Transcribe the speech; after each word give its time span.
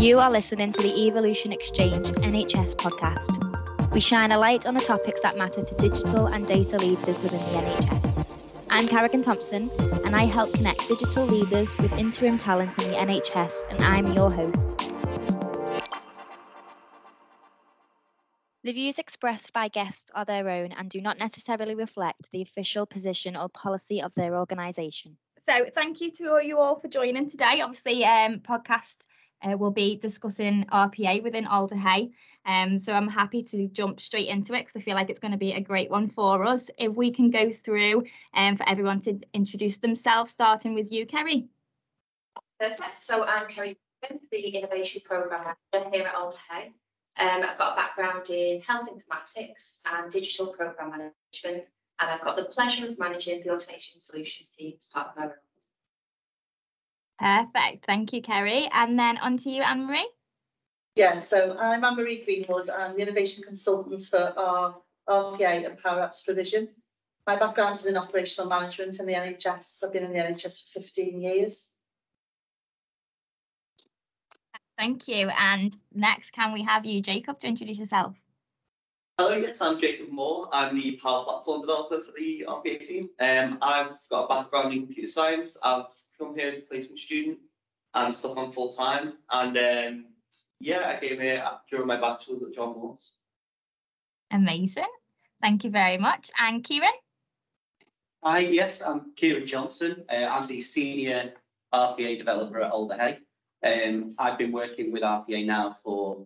You 0.00 0.16
are 0.16 0.30
listening 0.30 0.72
to 0.72 0.80
the 0.80 1.06
Evolution 1.08 1.52
Exchange 1.52 2.06
NHS 2.06 2.74
podcast. 2.76 3.92
We 3.92 4.00
shine 4.00 4.30
a 4.30 4.38
light 4.38 4.64
on 4.64 4.72
the 4.72 4.80
topics 4.80 5.20
that 5.20 5.36
matter 5.36 5.60
to 5.60 5.74
digital 5.74 6.26
and 6.28 6.46
data 6.46 6.78
leaders 6.78 7.20
within 7.20 7.40
the 7.40 7.58
NHS. 7.58 8.64
I'm 8.70 8.88
Carrigan 8.88 9.20
Thompson, 9.20 9.70
and 10.06 10.16
I 10.16 10.24
help 10.24 10.54
connect 10.54 10.88
digital 10.88 11.26
leaders 11.26 11.76
with 11.76 11.92
interim 11.98 12.38
talent 12.38 12.82
in 12.82 12.88
the 12.88 12.96
NHS, 12.96 13.64
and 13.68 13.82
I'm 13.82 14.14
your 14.14 14.30
host. 14.30 14.80
The 18.64 18.72
views 18.72 18.98
expressed 18.98 19.52
by 19.52 19.68
guests 19.68 20.10
are 20.14 20.24
their 20.24 20.48
own 20.48 20.72
and 20.78 20.88
do 20.88 21.02
not 21.02 21.18
necessarily 21.18 21.74
reflect 21.74 22.30
the 22.30 22.40
official 22.40 22.86
position 22.86 23.36
or 23.36 23.50
policy 23.50 24.00
of 24.00 24.14
their 24.14 24.34
organisation. 24.34 25.18
So, 25.38 25.66
thank 25.74 26.00
you 26.00 26.10
to 26.12 26.40
you 26.42 26.58
all 26.58 26.76
for 26.76 26.88
joining 26.88 27.28
today. 27.28 27.60
Obviously, 27.60 28.02
um, 28.06 28.38
podcast 28.38 29.04
uh, 29.42 29.56
we'll 29.56 29.70
be 29.70 29.96
discussing 29.96 30.64
RPA 30.66 31.22
within 31.22 31.46
Alder 31.46 31.76
Hey. 31.76 32.10
Um, 32.46 32.78
so 32.78 32.94
I'm 32.94 33.08
happy 33.08 33.42
to 33.44 33.68
jump 33.68 34.00
straight 34.00 34.28
into 34.28 34.54
it 34.54 34.60
because 34.60 34.76
I 34.76 34.80
feel 34.80 34.94
like 34.94 35.10
it's 35.10 35.18
going 35.18 35.32
to 35.32 35.38
be 35.38 35.52
a 35.52 35.60
great 35.60 35.90
one 35.90 36.08
for 36.08 36.44
us. 36.44 36.70
If 36.78 36.94
we 36.94 37.10
can 37.10 37.30
go 37.30 37.50
through 37.50 38.04
um, 38.34 38.56
for 38.56 38.68
everyone 38.68 39.00
to 39.00 39.20
introduce 39.34 39.76
themselves, 39.78 40.30
starting 40.30 40.74
with 40.74 40.90
you, 40.90 41.06
Kerry. 41.06 41.48
Perfect. 42.58 43.02
So 43.02 43.24
I'm 43.24 43.46
Kerry, 43.46 43.76
the 44.30 44.38
Innovation 44.38 45.02
Programme 45.04 45.54
Manager 45.72 45.90
here 45.92 46.06
at 46.06 46.14
Alder 46.14 46.36
Hey. 46.50 46.72
Um, 47.18 47.42
I've 47.42 47.58
got 47.58 47.74
a 47.74 47.76
background 47.76 48.30
in 48.30 48.62
health 48.62 48.88
informatics 48.88 49.80
and 49.92 50.10
digital 50.10 50.46
programme 50.46 50.90
management, 50.90 51.64
and 52.00 52.10
I've 52.10 52.24
got 52.24 52.36
the 52.36 52.46
pleasure 52.46 52.88
of 52.88 52.98
managing 52.98 53.42
the 53.42 53.50
automation 53.50 54.00
solutions 54.00 54.54
team 54.56 54.74
as 54.78 54.86
part 54.86 55.08
of 55.08 55.16
my 55.16 55.24
role. 55.24 55.34
Perfect. 57.20 57.84
Thank 57.84 58.14
you, 58.14 58.22
Kerry. 58.22 58.68
And 58.72 58.98
then 58.98 59.18
on 59.18 59.36
to 59.38 59.50
you, 59.50 59.62
Anne 59.62 59.84
Marie. 59.84 60.08
Yeah, 60.96 61.20
so 61.20 61.56
I'm 61.58 61.84
Anne 61.84 61.96
Marie 61.96 62.24
Greenwood. 62.24 62.70
I'm 62.70 62.96
the 62.96 63.02
innovation 63.02 63.44
consultant 63.44 64.02
for 64.02 64.32
our 64.38 64.76
RPA 65.08 65.66
and 65.66 65.78
Power 65.78 66.00
Apps 66.00 66.24
provision. 66.24 66.68
My 67.26 67.36
background 67.36 67.74
is 67.76 67.86
in 67.86 67.98
operational 67.98 68.48
management 68.48 68.98
in 68.98 69.06
the 69.06 69.12
NHS. 69.12 69.84
I've 69.84 69.92
been 69.92 70.04
in 70.04 70.12
the 70.12 70.18
NHS 70.18 70.72
for 70.72 70.80
15 70.80 71.20
years. 71.20 71.74
Thank 74.78 75.06
you. 75.08 75.30
And 75.38 75.76
next, 75.92 76.30
can 76.30 76.54
we 76.54 76.62
have 76.62 76.86
you, 76.86 77.02
Jacob, 77.02 77.38
to 77.40 77.46
introduce 77.46 77.78
yourself? 77.78 78.16
Hello, 79.22 79.36
yes, 79.36 79.60
I'm 79.60 79.78
Jacob 79.78 80.08
Moore. 80.08 80.48
I'm 80.50 80.74
the 80.74 80.92
Power 80.92 81.24
Platform 81.24 81.60
developer 81.60 82.00
for 82.00 82.12
the 82.12 82.46
RPA 82.48 82.86
team. 82.86 83.10
Um, 83.20 83.58
I've 83.60 83.98
got 84.08 84.24
a 84.24 84.28
background 84.28 84.72
in 84.72 84.86
computer 84.86 85.08
science. 85.08 85.58
I've 85.62 85.84
come 86.18 86.34
here 86.34 86.48
as 86.48 86.56
a 86.56 86.62
placement 86.62 87.00
student 87.00 87.38
and 87.92 88.14
stuck 88.14 88.38
on 88.38 88.50
full 88.50 88.70
time. 88.70 89.18
And 89.30 89.58
um, 89.58 90.06
yeah, 90.58 90.88
I 90.88 91.06
came 91.06 91.20
here 91.20 91.46
during 91.70 91.86
my 91.86 92.00
bachelor's 92.00 92.44
at 92.44 92.54
John 92.54 92.72
Moores. 92.72 93.12
Amazing. 94.30 94.88
Thank 95.42 95.64
you 95.64 95.70
very 95.70 95.98
much. 95.98 96.30
And 96.38 96.64
Kieran? 96.64 96.88
Hi, 98.24 98.38
yes, 98.38 98.80
I'm 98.80 99.12
Kieran 99.16 99.46
Johnson. 99.46 100.02
Uh, 100.10 100.28
I'm 100.30 100.46
the 100.46 100.62
senior 100.62 101.34
RPA 101.74 102.16
developer 102.16 102.62
at 102.62 102.72
Alder 102.72 102.96
Hey. 102.96 103.18
Um, 103.62 104.14
I've 104.18 104.38
been 104.38 104.50
working 104.50 104.90
with 104.90 105.02
RPA 105.02 105.44
now 105.44 105.74
for 105.74 106.22
a 106.22 106.24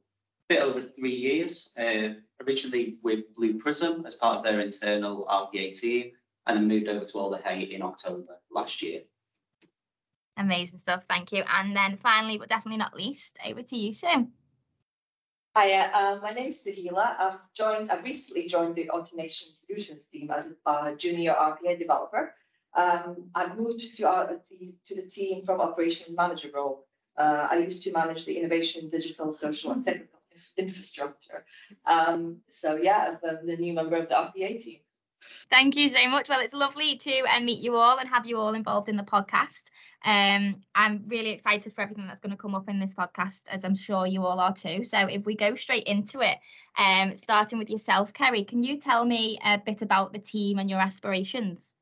bit 0.49 0.63
over 0.63 0.81
three 0.81 1.17
years. 1.17 1.75
Uh, 1.77 2.21
originally 2.43 2.99
with 3.03 3.35
Blue 3.35 3.59
Prism 3.59 4.05
as 4.07 4.15
part 4.15 4.39
of 4.39 4.45
their 4.45 4.61
internal 4.61 5.27
RPA 5.27 5.79
team, 5.79 6.13
and 6.47 6.57
then 6.57 6.69
moved 6.69 6.89
over 6.89 7.05
to 7.05 7.19
Alder 7.19 7.41
Hey 7.45 7.63
in 7.63 7.83
October 7.83 8.39
last 8.51 8.83
year. 8.83 9.03
Amazing 10.37 10.79
stuff, 10.79 11.07
thank 11.09 11.33
you. 11.33 11.43
And 11.49 11.77
then 11.77 11.97
finally, 11.97 12.39
but 12.39 12.49
definitely 12.49 12.79
not 12.79 12.95
least, 12.95 13.39
over 13.47 13.63
to 13.63 13.77
you, 13.77 13.93
Sue. 13.93 14.29
Hi, 15.57 15.89
uh, 15.95 16.19
my 16.21 16.33
name 16.33 16.49
is 16.49 16.67
Sahila. 16.67 17.15
I've 17.21 17.41
joined, 17.55 17.91
I've 17.91 18.03
recently 18.03 18.49
joined 18.49 18.75
the 18.75 18.91
Automation 18.91 19.55
Solutions 19.55 20.07
team 20.09 20.33
as 20.33 20.55
a 20.67 20.97
junior 20.97 21.33
RPA 21.33 21.79
developer. 21.79 22.35
Um, 22.77 23.31
I've 23.37 23.57
moved 23.57 23.97
to, 23.97 24.03
our, 24.03 24.27
to 24.27 24.95
the 24.97 25.03
team 25.03 25.43
from 25.45 25.61
Operation 25.61 26.17
Manager 26.17 26.49
role. 26.53 26.89
Uh, 27.17 27.47
I 27.49 27.59
used 27.59 27.85
to 27.85 27.93
manage 27.93 28.27
the 28.27 28.37
innovation, 28.37 28.91
digital, 28.91 29.33
social, 29.33 29.71
and 29.71 29.85
technical 29.85 30.19
infrastructure. 30.57 31.45
Um, 31.87 32.39
so 32.51 32.77
yeah, 32.77 33.17
I'm 33.27 33.47
the 33.47 33.57
new 33.57 33.75
member 33.75 33.97
of 33.97 34.09
the 34.09 34.15
RPA 34.15 34.63
team. 34.63 34.79
Thank 35.51 35.77
you 35.77 35.89
so 35.89 36.09
much. 36.09 36.29
Well, 36.29 36.41
it's 36.41 36.53
lovely 36.53 36.97
to 36.97 37.23
uh, 37.35 37.41
meet 37.41 37.61
you 37.61 37.77
all 37.77 37.99
and 37.99 38.09
have 38.09 38.27
you 38.27 38.39
all 38.39 38.55
involved 38.55 38.89
in 38.89 38.97
the 38.97 39.03
podcast. 39.03 39.71
Um, 40.05 40.63
I'm 40.75 41.05
really 41.07 41.31
excited 41.31 41.73
for 41.73 41.81
everything 41.81 42.07
that's 42.07 42.21
going 42.21 42.33
to 42.33 42.37
come 42.37 42.55
up 42.55 42.69
in 42.69 42.79
this 42.79 42.95
podcast, 42.95 43.45
as 43.51 43.65
I'm 43.65 43.75
sure 43.75 44.07
you 44.07 44.25
all 44.25 44.39
are 44.39 44.53
too. 44.53 44.85
So, 44.85 44.99
if 45.07 45.25
we 45.25 45.35
go 45.35 45.55
straight 45.55 45.85
into 45.85 46.21
it, 46.21 46.39
um, 46.77 47.17
starting 47.17 47.59
with 47.59 47.71
yourself, 47.71 48.13
Kerry, 48.13 48.45
can 48.45 48.63
you 48.63 48.79
tell 48.79 49.05
me 49.05 49.39
a 49.45 49.59
bit 49.59 49.83
about 49.83 50.13
the 50.13 50.19
team 50.19 50.59
and 50.59 50.69
your 50.69 50.81
aspirations? 50.81 51.75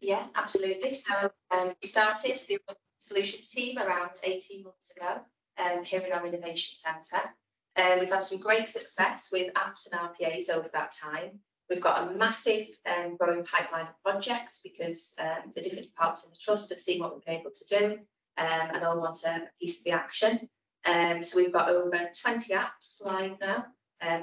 Yeah, 0.00 0.24
absolutely. 0.34 0.94
So, 0.94 1.32
um, 1.50 1.74
we 1.82 1.88
started 1.88 2.40
the 2.48 2.58
solutions 3.04 3.48
team 3.48 3.78
around 3.78 4.10
18 4.22 4.64
months 4.64 4.96
ago 4.96 5.20
um, 5.58 5.84
here 5.84 6.00
in 6.00 6.12
our 6.12 6.26
innovation 6.26 6.76
centre. 6.76 7.30
Um, 7.76 7.98
we've 7.98 8.10
had 8.10 8.22
some 8.22 8.38
great 8.38 8.68
success 8.68 9.30
with 9.32 9.52
apps 9.54 9.88
and 9.90 10.00
RPAs 10.00 10.48
over 10.50 10.68
that 10.72 10.92
time. 10.92 11.40
We've 11.68 11.80
got 11.80 12.08
a 12.08 12.16
massive 12.16 12.68
um, 12.86 13.16
growing 13.16 13.44
pipeline 13.44 13.86
of 13.86 14.02
projects 14.04 14.60
because 14.62 15.14
um, 15.20 15.52
the 15.54 15.62
different 15.62 15.86
departments 15.86 16.24
in 16.24 16.30
the 16.30 16.38
trust 16.40 16.70
have 16.70 16.78
seen 16.78 17.00
what 17.00 17.14
we've 17.14 17.24
been 17.24 17.40
able 17.40 17.50
to 17.50 17.78
do 17.78 17.92
um, 18.36 18.68
and 18.74 18.84
all 18.84 19.00
want 19.00 19.18
a 19.24 19.48
piece 19.60 19.80
of 19.80 19.84
the 19.84 19.90
action. 19.90 20.48
Um, 20.84 21.22
so 21.22 21.38
we've 21.38 21.52
got 21.52 21.70
over 21.70 21.98
20 22.22 22.54
apps 22.54 23.04
live 23.04 23.36
now, 23.40 23.64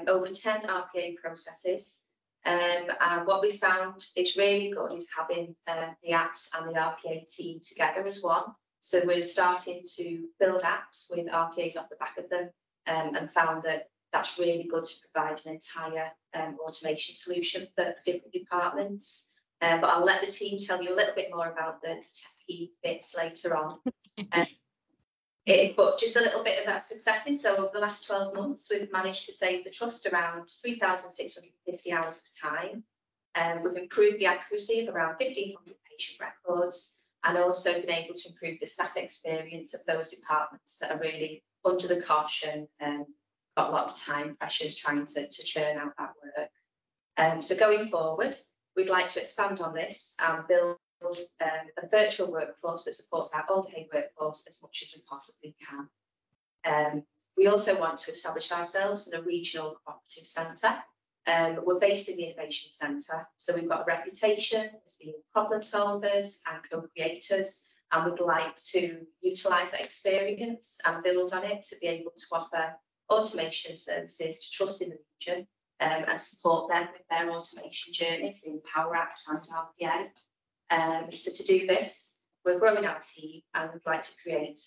over 0.06 0.28
10 0.28 0.62
RPA 0.62 1.16
processes. 1.16 2.06
And 2.44 2.92
what 3.24 3.42
we 3.42 3.56
found 3.58 4.06
is 4.16 4.36
really 4.36 4.70
good 4.70 4.92
is 4.96 5.10
having 5.16 5.54
uh, 5.66 5.90
the 6.02 6.12
apps 6.12 6.48
and 6.56 6.68
the 6.68 6.78
RPA 6.78 7.26
team 7.26 7.60
together 7.62 8.06
as 8.06 8.22
one. 8.22 8.44
So 8.80 9.02
we're 9.04 9.22
starting 9.22 9.82
to 9.96 10.24
build 10.40 10.62
apps 10.62 11.10
with 11.10 11.26
RPAs 11.26 11.76
off 11.76 11.88
the 11.88 11.96
back 11.96 12.16
of 12.18 12.28
them 12.30 12.50
um, 12.86 13.14
and 13.14 13.30
found 13.30 13.62
that 13.64 13.88
that's 14.12 14.38
really 14.38 14.64
good 14.64 14.84
to 14.84 14.94
provide 15.12 15.40
an 15.46 15.54
entire 15.54 16.10
um, 16.34 16.58
automation 16.64 17.14
solution 17.14 17.66
for 17.74 17.94
different 18.04 18.32
departments. 18.32 19.32
Um, 19.62 19.80
but 19.80 19.90
I'll 19.90 20.04
let 20.04 20.24
the 20.24 20.30
team 20.30 20.58
tell 20.58 20.82
you 20.82 20.92
a 20.92 20.96
little 20.96 21.14
bit 21.14 21.30
more 21.32 21.50
about 21.50 21.80
the, 21.82 21.94
the 22.48 22.54
techie 22.54 22.70
bits 22.82 23.16
later 23.16 23.56
on. 23.56 23.78
um, 24.32 24.46
it, 25.46 25.76
but 25.76 25.98
just 25.98 26.16
a 26.16 26.20
little 26.20 26.44
bit 26.44 26.62
about 26.62 26.82
successes. 26.82 27.42
So 27.42 27.56
over 27.56 27.70
the 27.72 27.80
last 27.80 28.06
12 28.06 28.34
months, 28.34 28.68
we've 28.70 28.92
managed 28.92 29.26
to 29.26 29.32
save 29.32 29.64
the 29.64 29.70
trust 29.70 30.06
around 30.06 30.48
3,650 30.62 31.92
hours 31.92 32.22
of 32.24 32.50
time. 32.50 32.84
Um, 33.34 33.62
we've 33.62 33.82
improved 33.82 34.20
the 34.20 34.26
accuracy 34.26 34.86
of 34.86 34.94
around 34.94 35.16
1,500 35.18 35.76
patient 35.90 36.20
records 36.20 36.98
and 37.24 37.38
also 37.38 37.80
been 37.80 37.90
able 37.90 38.14
to 38.14 38.28
improve 38.28 38.58
the 38.60 38.66
staff 38.66 38.96
experience 38.96 39.74
of 39.74 39.80
those 39.86 40.10
departments 40.10 40.78
that 40.78 40.90
are 40.90 40.98
really 40.98 41.42
under 41.64 41.86
the 41.88 42.00
caution 42.00 42.68
and 42.80 43.06
got 43.56 43.70
a 43.70 43.72
lot 43.72 43.90
of 43.90 43.96
time 43.96 44.34
pressures 44.34 44.76
trying 44.76 45.04
to, 45.04 45.28
to 45.28 45.44
churn 45.44 45.78
out 45.78 45.92
that 45.98 46.12
work. 46.24 46.50
Um, 47.18 47.42
so 47.42 47.56
going 47.56 47.88
forward, 47.88 48.36
we'd 48.76 48.88
like 48.88 49.08
to 49.08 49.20
expand 49.20 49.60
on 49.60 49.74
this 49.74 50.16
and 50.20 50.46
build 50.48 50.76
um, 51.04 51.48
a 51.82 51.88
virtual 51.88 52.30
workforce 52.30 52.84
that 52.84 52.94
supports 52.94 53.34
our 53.34 53.44
Alder 53.48 53.68
Hey 53.70 53.88
workforce 53.92 54.46
as 54.48 54.62
much 54.62 54.82
as 54.82 54.94
we 54.96 55.02
possibly 55.08 55.54
can. 55.68 55.88
Um, 56.64 57.02
we 57.36 57.46
also 57.46 57.78
want 57.78 57.98
to 57.98 58.12
establish 58.12 58.52
ourselves 58.52 59.08
as 59.08 59.14
a 59.14 59.22
regional 59.22 59.76
cooperative 59.84 60.24
centre. 60.24 60.82
Um, 61.26 61.60
we're 61.64 61.78
based 61.78 62.08
in 62.08 62.16
the 62.16 62.24
Innovation 62.24 62.72
Centre, 62.72 63.28
so 63.36 63.54
we've 63.54 63.68
got 63.68 63.82
a 63.82 63.84
reputation 63.84 64.70
as 64.84 64.96
being 65.00 65.14
problem 65.32 65.62
solvers 65.62 66.40
and 66.50 66.60
co-creators 66.68 67.68
and 67.92 68.04
would 68.04 68.20
like 68.20 68.56
to 68.62 69.00
utilise 69.20 69.70
that 69.70 69.82
experience 69.82 70.80
and 70.86 71.02
build 71.02 71.32
on 71.32 71.44
it 71.44 71.62
to 71.62 71.76
be 71.80 71.86
able 71.86 72.12
to 72.16 72.24
offer 72.32 72.74
automation 73.10 73.76
services 73.76 74.40
to 74.40 74.56
trust 74.56 74.82
in 74.82 74.90
the 74.90 74.98
region 75.20 75.46
um, 75.80 76.04
and 76.08 76.20
support 76.20 76.70
them 76.70 76.88
with 76.92 77.02
their 77.10 77.30
automation 77.30 77.92
journeys 77.92 78.44
in 78.46 78.60
Power 78.74 78.96
Apps 78.96 79.28
and 79.28 79.40
RPA. 79.42 80.08
Um, 80.70 81.12
so 81.12 81.30
to 81.32 81.44
do 81.44 81.66
this, 81.66 82.20
we're 82.44 82.58
growing 82.58 82.86
our 82.86 82.98
team 83.00 83.42
and 83.54 83.70
we'd 83.72 83.82
like 83.86 84.02
to 84.02 84.12
create 84.22 84.60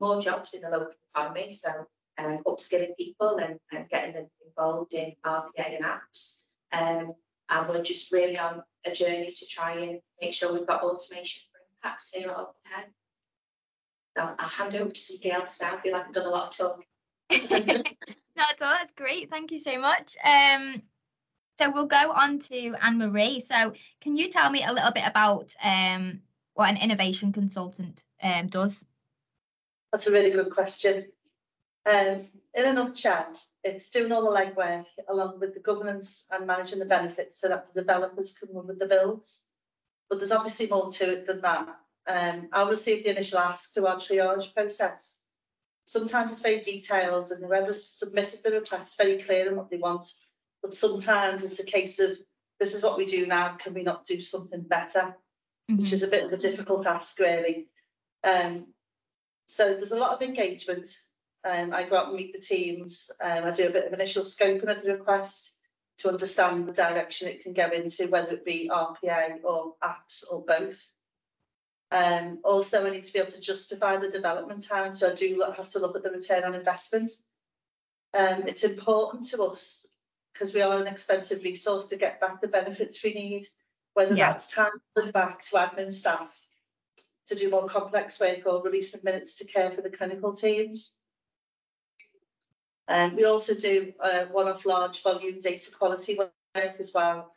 more 0.00 0.20
jobs 0.20 0.54
in 0.54 0.60
the 0.60 0.68
local 0.68 0.92
economy. 1.14 1.52
So 1.52 1.70
um, 2.18 2.40
upskilling 2.46 2.96
people 2.96 3.38
and, 3.38 3.58
and, 3.72 3.88
getting 3.88 4.14
them 4.14 4.26
involved 4.46 4.92
in 4.92 5.12
RPA 5.24 5.76
and 5.76 5.84
apps. 5.84 6.42
Um, 6.72 7.12
and 7.48 7.68
we're 7.68 7.82
just 7.82 8.12
really 8.12 8.38
on 8.38 8.62
a 8.84 8.92
journey 8.92 9.32
to 9.34 9.46
try 9.46 9.78
and 9.78 10.00
make 10.20 10.34
sure 10.34 10.52
we've 10.52 10.66
got 10.66 10.82
automation 10.82 11.42
impact 11.82 12.08
here 12.12 12.28
at 12.28 12.36
Open 12.36 12.54
So 14.16 14.34
I'll 14.38 14.48
hand 14.48 14.74
over 14.74 14.90
to 14.90 15.00
somebody 15.00 15.32
else 15.32 15.60
now. 15.60 15.76
I 15.76 15.80
feel 15.80 15.92
like 15.92 16.06
I've 16.06 16.14
done 16.14 16.26
a 16.26 16.30
lot 16.30 16.48
of 16.48 16.56
talking. 16.56 16.84
Not 18.36 18.52
at 18.52 18.62
all. 18.62 18.72
That's 18.72 18.92
great. 18.92 19.30
Thank 19.30 19.50
you 19.50 19.58
so 19.58 19.78
much. 19.78 20.16
Um, 20.24 20.82
so 21.56 21.70
we'll 21.70 21.86
go 21.86 22.12
on 22.12 22.38
to 22.40 22.74
Anne 22.80 22.98
Marie. 22.98 23.40
So 23.40 23.72
can 24.00 24.16
you 24.16 24.28
tell 24.28 24.50
me 24.50 24.64
a 24.64 24.72
little 24.72 24.92
bit 24.92 25.04
about 25.06 25.54
um, 25.62 26.20
what 26.54 26.70
an 26.70 26.76
innovation 26.76 27.32
consultant 27.32 28.04
um, 28.22 28.48
does? 28.48 28.86
That's 29.92 30.06
a 30.06 30.12
really 30.12 30.30
good 30.30 30.50
question. 30.50 31.06
Um, 31.86 32.20
in 32.54 32.66
a 32.66 32.72
nutshell, 32.72 33.32
it's 33.64 33.90
doing 33.90 34.12
all 34.12 34.22
the 34.22 34.40
legwork 34.40 34.86
along 35.08 35.40
with 35.40 35.54
the 35.54 35.60
governance 35.60 36.28
and 36.30 36.46
managing 36.46 36.78
the 36.78 36.84
benefits 36.84 37.40
so 37.40 37.48
that 37.48 37.72
the 37.72 37.80
developers 37.80 38.36
can 38.38 38.54
run 38.54 38.66
with 38.66 38.78
the 38.78 38.86
builds. 38.86 39.47
But 40.08 40.18
there's 40.18 40.32
obviously 40.32 40.68
more 40.68 40.90
to 40.90 41.12
it 41.12 41.26
than 41.26 41.40
that. 41.42 41.68
Um, 42.08 42.48
I 42.52 42.66
received 42.68 43.04
the 43.04 43.10
initial 43.10 43.38
ask 43.38 43.74
through 43.74 43.86
our 43.86 43.96
triage 43.96 44.54
process. 44.54 45.22
Sometimes 45.84 46.30
it's 46.30 46.40
very 46.40 46.60
detailed 46.60 47.30
and 47.30 47.44
whoever's 47.44 47.90
submitted 47.98 48.40
the 48.42 48.52
request 48.52 48.92
is 48.92 49.06
very 49.06 49.22
clear 49.22 49.48
in 49.48 49.56
what 49.56 49.70
they 49.70 49.76
want. 49.76 50.06
But 50.62 50.74
sometimes 50.74 51.44
it's 51.44 51.60
a 51.60 51.64
case 51.64 51.98
of 51.98 52.18
this 52.58 52.74
is 52.74 52.82
what 52.82 52.98
we 52.98 53.06
do 53.06 53.26
now, 53.26 53.56
can 53.56 53.74
we 53.74 53.82
not 53.82 54.06
do 54.06 54.20
something 54.20 54.62
better? 54.62 55.14
Which 55.68 55.92
is 55.92 56.02
a 56.02 56.08
bit 56.08 56.24
of 56.24 56.32
a 56.32 56.38
difficult 56.38 56.86
ask 56.86 57.18
really. 57.18 57.68
Um, 58.24 58.68
so 59.46 59.74
there's 59.74 59.92
a 59.92 59.98
lot 59.98 60.14
of 60.14 60.22
engagement. 60.22 60.88
Um, 61.48 61.72
I 61.72 61.84
go 61.84 61.96
out 61.96 62.08
and 62.08 62.16
meet 62.16 62.34
the 62.34 62.40
teams. 62.40 63.10
Um, 63.22 63.44
I 63.44 63.50
do 63.50 63.68
a 63.68 63.72
bit 63.72 63.86
of 63.86 63.92
initial 63.92 64.22
scoping 64.22 64.74
of 64.74 64.82
the 64.82 64.94
request 64.94 65.57
to 65.98 66.08
understand 66.08 66.66
the 66.66 66.72
direction 66.72 67.28
it 67.28 67.42
can 67.42 67.52
go 67.52 67.68
into, 67.70 68.08
whether 68.08 68.32
it 68.32 68.44
be 68.44 68.70
RPA 68.72 69.42
or 69.44 69.74
apps 69.82 70.24
or 70.30 70.44
both. 70.44 70.94
Um, 71.90 72.38
also, 72.44 72.86
I 72.86 72.90
need 72.90 73.04
to 73.04 73.12
be 73.12 73.18
able 73.18 73.32
to 73.32 73.40
justify 73.40 73.96
the 73.96 74.10
development 74.10 74.66
time, 74.66 74.92
so 74.92 75.10
I 75.10 75.14
do 75.14 75.44
have 75.56 75.70
to 75.70 75.78
look 75.78 75.96
at 75.96 76.02
the 76.02 76.10
return 76.10 76.44
on 76.44 76.54
investment. 76.54 77.10
Um, 78.14 78.44
it's 78.46 78.64
important 78.64 79.26
to 79.30 79.42
us 79.44 79.86
because 80.32 80.54
we 80.54 80.62
are 80.62 80.80
an 80.80 80.86
expensive 80.86 81.42
resource 81.42 81.86
to 81.86 81.96
get 81.96 82.20
back 82.20 82.40
the 82.40 82.48
benefits 82.48 83.02
we 83.02 83.12
need, 83.14 83.44
whether 83.94 84.14
Yeah. 84.14 84.30
that's 84.32 84.52
time 84.52 84.70
back 85.12 85.44
to 85.46 85.56
admin 85.56 85.92
staff 85.92 86.38
to 87.26 87.34
do 87.34 87.50
more 87.50 87.66
complex 87.66 88.20
work 88.20 88.46
or 88.46 88.62
releasing 88.62 89.00
minutes 89.02 89.36
to 89.36 89.46
care 89.46 89.70
for 89.72 89.82
the 89.82 89.90
clinical 89.90 90.32
teams. 90.32 90.97
And 92.88 93.14
we 93.14 93.24
also 93.24 93.54
do 93.54 93.92
uh, 94.00 94.24
one-off 94.32 94.64
large 94.64 95.02
volume 95.02 95.40
data 95.40 95.70
quality 95.70 96.16
work 96.16 96.32
as 96.54 96.92
well. 96.94 97.34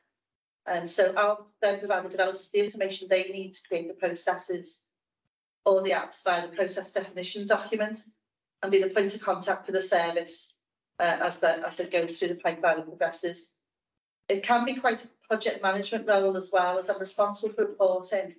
Um, 0.65 0.88
so 0.88 1.13
I'll 1.18 1.48
then 1.62 1.80
provide 1.80 2.06
the 2.06 2.09
developers 2.09 2.50
the 2.50 2.63
information 2.63 3.07
they 3.07 3.24
need 3.24 3.53
to 3.53 3.68
create 3.68 3.88
the 3.88 3.94
processes 3.94 4.86
or 5.65 5.83
the 5.83 5.92
apps 5.92 6.24
via 6.24 6.48
the 6.48 6.56
process 6.56 6.94
definition 6.94 7.45
document 7.45 7.98
and 8.63 8.71
be 8.71 8.81
the 8.81 8.89
point 8.89 9.13
of 9.13 9.21
contact 9.21 9.65
for 9.65 9.71
the 9.71 9.81
service 9.81 10.59
uh, 11.00 11.18
as 11.21 11.39
that 11.42 11.63
as 11.63 11.80
it 11.80 11.92
goes 11.92 12.18
through 12.18 12.30
the 12.30 12.36
pipeline 12.36 12.77
and 12.77 12.86
progresses. 12.86 13.53
It 14.30 14.44
can 14.44 14.63
be 14.63 14.75
quite 14.75 15.03
a 15.03 15.09
project 15.27 15.62
management 15.62 16.07
role 16.07 16.38
as 16.38 16.51
well 16.53 16.77
as 16.77 16.89
I'm 16.89 17.00
responsible 17.00 17.53
for 17.53 17.65
reporting, 17.65 18.36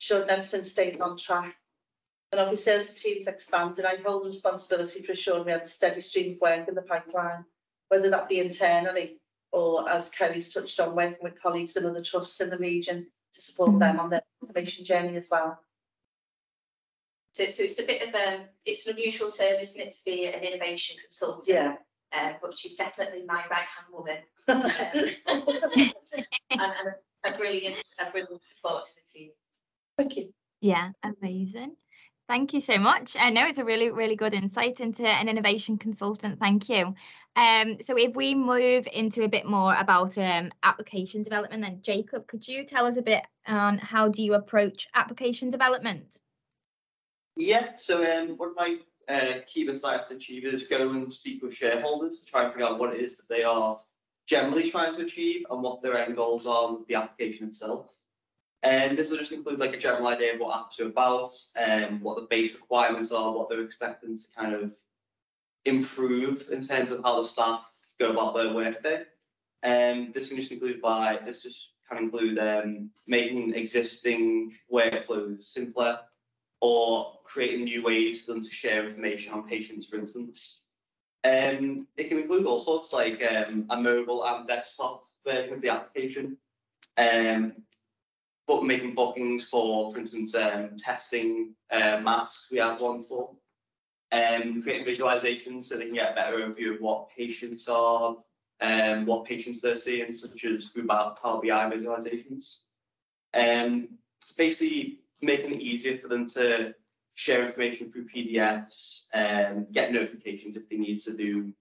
ensuring 0.00 0.30
everything 0.30 0.64
stays 0.64 1.00
on 1.00 1.16
track. 1.16 1.56
And 2.32 2.40
obviously 2.40 2.72
as 2.72 2.88
the 2.88 2.98
team's 2.98 3.28
expanded, 3.28 3.84
I 3.84 3.96
hold 4.04 4.24
responsibility 4.24 5.02
for 5.02 5.12
ensuring 5.12 5.44
we 5.44 5.52
have 5.52 5.62
a 5.62 5.66
steady 5.66 6.00
stream 6.00 6.34
of 6.34 6.40
work 6.40 6.66
in 6.66 6.74
the 6.74 6.82
pipeline, 6.82 7.44
whether 7.88 8.08
that 8.08 8.28
be 8.28 8.40
internally 8.40 9.20
or 9.52 9.88
as 9.88 10.08
Kerry's 10.08 10.52
touched 10.52 10.80
on, 10.80 10.96
working 10.96 11.18
with 11.22 11.40
colleagues 11.40 11.76
and 11.76 11.84
other 11.84 12.02
trusts 12.02 12.40
in 12.40 12.48
the 12.48 12.56
region 12.56 13.06
to 13.34 13.40
support 13.42 13.78
them 13.78 14.00
on 14.00 14.08
their 14.08 14.22
innovation 14.42 14.84
journey 14.84 15.16
as 15.16 15.28
well. 15.30 15.58
So, 17.34 17.48
so 17.50 17.62
it's 17.62 17.80
a 17.80 17.86
bit 17.86 18.08
of 18.08 18.14
a, 18.14 18.46
it's 18.64 18.86
an 18.86 18.96
unusual 18.96 19.30
term, 19.30 19.60
isn't 19.60 19.80
it, 19.80 19.92
to 19.92 19.98
be 20.04 20.26
an 20.26 20.42
innovation 20.42 20.96
consultant? 21.02 21.48
Yeah. 21.48 21.76
Uh, 22.14 22.32
but 22.42 22.58
she's 22.58 22.76
definitely 22.76 23.24
my 23.26 23.44
right 23.50 23.66
hand 23.66 23.88
woman. 23.90 24.18
and, 26.50 26.60
and 26.60 26.94
a 27.24 27.36
brilliant, 27.36 27.76
a 28.00 28.10
brilliant 28.10 28.44
support 28.44 28.84
to 28.84 28.90
the 28.96 29.18
team. 29.18 29.30
Thank 29.96 30.16
you. 30.16 30.32
Yeah, 30.60 30.90
amazing. 31.02 31.76
Thank 32.28 32.54
you 32.54 32.60
so 32.60 32.78
much. 32.78 33.16
I 33.18 33.30
know 33.30 33.46
it's 33.46 33.58
a 33.58 33.64
really, 33.64 33.90
really 33.90 34.16
good 34.16 34.32
insight 34.32 34.80
into 34.80 35.06
an 35.06 35.28
innovation 35.28 35.76
consultant. 35.76 36.38
Thank 36.38 36.68
you. 36.68 36.94
Um, 37.36 37.78
so 37.80 37.96
if 37.98 38.14
we 38.14 38.34
move 38.34 38.86
into 38.92 39.24
a 39.24 39.28
bit 39.28 39.44
more 39.44 39.74
about 39.74 40.16
um, 40.18 40.50
application 40.62 41.22
development, 41.22 41.62
then 41.62 41.80
Jacob, 41.82 42.26
could 42.26 42.46
you 42.46 42.64
tell 42.64 42.86
us 42.86 42.96
a 42.96 43.02
bit 43.02 43.26
on 43.46 43.78
how 43.78 44.08
do 44.08 44.22
you 44.22 44.34
approach 44.34 44.88
application 44.94 45.50
development? 45.50 46.20
Yeah, 47.36 47.76
so 47.76 48.02
um, 48.02 48.36
one 48.36 48.50
of 48.50 48.56
my 48.56 48.78
uh, 49.08 49.40
key 49.46 49.64
bits 49.64 49.84
I 49.84 49.92
have 49.92 50.08
to 50.08 50.14
achieve 50.14 50.44
is 50.44 50.66
go 50.66 50.90
and 50.90 51.12
speak 51.12 51.42
with 51.42 51.54
shareholders 51.54 52.24
to 52.24 52.30
try 52.30 52.44
and 52.44 52.52
figure 52.52 52.66
out 52.66 52.78
what 52.78 52.94
it 52.94 53.00
is 53.00 53.16
that 53.16 53.28
they 53.28 53.42
are 53.42 53.76
generally 54.26 54.70
trying 54.70 54.94
to 54.94 55.02
achieve 55.02 55.44
and 55.50 55.62
what 55.62 55.82
their 55.82 55.98
end 55.98 56.16
goals 56.16 56.46
are 56.46 56.74
with 56.74 56.86
the 56.86 56.94
application 56.94 57.48
itself. 57.48 57.96
And 58.62 58.96
this 58.96 59.10
will 59.10 59.18
just 59.18 59.32
include 59.32 59.58
like 59.58 59.74
a 59.74 59.78
general 59.78 60.06
idea 60.06 60.34
of 60.34 60.40
what 60.40 60.54
apps 60.54 60.80
are 60.80 60.86
about, 60.86 61.30
um, 61.60 62.00
what 62.00 62.16
the 62.16 62.26
base 62.30 62.54
requirements 62.54 63.12
are, 63.12 63.32
what 63.32 63.48
they're 63.48 63.64
expecting 63.64 64.16
to 64.16 64.22
kind 64.36 64.54
of 64.54 64.70
improve 65.64 66.48
in 66.52 66.60
terms 66.60 66.92
of 66.92 67.02
how 67.02 67.16
the 67.16 67.24
staff 67.24 67.68
go 67.98 68.10
about 68.10 68.36
their 68.36 68.54
work 68.54 68.82
workday. 68.84 69.04
Um, 69.64 70.12
this 70.14 70.28
can 70.28 70.36
just 70.36 70.52
include 70.52 70.80
by 70.80 71.18
this 71.24 71.42
just 71.42 71.72
can 71.88 72.04
include 72.04 72.38
um, 72.38 72.90
making 73.06 73.54
existing 73.54 74.56
workflows 74.72 75.44
simpler, 75.44 76.00
or 76.60 77.18
creating 77.24 77.64
new 77.64 77.82
ways 77.82 78.22
for 78.22 78.32
them 78.32 78.40
to 78.40 78.48
share 78.48 78.84
information 78.84 79.32
on 79.32 79.48
patients, 79.48 79.86
for 79.86 79.96
instance. 79.96 80.62
Um, 81.24 81.86
it 81.96 82.08
can 82.08 82.18
include 82.18 82.46
all 82.46 82.60
sorts 82.60 82.92
like 82.92 83.22
um, 83.32 83.66
a 83.70 83.80
mobile 83.80 84.24
and 84.24 84.46
desktop 84.48 85.04
version 85.26 85.54
of 85.54 85.60
the 85.60 85.68
application. 85.68 86.36
Um, 86.96 87.54
but 88.46 88.64
making 88.64 88.94
bookings 88.94 89.48
for, 89.48 89.92
for 89.92 89.98
instance, 89.98 90.34
um, 90.34 90.70
testing 90.76 91.54
uh, 91.70 92.00
masks, 92.02 92.50
we 92.50 92.58
have 92.58 92.80
one 92.80 93.02
for. 93.02 93.30
Um, 94.10 94.60
creating 94.60 94.86
visualizations 94.86 95.62
so 95.62 95.78
they 95.78 95.86
can 95.86 95.94
get 95.94 96.12
a 96.12 96.14
better 96.14 96.36
overview 96.36 96.74
of 96.74 96.82
what 96.82 97.08
patients 97.16 97.66
are, 97.66 98.16
um, 98.60 99.06
what 99.06 99.24
patients 99.24 99.62
they're 99.62 99.74
seeing, 99.74 100.12
such 100.12 100.44
as 100.44 100.68
through 100.68 100.86
Power 100.86 101.14
BI 101.22 101.48
visualizations. 101.48 102.58
Um, 103.32 103.88
it's 104.20 104.34
basically 104.34 105.00
making 105.22 105.54
it 105.54 105.62
easier 105.62 105.96
for 105.96 106.08
them 106.08 106.26
to 106.26 106.74
share 107.14 107.44
information 107.44 107.90
through 107.90 108.08
PDFs, 108.08 109.06
um, 109.14 109.66
get 109.72 109.92
notifications 109.92 110.56
if 110.56 110.68
they 110.68 110.76
need 110.76 110.98
to 111.00 111.16
do 111.16 111.52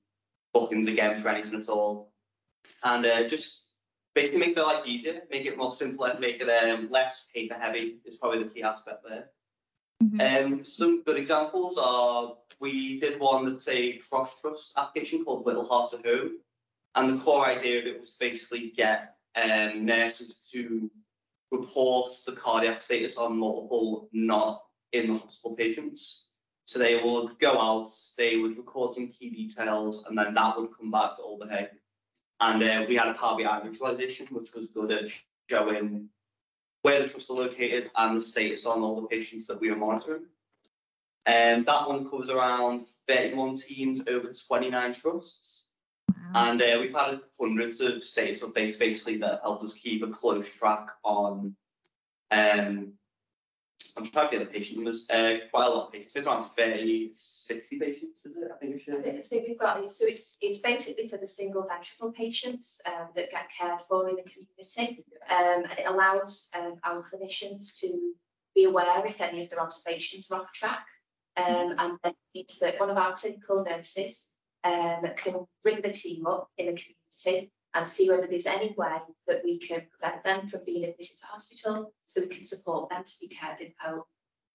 bookings 0.54 0.88
again 0.88 1.18
for 1.18 1.30
anything 1.30 1.56
at 1.56 1.70
all. 1.70 2.12
And 2.84 3.06
uh, 3.06 3.28
just 3.28 3.61
basically 4.16 4.46
make 4.46 4.56
their 4.56 4.66
life 4.66 4.86
easier, 4.86 5.22
make 5.32 5.46
it 5.46 5.58
more 5.58 5.72
simple 5.72 6.06
and 6.06 6.20
make 6.20 6.42
it 6.42 6.50
um, 6.50 6.90
less 6.92 7.28
paper 7.34 7.56
heavy 7.56 7.98
is 8.06 8.18
probably 8.18 8.44
the 8.44 8.50
key 8.50 8.64
aspect 8.64 9.06
there. 9.08 9.30
Um, 10.20 10.66
some 10.66 11.04
good 11.04 11.18
examples 11.18 11.78
are 11.78 12.36
we 12.60 13.00
did 13.00 13.20
one 13.20 13.46
that's 13.46 13.68
a 13.68 13.98
cross 13.98 14.42
trust 14.42 14.74
application 14.78 15.24
called 15.24 15.46
Little 15.46 15.66
Heart 15.66 15.94
of 15.94 16.06
Home. 16.06 16.32
And 16.96 17.10
the 17.10 17.24
core 17.24 17.46
idea 17.46 17.80
of 17.80 17.86
it 17.86 18.00
was 18.00 18.18
basically 18.20 18.72
get 18.76 19.16
um, 19.36 19.86
nurses 19.86 20.50
to 20.52 20.90
report 21.52 22.12
the 22.26 22.34
cardiac 22.34 22.84
status 22.84 23.18
on 23.18 23.38
multiple 23.38 24.10
not 24.12 24.64
in 24.92 25.08
the 25.08 25.20
hospital 25.20 25.56
patients. 25.56 26.28
So 26.66 26.80
they 26.80 27.02
would 27.02 27.38
go 27.40 27.60
out, 27.60 27.90
they 28.18 28.38
would 28.38 28.58
record 28.58 28.94
some 28.94 29.10
key 29.10 29.30
details, 29.30 30.06
and 30.06 30.18
then 30.18 30.34
that 30.34 30.58
would 30.58 30.76
come 30.78 30.92
back 30.92 31.16
to 31.16 31.22
Alder 31.22 31.48
Hey. 31.48 31.68
And 32.42 32.64
uh, 32.64 32.86
we 32.90 32.96
had 32.96 33.08
a 33.08 33.14
Power 33.14 33.38
BI 33.38 33.62
visualization, 33.64 34.26
which 34.32 34.54
was 34.56 34.72
good 34.72 34.92
at 34.92 35.10
showing 35.50 36.10
where 36.82 37.00
the 37.00 37.08
trusts 37.08 37.30
are 37.30 37.38
located 37.38 37.92
and 37.96 38.18
the 38.18 38.22
status 38.22 38.66
on 38.66 38.82
all 38.82 39.00
the 39.00 39.08
patients 39.08 39.46
that 39.48 39.62
we 39.62 39.70
were 39.70 39.78
monitoring. 39.78 40.24
And 41.28 41.66
that 41.68 41.88
one 41.88 42.10
covers 42.10 42.32
around 42.32 42.82
31 43.08 43.56
teams 43.56 44.08
over 44.08 44.32
29 44.34 44.94
trusts. 44.94 45.68
And 46.34 46.62
uh, 46.62 46.78
we've 46.80 46.96
had 46.96 47.20
hundreds 47.40 47.82
of 47.82 48.02
status 48.02 48.44
updates 48.44 48.80
basically 48.80 49.18
that 49.18 49.42
helped 49.44 49.64
us 49.64 49.74
keep 49.74 50.02
a 50.02 50.08
close 50.08 50.50
track 50.50 50.88
on. 51.04 51.56
Um, 52.32 52.94
I'm 53.98 54.08
trying 54.08 54.30
to 54.30 54.38
get 54.38 54.40
the 54.40 54.54
patient 54.54 54.78
numbers. 54.78 55.10
Uh, 55.10 55.38
quite 55.52 55.66
a 55.66 55.70
lot 55.70 55.88
of 55.88 55.94
patients. 55.94 56.16
It's 56.16 56.28
around 56.28 56.44
30, 56.44 57.12
60 57.14 57.80
patients, 57.80 58.26
is 58.26 58.38
it? 58.38 58.52
I 58.54 58.58
think 58.58 58.84
think- 58.84 59.06
I 59.06 59.22
think 59.22 59.48
we've 59.48 59.60
got, 59.60 59.90
so 59.90 60.06
it's, 60.08 60.38
it's 60.42 60.60
basically 60.60 61.08
for 61.08 61.18
the 61.18 61.28
single 61.28 61.68
ventricle 61.68 62.12
patients 62.12 62.82
um, 62.86 63.10
that 63.16 63.32
get 63.32 63.50
cared 63.58 63.80
for 63.88 64.10
in 64.10 64.16
the 64.16 64.24
community. 64.24 65.04
Um, 65.30 65.64
and 65.70 65.80
it 65.80 65.88
allows 65.88 66.50
um, 66.58 66.76
our 66.84 67.04
clinicians 67.04 67.80
to 67.80 68.14
be 68.56 68.66
aware 68.66 69.06
if 69.06 69.22
any 69.22 69.44
of 69.44 69.50
their 69.50 69.62
observations 69.62 70.30
are 70.32 70.42
off 70.42 70.54
track. 70.54 70.86
Um, 71.38 71.74
and 71.78 71.98
then 72.04 72.14
it's 72.34 72.60
that 72.60 72.80
one 72.80 72.90
of 72.90 72.98
our 72.98 73.16
clinical 73.16 73.64
nurses 73.64 74.32
um, 74.64 75.04
can 75.16 75.46
bring 75.64 75.82
the 75.82 75.92
team 75.92 76.28
up 76.28 76.50
in 76.58 76.68
the 76.68 76.74
community 76.74 77.52
and 77.74 77.88
see 77.88 78.10
whether 78.10 78.28
there's 78.28 78.46
any 78.46 78.74
way 78.78 78.98
that 79.28 79.42
we 79.44 79.58
can 79.60 79.82
prevent 79.90 80.24
them 80.24 80.48
from 80.48 80.62
being 80.66 80.84
admitted 80.84 81.18
to 81.20 81.26
hospital 81.26 81.94
so 82.06 82.22
we 82.22 82.28
can 82.28 82.44
support 82.44 82.90
them 82.90 83.04
to 83.06 83.14
be 83.22 83.28
cared 83.28 83.62
in 83.62 83.72
home. 83.80 84.04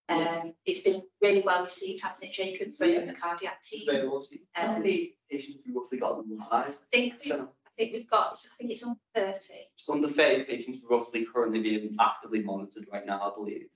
Um, 0.09 0.53
it's 0.65 0.81
been 0.83 1.03
really 1.21 1.43
well 1.45 1.65
received, 1.65 2.03
hasn't 2.05 2.31
it, 2.31 2.35
Jacob, 2.35 2.71
from 2.71 2.91
Yeah. 2.91 3.05
the 3.07 3.15
cardiac 3.15 3.63
team? 3.63 3.87
Very 3.87 4.07
well 4.09 4.23
seen. 4.23 4.47
How 4.53 4.75
Um, 4.75 4.81
many 4.83 5.17
patients 5.31 5.57
have 5.57 5.75
we 5.75 5.81
roughly 5.81 5.99
got 5.99 6.19
in 6.25 6.39
live? 6.39 6.51
I 6.53 6.71
think, 6.93 7.15
we've- 7.15 7.29
So 7.31 7.53
I 7.67 7.71
think 7.77 7.93
we've 7.93 8.09
got, 8.11 8.33
I 8.53 8.57
think 8.57 8.71
it's 8.71 8.83
on 8.85 9.01
thirty. 9.15 9.69
it's 9.73 9.89
under 9.89 10.09
30 10.09 10.45
patients 10.45 10.85
roughly 10.89 11.25
currently 11.27 11.61
being 11.61 11.97
actively 11.99 12.43
monitored 12.43 12.87
right 12.93 13.05
now, 13.05 13.31
I 13.33 13.35
believe. 13.35 13.69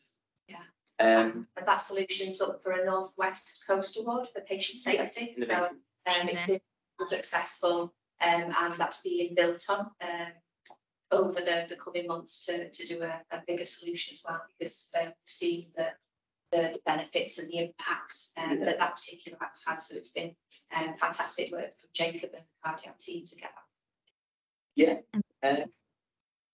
Yeah. 0.46 0.62
Um, 1.00 1.48
And 1.56 1.66
that 1.66 1.78
solution's 1.78 2.40
up 2.40 2.62
for 2.62 2.72
a 2.72 2.84
Northwest 2.84 3.64
Coast 3.66 3.96
Award 3.98 4.28
for 4.32 4.40
patient 4.42 4.78
safety. 4.78 5.34
So 5.38 5.64
um, 5.66 5.80
it's 6.06 6.22
Amazing. 6.46 6.60
been 6.98 7.08
successful 7.08 7.92
um, 8.20 8.54
and 8.60 8.74
that's 8.78 9.02
being 9.02 9.34
built 9.34 9.64
on 9.68 9.90
um, 10.02 10.32
over 11.12 11.40
the, 11.40 11.66
the 11.68 11.76
coming 11.76 12.06
months 12.06 12.46
to, 12.46 12.70
to 12.70 12.86
do 12.86 13.02
a, 13.02 13.20
a 13.30 13.42
bigger 13.46 13.64
solution 13.64 14.14
as 14.14 14.22
well 14.26 14.40
because 14.58 14.90
um, 14.98 15.06
we've 15.06 15.14
seen 15.26 15.66
the, 15.76 15.88
the 16.52 16.58
the 16.74 16.80
benefits 16.84 17.38
and 17.38 17.48
the 17.48 17.58
impact 17.58 18.28
um, 18.36 18.60
that 18.62 18.78
that 18.78 18.96
particular 18.96 19.38
app's 19.40 19.66
had. 19.66 19.80
So 19.82 19.96
it's 19.96 20.10
been 20.10 20.34
um, 20.76 20.94
fantastic 21.00 21.52
work 21.52 21.78
from 21.78 21.90
Jacob 21.92 22.30
and 22.34 22.42
the 22.42 22.62
cardiac 22.64 22.98
team 22.98 23.24
to 23.24 23.36
get 23.36 23.50
that. 23.54 23.64
Uh, 25.42 25.66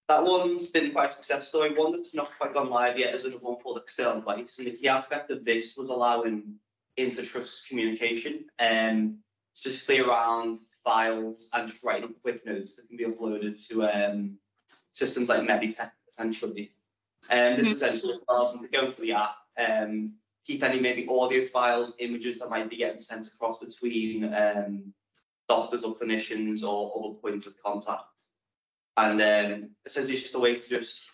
that 0.09 0.25
one's 0.25 0.67
been 0.67 0.93
quite 0.93 1.07
a 1.07 1.11
success 1.11 1.49
story. 1.49 1.75
One 1.75 1.93
that's 1.93 2.15
not 2.15 2.31
quite 2.39 2.55
gone 2.55 2.71
live 2.71 2.99
yet 2.99 3.15
is 3.15 3.25
another 3.25 3.45
one 3.45 3.57
called 3.57 3.79
Excel 3.79 4.19
Advice. 4.19 4.59
And 4.59 4.67
the 4.67 4.73
key 4.73 4.89
aspect 4.89 5.31
of 5.31 5.45
this 5.45 5.77
was 5.77 5.89
allowing 5.89 6.55
inter-trust 6.97 7.69
communication, 7.69 8.45
um, 8.61 9.19
specifically 9.57 10.01
around 10.01 10.59
files 10.85 11.49
and 11.55 11.67
just 11.67 11.83
writing 11.83 12.05
up 12.05 12.11
quick 12.21 12.45
notes 12.45 12.77
that 12.77 12.87
can 12.89 12.99
be 12.99 13.07
uploaded 13.07 13.57
to 13.67 13.85
um, 13.85 14.37
systems 14.93 15.31
like 15.31 15.49
Meditech, 15.49 15.93
essentially. 16.07 16.75
Um, 17.31 17.57
this 17.57 17.67
Mhm. 17.67 17.73
essentially 17.73 18.13
just 18.13 18.27
allows 18.29 18.53
them 18.53 18.61
to 18.61 18.69
go 18.69 18.85
into 18.85 19.01
the 19.01 19.13
app, 19.13 19.37
um, 19.57 20.13
keep 20.45 20.63
any 20.63 20.79
maybe 20.79 21.09
audio 21.09 21.43
files, 21.47 21.97
images 22.01 22.39
that 22.39 22.51
might 22.51 22.69
be 22.69 22.77
getting 22.77 22.99
sent 22.99 23.27
across 23.33 23.59
between 23.59 24.35
um, 24.35 24.93
doctors 25.49 25.85
or 25.85 25.97
clinicians 25.97 26.63
or 26.63 26.93
other 26.99 27.15
points 27.15 27.47
of 27.47 27.57
contact. 27.63 28.21
And 28.99 29.23
um, 29.23 29.71
essentially, 29.87 30.15
it's 30.17 30.25
just 30.25 30.35
a 30.35 30.39
way 30.39 30.55
to 30.55 30.69
just 30.69 31.09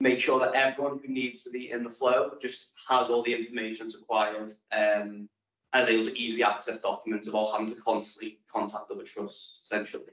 make 0.00 0.18
sure 0.18 0.40
that 0.40 0.56
everyone 0.56 0.98
who 0.98 1.12
needs 1.12 1.44
to 1.44 1.50
be 1.50 1.70
in 1.70 1.84
the 1.84 1.90
flow 1.90 2.32
just 2.42 2.70
has 2.88 3.08
all 3.08 3.22
the 3.22 3.32
information 3.32 3.86
that's 3.86 3.96
required 3.96 4.50
um, 4.72 5.28
is 5.74 5.88
able 5.88 6.04
to 6.04 6.18
easily 6.18 6.42
access 6.42 6.80
documents 6.80 7.28
without 7.28 7.52
having 7.52 7.66
to 7.66 7.80
constantly 7.80 8.38
contact 8.52 8.90
other 8.90 9.04
trusts, 9.04 9.62
essentially. 9.64 10.12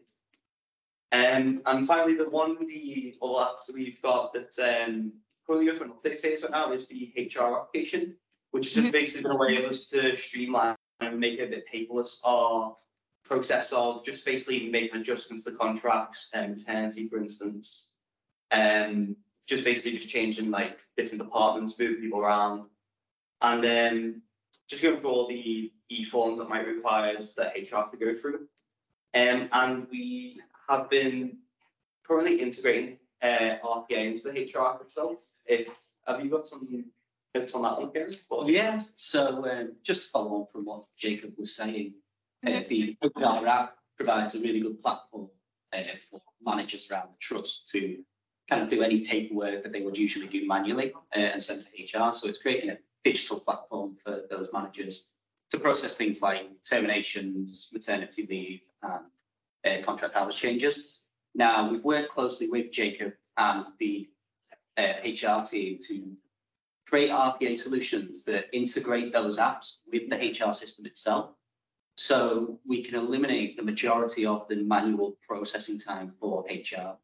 Um, 1.11 1.61
and 1.65 1.85
finally, 1.85 2.15
the 2.15 2.29
one 2.29 2.65
the 2.67 3.15
other 3.21 3.33
apps 3.33 3.65
that 3.67 3.75
we've 3.75 4.01
got 4.01 4.33
that 4.33 4.57
um, 4.59 5.11
currently 5.45 5.73
for 5.73 5.85
an 5.85 5.91
update 5.91 6.21
phase 6.21 6.43
right 6.43 6.51
now 6.51 6.71
is 6.71 6.87
the 6.87 7.11
HR 7.17 7.57
application, 7.57 8.15
which 8.51 8.67
is 8.67 8.75
just 8.75 8.91
basically 8.91 9.23
been 9.23 9.31
a 9.31 9.37
way 9.37 9.57
of 9.57 9.69
us 9.69 9.85
to 9.89 10.15
streamline 10.15 10.75
and 10.99 11.19
make 11.19 11.39
it 11.39 11.43
a 11.43 11.47
bit 11.47 11.65
paperless 11.71 12.19
our 12.23 12.75
process 13.23 13.71
of 13.73 14.03
just 14.05 14.25
basically 14.25 14.69
making 14.69 14.99
adjustments 14.99 15.45
to 15.45 15.51
contracts 15.51 16.29
and 16.33 16.51
maternity, 16.51 17.07
for 17.07 17.17
instance. 17.17 17.91
Um, 18.51 19.15
just 19.47 19.63
basically 19.63 19.97
just 19.97 20.09
changing 20.09 20.51
like 20.51 20.79
different 20.95 21.23
departments, 21.23 21.79
moving 21.79 22.01
people 22.01 22.19
around. 22.19 22.65
And 23.41 23.65
um, 23.65 24.21
just 24.69 24.83
going 24.83 24.97
through 24.97 25.09
all 25.09 25.27
the 25.27 25.71
e-forms 25.89 26.39
that 26.39 26.47
might 26.47 26.67
require 26.67 27.07
required 27.07 27.25
that 27.37 27.55
HR 27.57 27.89
to 27.89 27.97
go 27.97 28.13
through. 28.13 28.47
Um, 29.15 29.49
and 29.51 29.87
we 29.89 30.39
have 30.69 30.89
been 30.89 31.37
currently 32.07 32.35
integrating 32.35 32.97
uh, 33.21 33.55
RPA 33.63 34.05
into 34.05 34.29
the 34.29 34.45
HR 34.45 34.65
app 34.67 34.81
itself. 34.81 35.25
If 35.45 35.87
have 36.07 36.23
you 36.23 36.29
got 36.29 36.47
some 36.47 36.85
tips 37.33 37.55
on 37.55 37.63
that 37.63 37.79
one, 37.79 37.91
Kieran? 37.91 38.13
Well, 38.29 38.49
yeah, 38.49 38.79
so 38.95 39.49
um, 39.49 39.73
just 39.83 40.03
to 40.03 40.07
follow 40.09 40.33
on 40.35 40.45
from 40.51 40.65
what 40.65 40.83
Jacob 40.97 41.33
was 41.37 41.55
saying, 41.55 41.93
uh, 42.45 42.61
the 42.69 42.95
HR 43.03 43.47
app 43.47 43.75
provides 43.97 44.35
a 44.35 44.39
really 44.39 44.59
good 44.59 44.79
platform 44.79 45.29
uh, 45.73 45.81
for 46.09 46.21
managers 46.41 46.89
around 46.89 47.09
the 47.09 47.17
trust 47.19 47.67
to 47.69 47.97
kind 48.49 48.61
of 48.61 48.69
do 48.69 48.81
any 48.81 49.01
paperwork 49.01 49.61
that 49.61 49.71
they 49.71 49.81
would 49.81 49.97
usually 49.97 50.27
do 50.27 50.47
manually 50.47 50.93
uh, 51.15 51.19
and 51.19 51.41
send 51.41 51.61
to 51.61 51.83
HR. 51.83 52.13
So 52.13 52.27
it's 52.27 52.39
creating 52.39 52.71
a 52.71 52.77
digital 53.03 53.39
platform 53.39 53.95
for 54.03 54.23
those 54.29 54.49
managers 54.53 55.07
to 55.51 55.59
process 55.59 55.95
things 55.95 56.21
like 56.21 56.47
terminations, 56.63 57.69
maternity 57.73 58.27
leave, 58.29 58.61
and 58.83 59.05
uh, 59.65 59.85
contract 59.85 60.15
hours 60.15 60.35
changes. 60.35 61.03
Now, 61.35 61.69
we've 61.69 61.83
worked 61.83 62.09
closely 62.09 62.49
with 62.49 62.71
Jacob 62.71 63.13
and 63.37 63.65
the 63.79 64.09
uh, 64.77 64.93
HR 65.03 65.43
team 65.43 65.79
to 65.87 66.11
create 66.87 67.11
RPA 67.11 67.57
solutions 67.57 68.25
that 68.25 68.45
integrate 68.53 69.13
those 69.13 69.37
apps 69.37 69.77
with 69.91 70.09
the 70.09 70.17
HR 70.17 70.53
system 70.53 70.85
itself. 70.85 71.31
So 71.95 72.59
we 72.65 72.81
can 72.81 72.95
eliminate 72.95 73.57
the 73.57 73.63
majority 73.63 74.25
of 74.25 74.47
the 74.47 74.63
manual 74.63 75.17
processing 75.27 75.77
time 75.77 76.13
for 76.19 76.45
HR. 76.49 76.97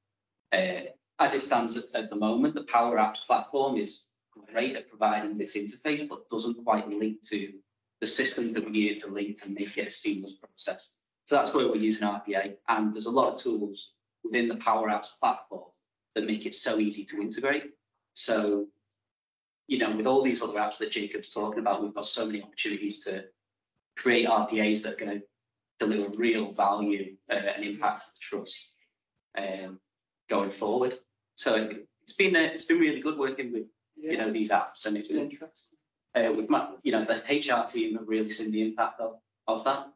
Uh, 0.53 0.89
as 1.19 1.33
it 1.33 1.41
stands 1.41 1.77
at, 1.77 1.83
at 1.93 2.09
the 2.09 2.15
moment, 2.15 2.55
the 2.55 2.63
Power 2.63 2.97
Apps 2.97 3.25
platform 3.25 3.77
is 3.77 4.07
great 4.51 4.75
at 4.75 4.89
providing 4.89 5.38
this 5.38 5.56
interface, 5.56 6.08
but 6.08 6.30
doesn't 6.30 6.63
quite 6.63 6.88
link 6.89 7.22
to 7.30 7.54
the 8.01 8.08
systems 8.08 8.54
that 8.54 8.65
we 8.65 8.72
needed 8.72 8.98
to 9.00 9.12
link 9.12 9.42
to 9.42 9.50
make 9.50 9.77
it 9.77 9.88
a 9.88 9.92
seamless 9.92 10.36
process. 10.36 10.92
So 11.25 11.36
that's 11.36 11.54
where 11.54 11.68
we're 11.68 11.77
using 11.77 12.08
RPA, 12.08 12.56
and 12.70 12.94
there's 12.94 13.08
a 13.08 13.12
lot 13.12 13.34
of 13.34 13.39
tools 13.39 13.94
within 14.24 14.48
the 14.48 14.56
Power 14.58 14.89
Apps 14.89 15.08
platform 15.20 15.70
that 16.13 16.25
make 16.27 16.46
it 16.46 16.54
so 16.56 16.77
easy 16.80 17.04
to 17.06 17.22
integrate. 17.22 17.72
So, 18.13 18.68
you 19.68 19.77
know, 19.77 19.96
with 19.96 20.08
all 20.08 20.22
these 20.22 20.42
other 20.42 20.54
apps 20.60 20.77
that 20.80 20.92
Jacob's 20.92 21.34
talking 21.34 21.60
about, 21.60 21.82
we've 21.82 21.94
got 21.94 22.06
so 22.06 22.25
many 22.25 22.42
opportunities 22.42 23.04
to 23.06 23.25
create 23.98 24.27
RPAs 24.27 24.84
that 24.84 24.94
are 24.94 25.06
going 25.06 25.20
to 25.20 25.25
deliver 25.80 26.10
real 26.18 26.51
value 26.54 27.15
uh, 27.30 27.34
and 27.34 27.65
impact 27.65 28.04
to 28.04 28.08
the 28.13 28.20
trust 28.20 28.74
um, 29.38 29.80
going 30.30 30.51
forward. 30.51 30.96
So 31.36 31.56
it- 31.56 31.88
it's 32.04 32.13
been 32.13 32.36
uh, 32.36 32.42
it's 32.54 32.65
been 32.65 32.77
really 32.77 33.00
good 33.00 33.18
working 33.18 33.51
with 33.51 33.63
you 33.95 34.17
know 34.17 34.31
these 34.31 34.51
apps, 34.51 34.85
and 34.85 34.97
it's 34.97 35.09
interesting. 35.09 35.77
Uh, 36.15 36.31
with 36.31 36.49
my, 36.49 36.69
you 36.83 36.93
know, 36.93 37.01
the 37.01 37.21
HR 37.29 37.67
team 37.67 37.97
have 37.97 38.07
really 38.07 38.29
seen 38.29 38.49
the 38.49 38.61
impact 38.61 39.01
of, 39.01 39.15
of 39.47 39.65
that. 39.65 39.87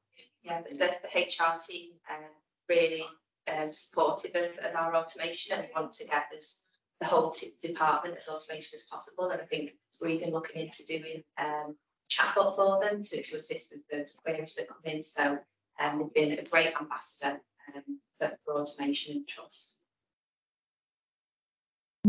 Yeah, 0.44 0.62
the, 0.70 0.76
the, 0.76 1.08
HR 1.18 1.56
team 1.66 1.92
um, 2.10 2.26
really 2.68 3.06
um, 3.50 3.70
supportive 3.70 4.36
of, 4.36 4.58
of 4.66 4.76
our 4.76 4.96
automation 4.98 5.58
and 5.58 5.68
want 5.74 5.94
to 5.94 6.08
get 6.08 6.26
this 6.30 6.66
the 7.00 7.06
whole 7.06 7.34
department 7.62 8.18
as 8.18 8.28
automated 8.28 8.74
as 8.74 8.84
possible. 8.84 9.30
And 9.30 9.42
I 9.42 9.46
think 9.46 9.76
we're 10.02 10.10
even 10.10 10.32
looking 10.32 10.62
into 10.62 10.86
doing 10.86 11.24
um, 11.38 11.76
chatbot 12.12 12.56
for 12.56 12.80
them 12.82 13.02
to, 13.04 13.22
to 13.22 13.36
assist 13.38 13.74
with 13.74 13.88
the 13.90 14.06
queries 14.24 14.56
that 14.56 14.68
come 14.68 14.82
in. 14.84 15.02
So 15.02 15.38
um, 15.80 16.00
they've 16.00 16.30
been 16.30 16.40
a 16.40 16.50
great 16.50 16.74
ambassador 16.80 17.40
um, 17.76 18.00
for, 18.18 18.32
for 18.46 18.54
automation 18.56 19.18
and 19.18 19.28
trust. 19.28 19.79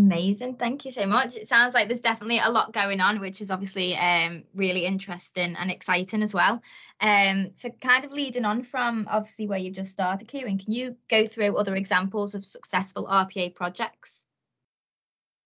Amazing. 0.00 0.54
Thank 0.54 0.86
you 0.86 0.90
so 0.90 1.04
much. 1.04 1.36
It 1.36 1.46
sounds 1.46 1.74
like 1.74 1.86
there's 1.86 2.00
definitely 2.00 2.38
a 2.38 2.48
lot 2.48 2.72
going 2.72 3.02
on, 3.02 3.20
which 3.20 3.42
is 3.42 3.50
obviously 3.50 3.94
um, 3.96 4.44
really 4.54 4.86
interesting 4.86 5.54
and 5.56 5.70
exciting 5.70 6.22
as 6.22 6.32
well. 6.32 6.62
Um, 7.02 7.50
so, 7.54 7.68
kind 7.82 8.02
of 8.02 8.12
leading 8.14 8.46
on 8.46 8.62
from 8.62 9.06
obviously 9.10 9.46
where 9.46 9.58
you've 9.58 9.74
just 9.74 9.90
started, 9.90 10.26
Kieran, 10.26 10.56
can 10.56 10.72
you 10.72 10.96
go 11.08 11.26
through 11.26 11.54
other 11.54 11.76
examples 11.76 12.34
of 12.34 12.46
successful 12.46 13.06
RPA 13.08 13.54
projects? 13.54 14.24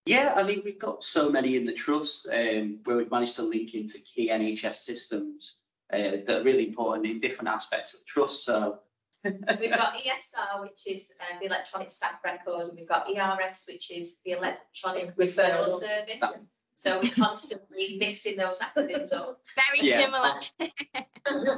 Yeah, 0.07 0.35
I 0.37 0.45
mean, 0.45 0.63
we've 0.65 0.79
got 0.79 1.03
so 1.03 1.29
many 1.29 1.57
in 1.57 1.65
the 1.65 1.73
trust 1.73 2.29
um, 2.29 2.79
where 2.85 2.99
we've 2.99 3.11
managed 3.11 3.35
to 3.37 3.43
link 3.43 3.75
into 3.75 3.99
key 4.03 4.31
NHS 4.31 4.75
systems 4.75 5.57
uh, 5.93 6.23
that 6.27 6.31
are 6.31 6.45
really 6.45 6.69
important 6.69 7.07
in 7.07 7.19
different 7.19 7.49
aspects 7.49 7.95
of 7.95 8.07
trust. 8.07 8.45
So, 8.45 8.79
We've 9.25 9.71
got 9.71 9.95
ESR, 9.95 10.61
which 10.61 10.87
is 10.87 11.15
uh, 11.21 11.39
the 11.41 11.47
electronic 11.47 11.91
staff 11.91 12.17
record, 12.25 12.69
and 12.69 12.77
we've 12.77 12.89
got 12.89 13.09
ERS, 13.09 13.65
which 13.69 13.91
is 13.91 14.21
the 14.25 14.33
electronic 14.33 15.17
referral 15.17 15.71
service. 15.71 16.21
So 16.77 17.01
we're 17.03 17.13
constantly 17.13 17.97
mixing 17.99 18.37
those 18.37 18.59
acronyms 18.59 19.13
up. 19.13 19.41
Very 19.57 19.89
Yeah. 19.89 20.01
similar. 20.01 21.51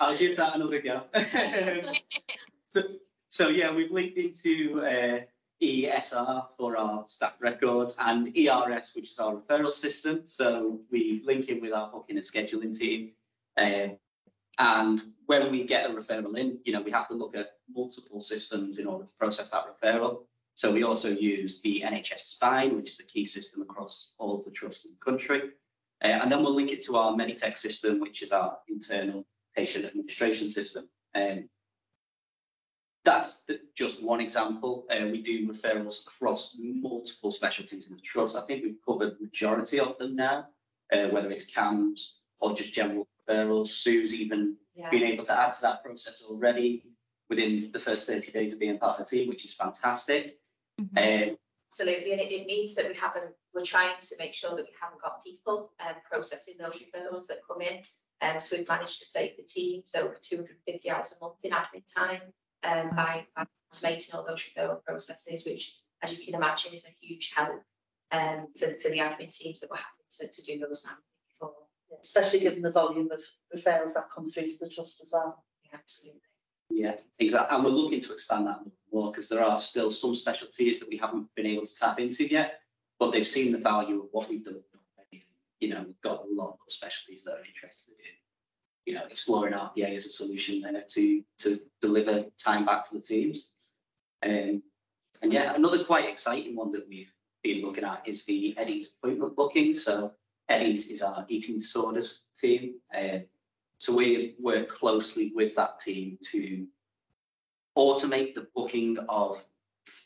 I'll 0.00 0.16
give 0.16 0.36
that 0.36 0.54
another 0.54 0.80
go. 0.80 1.02
so, 2.66 2.82
so 3.28 3.48
yeah, 3.48 3.74
we've 3.74 3.90
linked 3.90 4.18
into 4.18 4.82
uh, 4.82 5.20
ESR 5.62 6.46
for 6.56 6.76
our 6.76 7.04
staff 7.08 7.34
records 7.40 7.96
and 8.00 8.36
ERS, 8.36 8.92
which 8.94 9.10
is 9.10 9.18
our 9.18 9.36
referral 9.36 9.72
system. 9.72 10.20
So 10.24 10.80
we 10.90 11.22
link 11.24 11.48
in 11.48 11.60
with 11.60 11.72
our 11.72 11.90
booking 11.90 12.16
and 12.16 12.24
scheduling 12.24 12.78
team. 12.78 13.12
Um, 13.56 13.96
and 14.58 15.02
when 15.26 15.50
we 15.50 15.64
get 15.64 15.88
a 15.88 15.92
referral 15.92 16.36
in, 16.36 16.58
you 16.64 16.72
know, 16.72 16.82
we 16.82 16.90
have 16.90 17.08
to 17.08 17.14
look 17.14 17.36
at 17.36 17.52
multiple 17.74 18.20
systems 18.20 18.78
in 18.78 18.86
order 18.86 19.04
to 19.04 19.14
process 19.18 19.50
that 19.50 19.64
referral. 19.66 20.24
So 20.54 20.72
we 20.72 20.84
also 20.84 21.08
use 21.08 21.60
the 21.62 21.82
NHS 21.84 22.20
Spine, 22.20 22.76
which 22.76 22.90
is 22.90 22.98
the 22.98 23.04
key 23.04 23.26
system 23.26 23.62
across 23.62 24.14
all 24.18 24.38
of 24.38 24.44
the 24.44 24.50
trusts 24.50 24.84
in 24.84 24.92
the 24.92 25.04
country. 25.04 25.50
Uh, 26.02 26.08
and 26.08 26.30
then 26.30 26.42
we'll 26.42 26.54
link 26.54 26.70
it 26.70 26.82
to 26.82 26.96
our 26.96 27.12
Meditech 27.12 27.58
system, 27.58 28.00
which 28.00 28.22
is 28.22 28.32
our 28.32 28.58
internal 28.68 29.26
patient 29.56 29.84
administration 29.84 30.48
system. 30.48 30.88
Um, 31.14 31.48
that's 33.04 33.44
the- 33.44 33.60
just 33.74 34.02
one 34.02 34.20
example. 34.20 34.86
Uh, 34.90 35.06
we 35.10 35.22
do 35.22 35.46
referrals 35.46 36.06
across 36.06 36.56
multiple 36.58 37.30
specialties 37.30 37.88
in 37.88 37.96
the 37.96 38.02
trust. 38.02 38.36
I 38.36 38.42
think 38.42 38.64
we've 38.64 38.84
covered 38.86 39.18
the 39.18 39.24
majority 39.24 39.80
of 39.80 39.98
them 39.98 40.16
now, 40.16 40.48
uh, 40.92 41.08
whether 41.08 41.30
it's 41.30 41.50
CAMHS 41.50 42.18
or 42.40 42.54
just 42.54 42.72
general 42.72 43.08
referrals. 43.28 43.68
Sue's 43.68 44.14
even 44.14 44.56
Yeah. 44.74 44.90
been 44.90 45.02
able 45.04 45.24
to 45.24 45.38
add 45.40 45.54
to 45.54 45.62
that 45.62 45.84
process 45.84 46.24
already 46.28 46.84
within 47.30 47.70
the 47.72 47.78
first 47.78 48.08
30 48.08 48.32
days 48.32 48.54
of 48.54 48.60
being 48.60 48.78
part 48.78 48.98
of 48.98 49.08
the 49.08 49.16
team, 49.16 49.28
which 49.28 49.44
is 49.44 49.54
fantastic. 49.54 50.38
Mhm. 50.80 51.30
Um, 51.30 51.38
Absolutely, 51.70 52.12
and 52.12 52.20
it, 52.20 52.30
it 52.32 52.46
means 52.46 52.74
that 52.76 52.86
we 52.86 52.94
haven't, 52.94 53.34
we're 53.52 53.64
trying 53.64 53.98
to 53.98 54.16
make 54.18 54.32
sure 54.32 54.50
that 54.50 54.64
we 54.64 54.74
haven't 54.80 55.02
got 55.02 55.24
people 55.24 55.72
um, 55.80 55.94
processing 56.08 56.54
those 56.58 56.82
referrals 56.82 57.26
that 57.26 57.38
come 57.48 57.62
in. 57.62 57.82
Um, 58.20 58.38
so 58.38 58.56
we've 58.56 58.68
managed 58.68 59.00
to 59.00 59.06
save 59.06 59.36
the 59.36 59.42
teams 59.42 59.94
over 59.94 60.16
two 60.20 60.36
hundred 60.36 60.56
and 60.56 60.74
fifty 60.74 60.90
hours 60.90 61.14
a 61.20 61.24
month 61.24 61.44
in 61.44 61.50
admin 61.50 61.82
time 61.92 62.20
um, 62.62 62.94
by, 62.94 63.26
by 63.36 63.44
automating 63.72 64.14
all 64.14 64.24
those 64.24 64.42
referral 64.42 64.84
processes, 64.84 65.44
which, 65.44 65.80
as 66.02 66.16
you 66.16 66.24
can 66.24 66.34
imagine, 66.34 66.72
is 66.72 66.86
a 66.86 67.06
huge 67.06 67.32
help 67.34 67.62
um, 68.12 68.46
for, 68.56 68.74
for 68.80 68.88
the 68.90 68.98
admin 68.98 69.36
teams 69.36 69.60
that 69.60 69.70
were 69.70 69.76
having 69.76 70.06
to, 70.10 70.28
to 70.28 70.42
do 70.44 70.58
those 70.60 70.84
manually 70.86 71.02
before. 71.02 71.13
Especially 72.02 72.40
given 72.40 72.62
the 72.62 72.72
volume 72.72 73.10
of 73.10 73.22
referrals 73.56 73.94
that 73.94 74.10
come 74.14 74.28
through 74.28 74.46
to 74.46 74.58
the 74.60 74.68
trust 74.68 75.02
as 75.02 75.10
well. 75.12 75.44
Yeah, 75.64 75.78
absolutely. 75.78 76.20
Yeah, 76.70 76.96
exactly. 77.18 77.54
And 77.54 77.64
we're 77.64 77.70
looking 77.70 78.00
to 78.00 78.12
expand 78.12 78.46
that 78.46 78.60
more 78.92 79.12
because 79.12 79.28
there 79.28 79.44
are 79.44 79.60
still 79.60 79.90
some 79.90 80.14
specialties 80.14 80.80
that 80.80 80.88
we 80.88 80.96
haven't 80.96 81.28
been 81.34 81.46
able 81.46 81.66
to 81.66 81.74
tap 81.74 82.00
into 82.00 82.26
yet, 82.26 82.60
but 82.98 83.12
they've 83.12 83.26
seen 83.26 83.52
the 83.52 83.58
value 83.58 84.02
of 84.02 84.08
what 84.12 84.28
we've 84.28 84.44
done 84.44 84.62
already. 84.98 85.24
You 85.60 85.70
know, 85.70 85.84
we've 85.86 86.00
got 86.00 86.24
a 86.24 86.34
lot 86.34 86.50
of 86.52 86.72
specialties 86.72 87.24
that 87.24 87.34
are 87.34 87.44
interested 87.44 87.94
in, 87.98 88.92
you 88.92 88.98
know, 88.98 89.04
exploring 89.06 89.54
RPA 89.54 89.94
as 89.94 90.06
a 90.06 90.10
solution 90.10 90.60
there 90.62 90.84
to 90.88 91.22
to 91.40 91.60
deliver 91.80 92.24
time 92.42 92.64
back 92.64 92.88
to 92.88 92.96
the 92.96 93.02
teams. 93.02 93.50
Um, 94.24 94.62
and 95.22 95.32
yeah, 95.32 95.54
another 95.54 95.84
quite 95.84 96.08
exciting 96.08 96.56
one 96.56 96.70
that 96.72 96.88
we've 96.88 97.12
been 97.42 97.62
looking 97.62 97.84
at 97.84 98.06
is 98.06 98.24
the 98.24 98.54
Eddie's 98.56 98.96
appointment 98.96 99.36
booking. 99.36 99.76
So 99.76 100.12
Eddie's 100.48 100.90
is 100.90 101.02
our 101.02 101.24
eating 101.28 101.58
disorders 101.58 102.24
team. 102.36 102.74
Um, 102.96 103.24
so 103.78 103.94
we 103.94 104.34
work 104.40 104.68
closely 104.68 105.32
with 105.34 105.54
that 105.56 105.80
team 105.80 106.18
to 106.32 106.66
automate 107.76 108.34
the 108.34 108.46
booking 108.54 108.98
of 109.08 109.42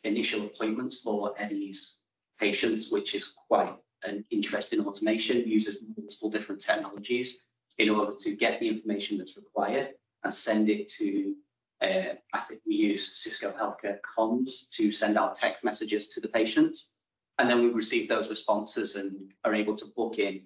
initial 0.04 0.46
appointments 0.46 1.00
for 1.00 1.34
Eddie's 1.38 1.98
patients, 2.38 2.90
which 2.90 3.14
is 3.14 3.34
quite 3.48 3.74
an 4.04 4.24
interesting 4.30 4.80
automation, 4.86 5.46
uses 5.46 5.78
multiple 5.96 6.30
different 6.30 6.60
technologies 6.60 7.44
in 7.78 7.90
order 7.90 8.12
to 8.18 8.34
get 8.34 8.60
the 8.60 8.68
information 8.68 9.18
that's 9.18 9.36
required 9.36 9.90
and 10.24 10.32
send 10.32 10.68
it 10.68 10.88
to, 10.88 11.34
uh, 11.82 12.14
I 12.32 12.40
think 12.40 12.60
we 12.66 12.74
use 12.74 13.16
Cisco 13.16 13.52
Healthcare 13.52 13.98
Comms 14.16 14.68
to 14.72 14.90
send 14.90 15.16
out 15.16 15.34
text 15.34 15.64
messages 15.64 16.08
to 16.08 16.20
the 16.20 16.28
patients. 16.28 16.90
And 17.38 17.48
then 17.48 17.60
we 17.60 17.68
receive 17.68 18.08
those 18.08 18.30
responses 18.30 18.96
and 18.96 19.32
are 19.44 19.54
able 19.54 19.76
to 19.76 19.86
book 19.96 20.18
in 20.18 20.42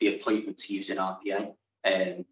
the 0.00 0.16
appointments 0.16 0.70
using 0.70 0.96
RPA. 0.96 1.52
Um, 1.84 2.24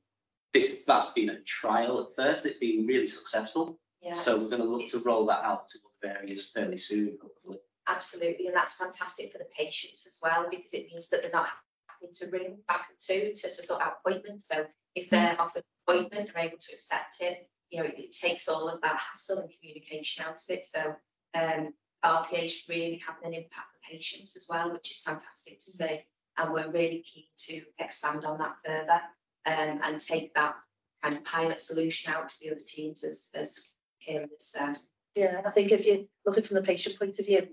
this 0.54 0.78
that's 0.86 1.12
been 1.12 1.30
a 1.30 1.40
trial 1.42 2.00
at 2.00 2.16
first. 2.16 2.46
It's 2.46 2.58
been 2.58 2.86
really 2.86 3.08
successful. 3.08 3.78
Yeah, 4.02 4.14
So 4.14 4.38
we're 4.38 4.48
going 4.50 4.62
to 4.62 4.68
look 4.68 4.90
to 4.90 5.00
roll 5.04 5.26
that 5.26 5.44
out 5.44 5.68
to 5.68 5.78
other 6.04 6.18
areas 6.20 6.50
fairly 6.54 6.76
soon, 6.76 7.18
hopefully. 7.20 7.58
Absolutely, 7.86 8.46
and 8.46 8.56
that's 8.56 8.76
fantastic 8.76 9.32
for 9.32 9.38
the 9.38 9.48
patients 9.56 10.06
as 10.06 10.18
well, 10.22 10.46
because 10.50 10.74
it 10.74 10.86
means 10.90 11.08
that 11.08 11.22
they're 11.22 11.30
not 11.32 11.48
having 11.86 12.14
to 12.14 12.26
ring 12.30 12.58
back 12.68 12.88
to, 13.00 13.34
to, 13.34 13.48
to 13.48 13.62
sort 13.62 13.82
out 13.82 13.98
appointments. 14.04 14.46
So 14.46 14.66
if 14.94 15.10
they're 15.10 15.40
offered 15.40 15.64
an 15.88 15.94
appointment, 15.94 16.30
are 16.34 16.40
able 16.40 16.58
to 16.58 16.74
accept 16.74 17.16
it, 17.20 17.48
you 17.70 17.80
know, 17.80 17.86
it, 17.86 17.94
it 17.98 18.12
takes 18.12 18.48
all 18.48 18.68
of 18.68 18.80
that 18.82 18.98
hassle 19.10 19.38
and 19.38 19.50
communication 19.58 20.24
out 20.24 20.34
of 20.36 20.44
it. 20.48 20.64
So 20.64 20.94
um, 21.34 21.72
RPA 22.04 22.44
is 22.44 22.64
really 22.68 23.00
having 23.04 23.34
an 23.34 23.34
impact 23.34 23.77
patients 23.90 24.36
as 24.36 24.46
well, 24.48 24.72
which 24.72 24.92
is 24.92 25.02
fantastic 25.02 25.58
to 25.60 25.70
see. 25.70 26.00
And 26.36 26.52
we're 26.52 26.70
really 26.70 27.04
keen 27.04 27.24
to 27.48 27.62
expand 27.78 28.24
on 28.24 28.38
that 28.38 28.56
further 28.64 29.00
um, 29.46 29.80
and 29.82 30.00
take 30.00 30.34
that 30.34 30.54
kind 31.02 31.16
of 31.16 31.24
pilot 31.24 31.60
solution 31.60 32.12
out 32.12 32.28
to 32.28 32.36
the 32.40 32.50
other 32.52 32.64
teams 32.64 33.04
as, 33.04 33.30
as 33.34 33.74
Kieran 34.00 34.28
has 34.30 34.50
said. 34.50 34.78
Yeah, 35.14 35.42
I 35.44 35.50
think 35.50 35.72
if 35.72 35.84
you're 35.84 36.04
looking 36.26 36.44
from 36.44 36.56
the 36.56 36.62
patient 36.62 36.98
point 36.98 37.18
of 37.18 37.26
view, 37.26 37.48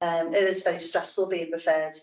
um, 0.00 0.34
it 0.34 0.44
is 0.44 0.62
very 0.62 0.80
stressful 0.80 1.28
being 1.28 1.50
referred 1.50 1.96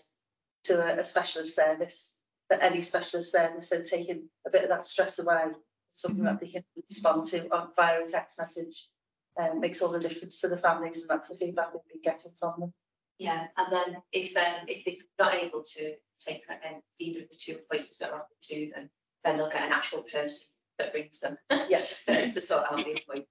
to 0.64 0.80
a, 0.80 1.00
a 1.00 1.04
specialist 1.04 1.54
service, 1.54 2.18
but 2.48 2.62
any 2.62 2.80
specialist 2.80 3.32
service, 3.32 3.68
so 3.68 3.82
taking 3.82 4.28
a 4.46 4.50
bit 4.50 4.62
of 4.62 4.70
that 4.70 4.84
stress 4.84 5.18
away, 5.18 5.44
something 5.92 6.24
that 6.24 6.40
they 6.40 6.48
can 6.48 6.64
respond 6.88 7.24
to 7.26 7.48
on 7.54 7.68
via 7.76 8.02
a 8.02 8.06
text 8.06 8.38
message, 8.38 8.88
um, 9.40 9.60
makes 9.60 9.82
all 9.82 9.90
the 9.90 9.98
difference 9.98 10.40
to 10.40 10.48
the 10.48 10.56
families, 10.56 11.02
and 11.02 11.10
that's 11.10 11.28
the 11.28 11.36
feedback 11.36 11.72
we've 11.72 11.82
been 11.88 12.12
getting 12.12 12.32
from 12.38 12.54
them. 12.58 12.72
Yeah, 13.20 13.48
and 13.58 13.66
then 13.70 13.96
if 14.12 14.34
um 14.34 14.64
if 14.66 14.86
they're 14.86 14.94
not 15.18 15.34
able 15.34 15.62
to 15.62 15.94
take 16.18 16.42
uh, 16.48 16.54
um, 16.66 16.80
either 16.98 17.20
of 17.20 17.28
the 17.28 17.36
two 17.36 17.52
appointments 17.52 17.98
that 17.98 18.12
are 18.12 18.20
offered 18.20 18.40
to 18.44 18.70
them, 18.74 18.88
then 19.24 19.36
they'll 19.36 19.50
get 19.50 19.62
an 19.62 19.72
actual 19.72 20.02
person 20.04 20.46
that 20.78 20.92
brings 20.92 21.20
them 21.20 21.36
Yeah. 21.68 21.84
to 22.08 22.40
sort 22.40 22.64
out 22.70 22.78
the 22.78 22.98
appointment. 22.98 23.26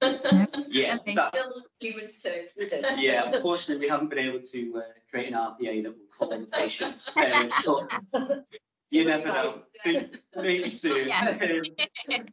Yeah, 0.68 0.98
Okay. 1.00 1.14
that, 1.14 1.34
humans 1.80 2.22
too. 2.22 2.46
Yeah. 2.98 3.30
Unfortunately, 3.32 3.84
we 3.84 3.90
haven't 3.90 4.10
been 4.10 4.18
able 4.20 4.42
to 4.42 4.76
uh, 4.76 4.80
create 5.10 5.32
an 5.32 5.34
RPA 5.34 5.82
that 5.82 5.90
will 5.90 6.06
call 6.16 6.28
the 6.28 6.46
patients. 6.46 7.10
Um, 7.16 7.50
but 8.12 8.46
you 8.90 9.06
never 9.06 9.26
know. 9.26 9.62
Maybe 10.36 10.70
soon. 10.70 11.08
Yeah. 11.08 11.36
Um, 12.10 12.26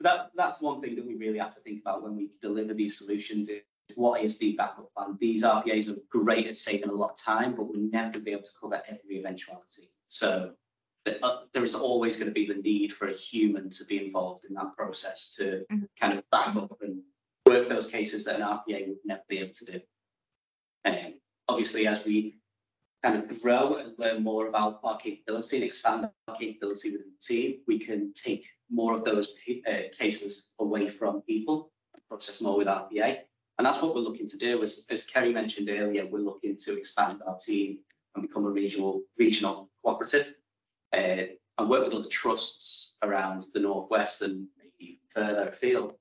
that 0.00 0.30
that's 0.36 0.60
one 0.60 0.82
thing 0.82 0.96
that 0.96 1.06
we 1.06 1.14
really 1.14 1.38
have 1.38 1.54
to 1.54 1.60
think 1.60 1.80
about 1.80 2.02
when 2.02 2.14
we 2.14 2.28
deliver 2.42 2.74
these 2.74 2.98
solutions. 2.98 3.50
What 3.94 4.22
is 4.22 4.38
the 4.38 4.52
backup 4.52 4.92
plan? 4.94 5.16
These 5.20 5.42
RPAs 5.44 5.90
are 5.90 6.00
great 6.10 6.46
at 6.46 6.56
saving 6.56 6.88
a 6.88 6.92
lot 6.92 7.10
of 7.12 7.16
time, 7.16 7.54
but 7.54 7.64
we're 7.64 7.76
never 7.76 8.10
going 8.10 8.12
to 8.12 8.20
be 8.20 8.32
able 8.32 8.42
to 8.42 8.58
cover 8.60 8.82
every 8.88 9.18
eventuality. 9.18 9.90
So 10.08 10.52
uh, 11.22 11.40
there 11.52 11.64
is 11.64 11.74
always 11.74 12.16
going 12.16 12.28
to 12.28 12.32
be 12.32 12.46
the 12.46 12.60
need 12.60 12.92
for 12.92 13.08
a 13.08 13.12
human 13.12 13.68
to 13.70 13.84
be 13.84 14.04
involved 14.04 14.46
in 14.46 14.54
that 14.54 14.74
process 14.76 15.34
to 15.36 15.66
Mhm. 15.70 15.88
kind 16.00 16.18
of 16.18 16.28
back 16.30 16.56
up 16.56 16.80
and 16.80 17.02
work 17.46 17.68
those 17.68 17.86
cases 17.86 18.24
that 18.24 18.36
an 18.36 18.42
RPA 18.42 18.88
would 18.88 19.04
never 19.04 19.22
be 19.28 19.38
able 19.38 19.52
to 19.52 19.64
do. 19.66 19.80
Um, 20.86 21.20
obviously, 21.48 21.86
as 21.86 22.04
we 22.06 22.40
kind 23.02 23.18
of 23.18 23.42
grow 23.42 23.74
and 23.74 23.98
learn 23.98 24.22
more 24.22 24.46
about 24.46 24.80
our 24.82 24.96
capability 24.96 25.58
and 25.58 25.64
expand 25.64 26.10
our 26.26 26.36
capability 26.36 26.92
within 26.92 27.12
the 27.12 27.18
team, 27.20 27.60
we 27.66 27.78
can 27.78 28.14
take 28.14 28.46
more 28.70 28.94
of 28.94 29.04
those 29.04 29.36
uh, 29.66 29.82
cases 29.92 30.48
away 30.58 30.88
from 30.88 31.20
people 31.22 31.70
and 31.92 32.02
process 32.08 32.40
more 32.40 32.56
with 32.56 32.66
RPA. 32.66 33.26
And 33.58 33.66
that's 33.66 33.80
what 33.80 33.94
we're 33.94 34.00
looking 34.00 34.26
to 34.28 34.36
do. 34.36 34.62
As, 34.62 34.86
as 34.90 35.06
Kerry 35.06 35.32
mentioned 35.32 35.68
earlier, 35.70 36.06
we're 36.06 36.18
looking 36.18 36.56
to 36.56 36.76
expand 36.76 37.22
our 37.26 37.36
team 37.36 37.78
and 38.14 38.26
become 38.26 38.46
a 38.46 38.50
regional 38.50 39.02
regional 39.18 39.70
cooperative 39.82 40.34
uh, 40.92 41.26
and 41.58 41.68
work 41.68 41.84
with 41.84 41.94
other 41.94 42.08
trusts 42.08 42.96
around 43.02 43.44
the 43.52 43.60
northwest 43.60 44.22
and 44.22 44.48
maybe 44.58 45.00
further 45.14 45.48
afield. 45.48 45.94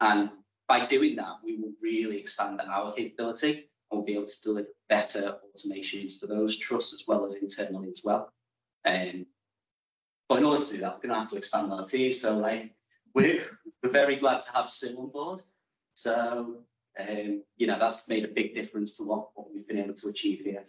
And 0.00 0.30
by 0.68 0.84
doing 0.84 1.16
that, 1.16 1.36
we 1.44 1.56
will 1.56 1.72
really 1.82 2.18
expand 2.18 2.60
our 2.60 2.92
capability 2.92 3.70
and 3.90 3.98
we'll 3.98 4.04
be 4.04 4.14
able 4.14 4.26
to 4.26 4.42
deliver 4.42 4.68
better 4.88 5.36
automations 5.56 6.18
for 6.18 6.26
those 6.26 6.58
trusts 6.58 6.94
as 6.94 7.04
well 7.06 7.24
as 7.24 7.34
internally 7.34 7.90
as 7.90 8.02
well. 8.04 8.32
Um, 8.84 9.26
but 10.28 10.38
in 10.38 10.44
order 10.44 10.64
to 10.64 10.72
do 10.72 10.80
that, 10.80 10.96
we're 10.96 11.08
going 11.08 11.14
to 11.14 11.20
have 11.20 11.30
to 11.30 11.36
expand 11.36 11.72
our 11.72 11.84
team. 11.84 12.12
So 12.12 12.36
like 12.38 12.72
we're, 13.14 13.44
we're 13.82 13.90
very 13.90 14.16
glad 14.16 14.40
to 14.42 14.52
have 14.52 14.70
Sim 14.70 14.96
on 14.98 15.10
board. 15.10 15.42
So 15.94 16.58
um, 16.98 17.42
you 17.56 17.66
know 17.66 17.78
that's 17.78 18.08
made 18.08 18.24
a 18.24 18.28
big 18.28 18.54
difference 18.54 18.96
to 18.96 19.04
what, 19.04 19.28
what 19.34 19.52
we've 19.52 19.66
been 19.66 19.78
able 19.78 19.94
to 19.94 20.08
achieve 20.08 20.40
here. 20.44 20.64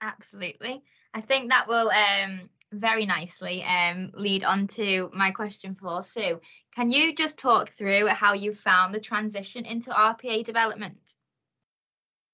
Absolutely. 0.00 0.82
I 1.14 1.20
think 1.20 1.50
that 1.50 1.68
will 1.68 1.90
um, 1.90 2.50
very 2.72 3.06
nicely 3.06 3.64
um, 3.64 4.10
lead 4.14 4.44
on 4.44 4.66
to 4.66 5.10
my 5.14 5.30
question 5.30 5.74
for 5.74 6.02
Sue. 6.02 6.40
Can 6.74 6.90
you 6.90 7.14
just 7.14 7.38
talk 7.38 7.68
through 7.68 8.08
how 8.08 8.32
you 8.34 8.52
found 8.52 8.94
the 8.94 9.00
transition 9.00 9.64
into 9.64 9.90
RPA 9.90 10.44
development? 10.44 11.14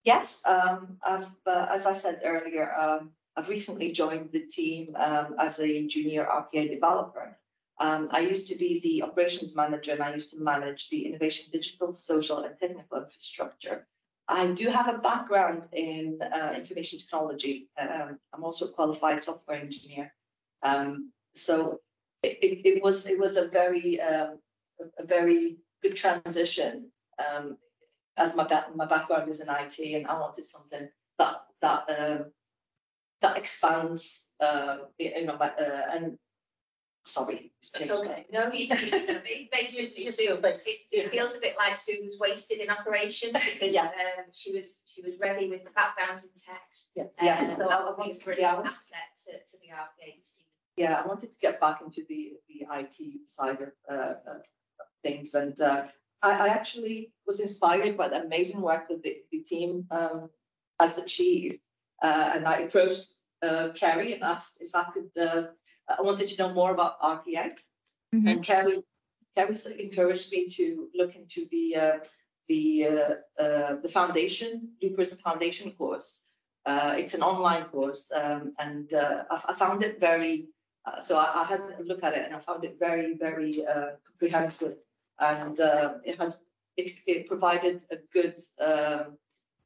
Yes, 0.05 0.43
um, 0.47 0.97
I've, 1.05 1.31
uh, 1.47 1.67
as 1.71 1.85
I 1.85 1.93
said 1.93 2.21
earlier, 2.25 2.75
um, 2.75 3.11
I've 3.37 3.51
recently 3.51 3.93
joined 3.93 4.31
the 4.33 4.41
team, 4.41 4.97
um, 4.97 5.35
as 5.39 5.61
a 5.61 5.87
junior 5.87 6.25
RPA 6.25 6.71
developer. 6.71 7.39
Um, 7.81 8.09
I 8.12 8.21
used 8.21 8.47
to 8.49 8.57
be 8.57 8.79
the 8.81 9.03
operations 9.03 9.57
manager 9.57 9.93
and 9.93 10.03
I 10.03 10.12
used 10.12 10.31
to 10.31 10.40
manage 10.40 10.90
the 10.90 11.07
innovation, 11.07 11.51
digital, 11.51 11.95
social 11.95 12.40
and 12.40 12.55
technical 12.59 12.99
infrastructure. 12.99 13.87
I 14.29 14.49
do 14.49 14.69
have 14.69 14.95
a 14.95 14.99
background 14.99 15.62
in, 15.73 16.21
uh, 16.23 16.53
information 16.55 16.99
technology. 16.99 17.71
Um, 17.81 18.19
I'm 18.35 18.45
also 18.45 18.66
a 18.66 18.73
qualified 18.73 19.23
software 19.23 19.59
engineer. 19.59 20.12
Um, 20.62 21.11
so 21.35 21.81
it, 22.23 22.38
it, 22.43 22.66
it 22.66 22.83
was, 22.83 23.07
it 23.09 23.19
was 23.19 23.38
a 23.38 23.49
very, 23.49 23.99
um, 24.01 24.38
a- 24.99 25.07
very 25.07 25.57
good 25.83 25.97
transition. 25.97 26.93
Um, 27.19 27.57
as 28.19 28.37
my 28.37 28.47
back, 28.47 28.77
my 28.77 28.85
background 28.85 29.31
is 29.31 29.40
in 29.40 29.49
IT 29.49 29.79
and 29.79 30.07
I 30.07 30.21
wanted 30.21 30.45
something 30.45 30.87
that, 31.19 31.35
that, 31.62 31.85
um, 31.99 32.27
that 33.23 33.38
expands, 33.38 34.29
uh, 34.38 34.77
you 34.99 35.25
know, 35.25 35.38
my, 35.38 35.49
uh, 35.49 35.87
and, 35.95 36.19
sorry. 37.11 37.53
It's 37.61 37.90
okay. 37.90 38.27
No, 38.33 38.53
you, 38.53 38.66
you, 38.66 39.49
basically, 39.53 40.11
Sue, 40.11 40.38
it, 40.42 40.57
it 40.92 41.11
feels 41.11 41.37
a 41.37 41.40
bit 41.40 41.57
like 41.59 41.77
Sue 41.77 42.01
was 42.05 42.18
wasted 42.20 42.61
in 42.61 42.70
operation 42.70 43.31
because 43.35 43.75
Yeah. 43.75 43.85
um, 43.87 44.25
she 44.33 44.55
was, 44.55 44.85
she 44.87 45.03
was 45.03 45.18
ready 45.18 45.49
with 45.49 45.64
the 45.64 45.70
background 45.70 46.20
in 46.23 46.31
tech. 46.37 46.62
Yeah, 46.94 47.05
Uh, 47.05 47.07
yeah, 47.23 47.42
and 47.42 47.53
I 47.53 47.55
thought 47.57 47.68
that 47.68 47.85
would 47.85 48.27
be 48.27 48.33
a 48.33 48.40
yeah, 48.40 48.62
asset 48.64 49.11
to, 49.27 49.33
to 49.33 49.59
the 49.61 49.70
yeah, 50.77 51.03
I 51.03 51.07
wanted 51.07 51.33
to 51.33 51.38
get 51.40 51.61
back 51.61 51.83
into 51.85 52.03
the, 52.09 52.33
the 52.49 52.66
IT 52.73 53.29
side 53.29 53.61
of, 53.61 53.73
uh, 53.90 54.14
of 54.27 54.42
things 55.03 55.35
and, 55.35 55.61
uh, 55.61 55.85
I, 56.23 56.46
I 56.46 56.49
actually 56.49 57.12
was 57.27 57.40
inspired 57.40 57.96
by 57.96 58.09
the 58.09 58.23
amazing 58.25 58.61
work 58.61 58.88
that 58.88 59.03
the, 59.03 59.18
the 59.33 59.38
team 59.38 59.87
um, 59.90 60.31
has 60.79 60.99
achieved. 60.99 61.64
Uh, 62.03 62.33
and 62.35 62.46
I 62.46 62.59
approached 62.61 63.14
uh, 63.42 63.68
Kerry 63.75 64.14
and 64.14 64.23
asked 64.23 64.59
if 64.61 64.75
I 64.75 64.85
could, 64.92 65.11
uh, 65.20 65.49
I 65.98 66.03
wanted 66.03 66.29
to 66.29 66.42
know 66.42 66.53
more 66.55 66.72
about 66.72 67.00
RPA. 67.00 67.57
Mhm. 68.14 68.31
And 68.31 68.44
Kerry, 68.44 68.83
Kerry 69.37 69.57
encouraged 69.79 70.33
me 70.33 70.48
to 70.50 70.88
look 70.94 71.14
into 71.14 71.46
the, 71.50 71.76
uh, 71.76 71.98
the, 72.48 72.87
uh, 72.87 73.42
uh, 73.42 73.76
the 73.76 73.88
foundation, 73.88 74.72
Prism 74.94 75.18
Foundation 75.18 75.72
course. 75.72 76.29
Uh, 76.66 76.94
it's 76.98 77.14
an 77.14 77.22
online 77.22 77.64
course 77.64 78.12
um, 78.12 78.53
and 78.59 78.92
uh, 78.92 79.24
I, 79.31 79.42
I 79.48 79.53
found 79.55 79.83
it 79.83 79.98
very, 79.98 80.48
uh, 80.85 81.00
so 81.00 81.16
I, 81.18 81.42
I 81.42 81.44
had 81.44 81.61
a 81.61 81.83
look 81.83 82.03
at 82.05 82.14
it 82.14 82.26
and 82.26 82.35
I 82.35 82.40
found 82.40 82.64
it 82.64 82.76
very, 82.79 83.14
very 83.16 83.64
uh, 83.64 83.92
comprehensive. 84.07 84.76
And 85.18 85.59
uh, 85.59 85.94
it 86.05 86.18
has, 86.18 86.40
it, 86.76 86.90
it 87.07 87.29
provided 87.29 87.85
a 87.90 87.96
good 88.12 88.37
um, 88.61 89.16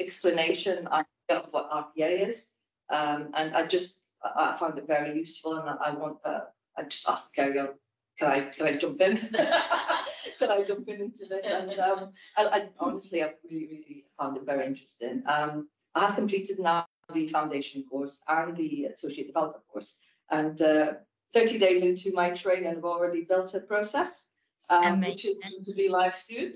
explanation 0.01 0.87
of 0.89 1.53
what 1.53 1.71
RPA 1.71 2.29
is. 2.29 2.55
Um, 2.91 3.31
and 3.35 3.55
I 3.55 3.67
just, 3.67 4.15
I 4.23 4.53
I 4.53 4.57
found 4.57 4.79
it 4.79 4.87
very 4.87 5.17
useful 5.19 5.57
and 5.59 5.69
I 5.69 5.75
I 5.87 5.91
want, 5.95 6.19
uh, 6.25 6.41
I 6.77 6.83
just 6.85 7.09
asked 7.09 7.35
Kerry, 7.35 7.59
oh, 7.61 7.75
can 8.19 8.31
I, 8.31 8.41
can 8.43 8.67
I 8.67 8.77
jump 8.77 9.01
in? 9.01 9.17
Can 10.39 10.51
I 10.51 10.65
jump 10.65 10.89
in 10.89 11.01
into 11.01 11.27
this? 11.29 11.45
And 11.47 11.79
um, 11.79 12.13
I, 12.37 12.47
I 12.47 12.69
honestly, 12.81 13.23
I 13.23 13.33
really, 13.51 13.67
really 13.67 14.05
found 14.19 14.37
it 14.37 14.45
very 14.47 14.67
interesting. 14.67 15.23
Um, 15.27 15.69
I 15.95 16.07
have 16.07 16.15
completed 16.17 16.59
now 16.59 16.87
the 17.13 17.29
foundation 17.29 17.85
course 17.91 18.23
and 18.29 18.57
the 18.57 18.87
associate 18.87 19.27
developer 19.27 19.61
course. 19.71 20.01
And 20.31 20.61
uh, 20.63 20.95
30 21.35 21.59
days 21.59 21.85
into 21.85 22.15
my 22.15 22.31
training, 22.31 22.69
I've 22.69 22.85
already 22.85 23.23
built 23.25 23.55
a 23.55 23.61
process, 23.61 24.29
um, 24.71 25.01
which 25.01 25.25
is 25.25 25.41
due 25.41 25.63
to 25.63 25.75
be 25.77 25.89
live 25.89 26.19
soon. 26.19 26.55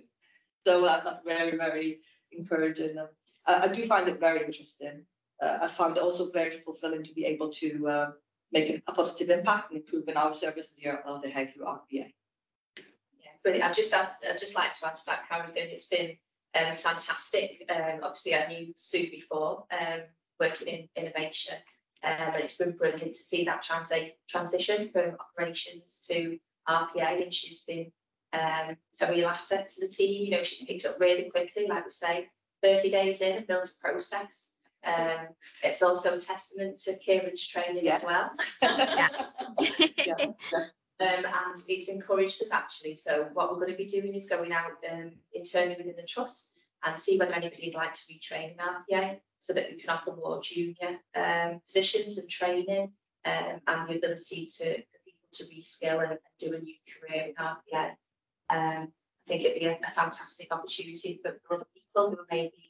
So 0.66 0.84
uh, 0.84 1.02
that's 1.04 1.24
very, 1.24 1.56
very 1.56 2.00
encouraging. 2.32 2.98
Um, 2.98 3.08
I, 3.46 3.64
I 3.64 3.68
do 3.68 3.86
find 3.86 4.08
it 4.08 4.20
very 4.20 4.42
interesting. 4.44 5.04
Uh, 5.40 5.58
I 5.62 5.68
found 5.68 5.96
it 5.96 6.02
also 6.02 6.30
very 6.30 6.50
fulfilling 6.50 7.04
to 7.04 7.14
be 7.14 7.24
able 7.24 7.50
to 7.50 7.88
uh, 7.88 8.10
make 8.52 8.82
a 8.86 8.92
positive 8.92 9.30
impact 9.30 9.70
and 9.70 9.80
improve 9.80 10.02
improving 10.02 10.16
our 10.16 10.34
services 10.34 10.76
here 10.76 10.92
at 10.92 11.06
Alder 11.06 11.28
Hey 11.28 11.46
through 11.46 11.64
RPA. 11.64 11.82
Yeah, 11.92 13.30
brilliant. 13.42 13.68
I've 13.68 13.76
just, 13.76 13.94
I'd, 13.94 14.08
I'd 14.28 14.38
just 14.38 14.56
like 14.56 14.72
to 14.72 14.86
add 14.86 14.96
to 14.96 15.06
that, 15.06 15.28
Karen, 15.28 15.50
again, 15.50 15.68
it's 15.70 15.88
been 15.88 16.16
um, 16.54 16.74
fantastic. 16.74 17.62
Um, 17.68 18.00
obviously, 18.02 18.34
I 18.34 18.48
knew 18.48 18.72
Sue 18.76 19.10
before, 19.10 19.64
um, 19.70 20.00
working 20.40 20.68
in 20.68 20.88
innovation, 20.96 21.56
uh, 22.02 22.30
but 22.32 22.40
it's 22.40 22.56
been 22.56 22.72
brilliant 22.72 23.14
to 23.14 23.20
see 23.20 23.44
that 23.44 23.64
transi- 23.64 24.12
transition 24.28 24.88
from 24.90 25.16
operations 25.20 26.06
to 26.10 26.38
RPA, 26.68 27.22
and 27.22 27.34
she's 27.34 27.64
been 27.64 27.92
um, 28.32 28.76
a 29.00 29.10
real 29.10 29.28
asset 29.28 29.68
to 29.68 29.86
the 29.86 29.92
team. 29.92 30.26
You 30.26 30.30
know, 30.32 30.42
she's 30.42 30.66
picked 30.66 30.84
up 30.86 30.98
really 31.00 31.30
quickly, 31.30 31.66
like 31.66 31.84
we 31.84 31.90
say, 31.90 32.28
30 32.62 32.90
days 32.90 33.20
in 33.20 33.36
and 33.36 33.46
built 33.46 33.68
a 33.68 33.80
process. 33.80 34.52
Um, 34.84 35.28
it's 35.62 35.82
also 35.82 36.16
a 36.16 36.20
testament 36.20 36.78
to 36.84 36.96
Kieran's 36.98 37.46
training 37.46 37.84
Yes. 37.84 38.04
as 38.04 38.06
well. 38.06 38.32
Um, 41.00 41.24
and 41.24 41.62
it's 41.68 41.88
encouraged 41.88 42.42
us 42.42 42.50
actually. 42.50 42.94
So 42.94 43.28
what 43.32 43.50
we're 43.50 43.60
going 43.60 43.70
to 43.70 43.76
be 43.76 43.86
doing 43.86 44.14
is 44.14 44.28
going 44.28 44.52
out 44.52 44.72
um, 44.90 45.12
internally 45.32 45.76
within 45.78 45.94
the 45.96 46.02
trust 46.02 46.56
and 46.84 46.98
see 46.98 47.16
whether 47.16 47.32
anybody 47.32 47.68
would 47.68 47.78
like 47.78 47.94
to 47.94 48.00
retrain 48.12 48.52
in 48.52 48.56
RPA 48.58 49.18
so 49.38 49.52
that 49.52 49.70
we 49.70 49.80
can 49.80 49.90
offer 49.90 50.14
more 50.16 50.40
junior 50.42 50.98
um, 51.14 51.60
positions 51.68 52.18
and 52.18 52.28
training 52.28 52.92
um, 53.24 53.60
and 53.68 53.88
the 53.88 53.96
ability 53.96 54.46
to 54.58 54.74
for 54.74 54.98
people 55.04 55.28
to 55.32 55.44
reskill 55.44 56.02
and, 56.02 56.12
and 56.12 56.18
do 56.40 56.54
a 56.54 56.58
new 56.58 56.74
career 57.00 57.26
in 57.28 57.34
RPA. 57.34 57.90
Um, 58.50 58.88
I 58.88 59.28
think 59.28 59.44
it'd 59.44 59.60
be 59.60 59.66
a, 59.66 59.72
a 59.74 59.94
fantastic 59.94 60.48
opportunity 60.50 61.20
for, 61.22 61.38
for 61.46 61.54
other 61.56 61.66
people 61.74 62.10
who 62.10 62.16
are 62.16 62.26
maybe 62.30 62.67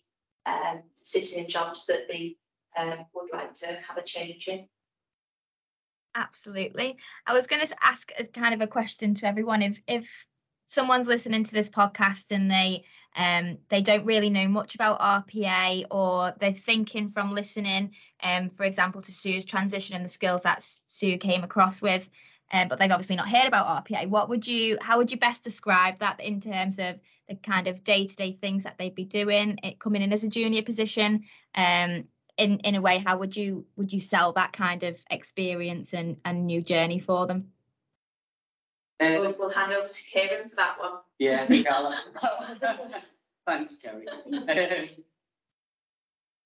um, 0.48 0.82
sitting 1.02 1.44
in 1.44 1.50
jobs 1.50 1.87
that 1.87 2.08
they 2.08 2.37
um, 2.76 3.04
would 3.14 3.30
like 3.32 3.52
to 3.54 3.66
have 3.66 3.96
a 3.96 4.02
change 4.02 4.48
in. 4.48 4.66
Absolutely. 6.14 6.96
I 7.26 7.32
was 7.32 7.46
going 7.46 7.64
to 7.64 7.76
ask 7.82 8.11
as 8.18 8.28
kind 8.28 8.54
of 8.54 8.61
a 8.61 8.66
question 8.66 9.14
to 9.14 9.26
everyone 9.26 9.62
if 9.62 9.80
if 9.87 10.26
someone's 10.66 11.08
listening 11.08 11.44
to 11.44 11.52
this 11.52 11.70
podcast 11.70 12.30
and 12.30 12.50
they 12.50 12.84
um 13.16 13.56
they 13.68 13.80
don't 13.80 14.04
really 14.04 14.28
know 14.28 14.48
much 14.48 14.74
about 14.74 15.00
RPA 15.00 15.84
or 15.90 16.34
they're 16.40 16.52
thinking 16.52 17.08
from 17.08 17.30
listening 17.30 17.94
um 18.22 18.48
for 18.48 18.64
example 18.64 19.00
to 19.00 19.12
Sue's 19.12 19.44
transition 19.44 19.96
and 19.96 20.04
the 20.04 20.11
skills 20.11 20.42
that 20.42 20.62
Sue 20.62 21.16
came 21.18 21.44
across 21.44 21.80
with 21.80 22.08
um, 22.52 22.68
but 22.68 22.78
they've 22.78 22.90
obviously 22.90 23.16
not 23.16 23.28
heard 23.28 23.46
about 23.46 23.84
RPA 23.84 24.08
what 24.08 24.28
would 24.28 24.46
you 24.46 24.78
how 24.80 24.98
would 24.98 25.11
you 25.11 25.18
best 25.18 25.44
describe 25.44 25.98
that 25.98 26.20
in 26.20 26.40
terms 26.40 26.78
of 26.78 26.98
the 27.28 27.34
kind 27.37 27.66
of 27.66 27.84
day-to-day 27.84 28.32
things 28.32 28.64
that 28.64 28.76
they'd 28.78 28.94
be 28.94 29.04
doing 29.04 29.58
it 29.62 29.78
coming 29.78 30.02
in 30.02 30.12
as 30.12 30.24
a 30.24 30.28
junior 30.28 30.62
position 30.62 31.24
um 31.54 32.04
in 32.37 32.58
in 32.61 32.74
a 32.74 32.80
way 32.80 32.98
how 32.98 33.18
would 33.18 33.37
you 33.37 33.66
would 33.76 33.92
you 33.92 34.00
sell 34.00 34.32
that 34.32 34.52
kind 34.52 34.82
of 34.82 34.98
experience 35.11 35.92
and 35.92 36.16
and 36.24 36.46
new 36.46 36.62
journey 36.62 36.98
for 36.98 37.26
them 37.26 37.52
Uh, 39.00 39.16
We'll, 39.20 39.34
we'll 39.38 39.50
hand 39.50 39.72
over 39.72 39.87
to 39.88 40.02
Kieran 40.11 40.48
for 40.48 40.56
that 40.56 40.78
one. 40.80 40.94
yeah, 41.20 41.42
I 41.42 41.46
think 41.46 41.66
I'll 41.68 41.87
answer 41.92 42.18
that. 42.61 43.04
Thanks, 43.46 43.78
Kerry. 43.78 44.06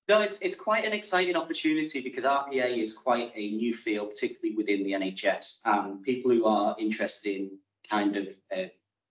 Um, 0.09 0.15
No, 0.15 0.21
it's, 0.21 0.39
it's 0.41 0.55
quite 0.55 0.85
an 0.85 0.93
exciting 0.93 1.35
opportunity 1.35 2.01
because 2.01 2.23
RPA 2.23 2.77
is 2.77 2.93
quite 2.93 3.31
a 3.35 3.51
new 3.51 3.73
field, 3.73 4.11
particularly 4.11 4.55
within 4.55 4.83
the 4.83 4.91
NHS. 4.93 5.59
And 5.65 6.01
people 6.03 6.31
who 6.31 6.45
are 6.45 6.75
interested 6.79 7.35
in 7.35 7.57
kind 7.89 8.15
of 8.17 8.27
uh, 8.55 8.65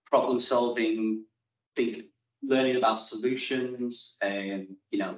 problem 0.05 0.39
solving, 0.39 1.25
think, 1.75 2.05
learning 2.43 2.75
about 2.75 2.99
solutions, 2.99 4.17
um, 4.21 4.67
you 4.91 4.99
know, 4.99 5.15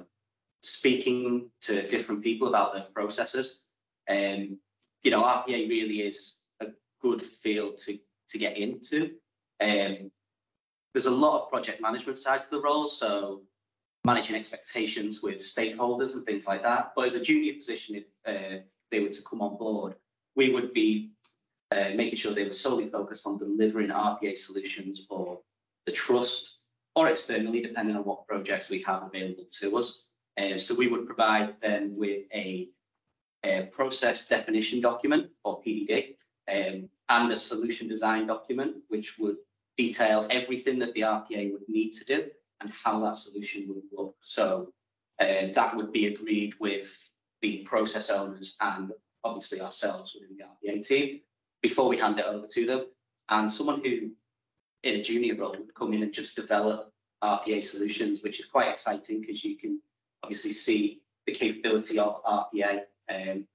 speaking 0.62 1.50
to 1.62 1.86
different 1.88 2.22
people 2.22 2.48
about 2.48 2.72
their 2.72 2.86
processes. 2.94 3.62
Um, 4.08 4.58
you 5.02 5.10
know, 5.10 5.22
RPA 5.22 5.68
really 5.68 6.00
is 6.00 6.40
a 6.60 6.66
good 7.02 7.22
field 7.22 7.78
to, 7.78 7.98
to 8.30 8.38
get 8.38 8.56
into. 8.56 9.16
Um, 9.60 10.10
there's 10.94 11.06
a 11.06 11.14
lot 11.14 11.42
of 11.42 11.50
project 11.50 11.80
management 11.80 12.18
side 12.18 12.42
to 12.44 12.50
the 12.50 12.60
role, 12.60 12.88
so 12.88 13.42
managing 14.06 14.36
expectations 14.36 15.20
with 15.20 15.38
stakeholders 15.38 16.14
and 16.14 16.24
things 16.24 16.46
like 16.46 16.62
that. 16.62 16.92
But 16.94 17.06
as 17.06 17.16
a 17.16 17.22
junior 17.22 17.54
position, 17.54 17.96
if 17.96 18.04
uh, 18.24 18.62
they 18.92 19.00
were 19.00 19.08
to 19.08 19.22
come 19.28 19.42
on 19.42 19.58
board, 19.58 19.96
we 20.36 20.50
would 20.50 20.72
be 20.72 21.10
uh, 21.72 21.90
making 21.96 22.16
sure 22.16 22.32
they 22.32 22.44
were 22.44 22.52
solely 22.52 22.88
focused 22.88 23.26
on 23.26 23.36
delivering 23.36 23.88
RPA 23.88 24.38
solutions 24.38 25.04
for 25.04 25.40
the 25.86 25.92
trust 25.92 26.60
or 26.94 27.08
externally, 27.08 27.60
depending 27.60 27.96
on 27.96 28.04
what 28.04 28.28
projects 28.28 28.70
we 28.70 28.80
have 28.82 29.02
available 29.02 29.44
to 29.60 29.76
us. 29.76 30.04
Uh, 30.38 30.56
so 30.56 30.72
we 30.74 30.86
would 30.86 31.04
provide 31.04 31.60
them 31.60 31.96
with 31.96 32.22
a, 32.32 32.68
a 33.44 33.62
process 33.72 34.28
definition 34.28 34.80
document 34.80 35.28
or 35.44 35.60
PDD 35.62 36.14
um, 36.48 36.88
and 37.08 37.32
a 37.32 37.36
solution 37.36 37.88
design 37.88 38.28
document, 38.28 38.76
which 38.86 39.18
would 39.18 39.38
detail 39.76 40.28
everything 40.30 40.78
that 40.78 40.94
the 40.94 41.00
RPA 41.00 41.52
would 41.52 41.68
need 41.68 41.92
to 41.94 42.04
do 42.04 42.30
and 42.60 42.72
how 42.84 43.00
that 43.00 43.16
solution 43.16 43.66
would 43.68 43.82
look. 43.92 44.16
So 44.20 44.72
uh, 45.20 45.48
that 45.54 45.76
would 45.76 45.92
be 45.92 46.06
agreed 46.06 46.54
with 46.60 47.10
the 47.42 47.58
process 47.64 48.10
owners 48.10 48.56
and 48.60 48.92
obviously 49.24 49.60
ourselves 49.60 50.14
within 50.14 50.36
the 50.36 50.44
RPA 50.44 50.86
team 50.86 51.20
before 51.62 51.88
we 51.88 51.98
hand 51.98 52.18
it 52.18 52.26
over 52.26 52.46
to 52.46 52.66
them. 52.66 52.86
And 53.28 53.50
someone 53.50 53.82
who 53.84 54.10
in 54.82 55.00
a 55.00 55.02
junior 55.02 55.34
role 55.34 55.56
would 55.58 55.74
come 55.74 55.92
in 55.92 56.02
and 56.02 56.12
just 56.12 56.36
develop 56.36 56.92
RPA 57.22 57.64
solutions, 57.64 58.22
which 58.22 58.40
is 58.40 58.46
quite 58.46 58.68
exciting 58.68 59.20
because 59.20 59.44
you 59.44 59.56
can 59.56 59.80
obviously 60.22 60.52
see 60.52 61.02
the 61.26 61.32
capability 61.32 61.98
of 61.98 62.22
RPA 62.24 62.80
um, 63.10 63.46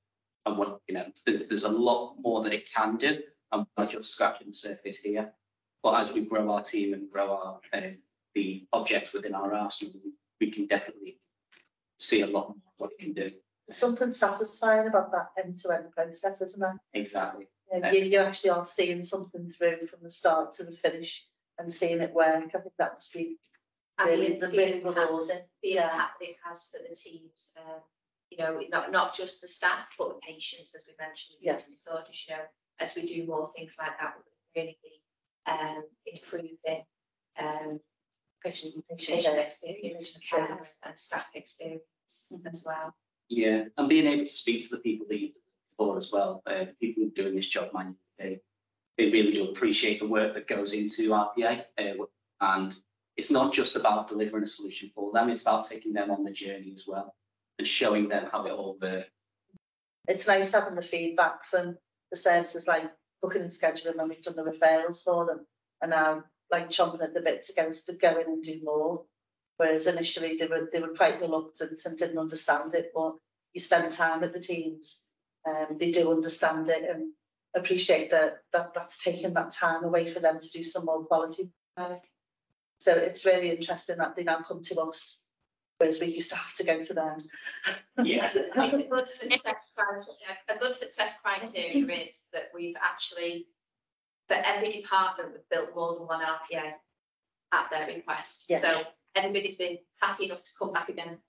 and 0.45 0.57
what, 0.57 0.81
you 0.87 0.95
know, 0.95 1.05
there's, 1.25 1.47
there's 1.47 1.63
a 1.63 1.69
lot 1.69 2.15
more 2.19 2.43
that 2.43 2.53
it 2.53 2.69
can 2.73 2.97
do. 2.97 3.21
I'm 3.51 3.67
not 3.77 3.89
just 3.89 4.11
scratching 4.11 4.47
the 4.47 4.53
surface 4.53 4.97
here. 4.97 5.31
But 5.83 5.99
as 5.99 6.13
we 6.13 6.21
grow 6.21 6.49
our 6.51 6.61
team 6.61 6.93
and 6.93 7.09
grow 7.09 7.31
our 7.31 7.59
um, 7.73 7.97
the 8.35 8.65
objects 8.73 9.13
within 9.13 9.35
our 9.35 9.53
arsenal, 9.53 10.01
we 10.39 10.51
can 10.51 10.67
definitely 10.67 11.17
see 11.99 12.21
a 12.21 12.27
lot 12.27 12.49
more 12.49 12.57
of 12.57 12.73
what 12.77 12.91
it 12.91 12.99
can 12.99 13.13
do. 13.13 13.29
There's 13.67 13.77
something 13.77 14.11
satisfying 14.11 14.87
about 14.87 15.11
that 15.11 15.29
end-to-end 15.43 15.91
process, 15.91 16.41
isn't 16.41 16.59
there? 16.59 16.79
Exactly. 16.93 17.47
You, 17.71 17.79
know, 17.79 17.91
you, 17.91 18.03
you 18.05 18.19
actually 18.19 18.49
are 18.49 18.65
seeing 18.65 19.03
something 19.03 19.49
through 19.49 19.87
from 19.87 19.99
the 20.03 20.09
start 20.09 20.51
to 20.53 20.63
the 20.63 20.71
finish 20.77 21.25
and 21.57 21.71
seeing 21.71 22.01
it 22.01 22.13
work. 22.13 22.43
I 22.55 22.59
think 22.59 22.73
that 22.79 22.93
must 22.95 23.13
be 23.13 23.37
And 23.99 24.09
Really, 24.09 24.33
the, 24.33 24.39
the 24.39 24.47
the 24.47 24.57
big 24.57 24.75
impact, 24.85 24.97
rewards, 25.07 25.27
that- 25.29 25.47
the 25.61 25.69
yeah. 25.69 25.91
impact 25.93 26.19
that 26.19 26.29
it 26.29 26.35
has 26.43 26.69
for 26.69 26.79
the 26.89 26.95
teams, 26.95 27.53
um, 27.57 27.81
you 28.29 28.37
know, 28.39 28.61
not, 28.69 28.91
not 28.91 29.13
just 29.15 29.41
the 29.41 29.47
staff, 29.47 29.87
but 29.97 30.09
the 30.09 30.19
patients, 30.25 30.73
as 30.75 30.85
we 30.87 30.93
mentioned, 30.99 31.37
with 31.39 31.45
Yeah. 31.45 31.55
eating 31.55 31.73
disorders, 31.73 32.25
you 32.27 32.35
know, 32.35 32.41
as 32.79 32.95
we 32.95 33.05
do 33.05 33.25
more 33.27 33.49
things 33.51 33.77
like 33.79 33.97
that, 33.99 34.15
we're 34.17 34.61
really 34.61 34.77
be, 34.83 35.01
um, 35.45 35.83
improving, 36.07 36.83
um, 37.37 37.79
patient, 38.43 38.73
patient 38.89 39.37
experience 39.37 40.17
Patient 40.17 40.23
care 40.29 40.47
care. 40.47 40.59
and 40.85 40.97
staff 40.97 41.25
experience 41.33 41.83
as 42.45 42.63
well. 42.65 42.93
Yeah, 43.29 43.65
and 43.77 43.87
being 43.87 44.07
able 44.07 44.25
to 44.25 44.31
speak 44.31 44.69
to 44.69 44.75
the 44.75 44.81
people 44.81 45.05
that 45.09 45.19
you've 45.19 45.31
before 45.81 45.97
as 45.97 46.11
well, 46.11 46.41
uh, 46.45 46.65
people 46.79 47.09
doing 47.15 47.33
this 47.33 47.47
job 47.47 47.69
manually, 47.73 47.97
they, 48.19 48.39
they 48.97 49.09
really 49.09 49.31
do 49.31 49.49
appreciate 49.49 49.99
the 49.99 50.07
work 50.07 50.33
that 50.33 50.47
goes 50.47 50.73
into 50.73 51.09
RPA. 51.09 51.63
Uh, 51.77 52.05
and 52.41 52.75
it's 53.17 53.31
not 53.31 53.53
just 53.53 53.75
about 53.75 54.07
delivering 54.07 54.43
a 54.43 54.47
solution 54.47 54.91
for 54.93 55.11
them, 55.13 55.29
it's 55.29 55.41
about 55.41 55.67
taking 55.67 55.93
them 55.93 56.11
on 56.11 56.23
the 56.23 56.31
journey 56.31 56.73
as 56.75 56.83
well 56.87 57.15
and 57.57 57.67
showing 57.67 58.09
them 58.09 58.27
how 58.31 58.45
it 58.45 58.51
all 58.51 58.77
works. 58.81 59.09
It's 60.07 60.27
nice 60.27 60.51
having 60.51 60.75
the 60.75 60.81
feedback 60.81 61.45
from 61.45 61.77
the 62.09 62.17
services 62.17 62.67
like 62.67 62.91
booking 63.21 63.41
and 63.43 63.51
scheduling 63.51 63.97
when 63.97 64.09
we've 64.09 64.21
done 64.21 64.35
the 64.35 64.43
referrals 64.43 65.03
for 65.03 65.25
them. 65.25 65.45
And 65.81 65.91
now 65.91 66.23
like 66.51 66.69
chomping 66.69 67.01
at 67.01 67.13
the 67.13 67.21
bit 67.21 67.43
to 67.43 67.53
go 67.53 67.71
to 67.71 67.93
go 67.93 68.19
in 68.19 68.27
and 68.27 68.43
do 68.43 68.59
more. 68.63 69.03
Whereas 69.57 69.87
initially 69.87 70.37
they 70.37 70.47
were 70.47 70.69
they 70.71 70.79
were 70.79 70.95
quite 70.95 71.21
reluctant 71.21 71.79
and 71.85 71.97
didn't 71.97 72.17
understand 72.17 72.73
it, 72.73 72.91
but 72.93 73.15
you 73.53 73.61
spend 73.61 73.91
time 73.91 74.21
with 74.21 74.33
the 74.33 74.39
teams, 74.39 75.07
um, 75.47 75.77
they 75.79 75.91
do 75.91 76.11
understand 76.11 76.69
it 76.69 76.83
and 76.89 77.11
appreciate 77.55 78.09
that 78.11 78.39
that 78.53 78.73
that's 78.73 79.03
taken 79.03 79.33
that 79.33 79.51
time 79.51 79.83
away 79.83 80.09
for 80.09 80.19
them 80.19 80.39
to 80.39 80.49
do 80.49 80.63
some 80.63 80.85
more 80.85 81.03
quality 81.05 81.51
work. 81.77 82.01
So 82.79 82.93
it's 82.93 83.25
really 83.25 83.51
interesting 83.51 83.97
that 83.97 84.15
they 84.15 84.23
now 84.23 84.39
come 84.47 84.61
to 84.63 84.81
us, 84.81 85.27
whereas 85.77 85.99
we 85.99 86.07
used 86.07 86.31
to 86.31 86.35
have 86.35 86.55
to 86.55 86.63
go 86.63 86.83
to 86.83 86.93
them. 86.93 87.17
Yeah. 88.03 88.25
I 88.55 88.69
think 88.69 88.87
a 88.87 88.89
good 88.89 89.07
success 89.07 89.73
criteria, 89.75 90.37
a 90.49 90.57
good 90.57 90.73
success 90.73 91.19
criteria 91.23 92.05
is 92.05 92.27
that 92.33 92.49
we've 92.55 92.75
actually, 92.81 93.47
for 94.31 94.37
every 94.45 94.69
department, 94.69 95.31
we've 95.33 95.49
built 95.49 95.75
more 95.75 95.95
than 95.95 96.07
one 96.07 96.21
RPA 96.21 96.71
at 97.51 97.69
their 97.69 97.87
request. 97.87 98.45
Yeah. 98.49 98.59
So 98.59 98.83
everybody's 99.15 99.57
been 99.57 99.77
happy 99.99 100.25
enough 100.25 100.43
to 100.43 100.51
come 100.57 100.71
back 100.73 100.89
again. 100.89 101.17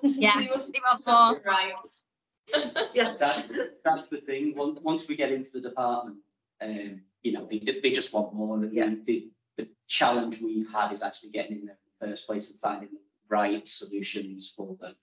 Yeah, 0.00 0.30
So 0.34 0.38
you 0.40 0.50
must 0.50 0.72
they 0.72 0.78
want 0.80 1.04
more. 1.08 1.42
Right. 1.44 1.72
Yeah. 2.94 3.14
That, 3.18 3.48
that's 3.84 4.08
the 4.08 4.18
thing, 4.18 4.54
once, 4.56 4.78
once 4.80 5.08
we 5.08 5.16
get 5.16 5.32
into 5.32 5.50
the 5.54 5.68
department, 5.70 6.18
um, 6.62 7.00
you 7.22 7.32
know, 7.32 7.46
they, 7.50 7.58
they 7.58 7.90
just 7.90 8.14
want 8.14 8.32
more, 8.32 8.54
and 8.56 8.72
Yeah. 8.72 8.94
the, 9.06 9.28
the 9.56 9.68
challenge 9.88 10.40
we've 10.40 10.70
had 10.72 10.92
is 10.92 11.02
actually 11.02 11.30
getting 11.30 11.58
in 11.58 11.66
there 11.66 11.76
in 11.76 11.90
the 12.00 12.06
first 12.12 12.26
place 12.28 12.48
and 12.52 12.60
finding 12.60 12.90
the 12.90 13.00
right 13.28 13.66
solutions 13.66 14.52
for 14.56 14.76
them. 14.80 14.94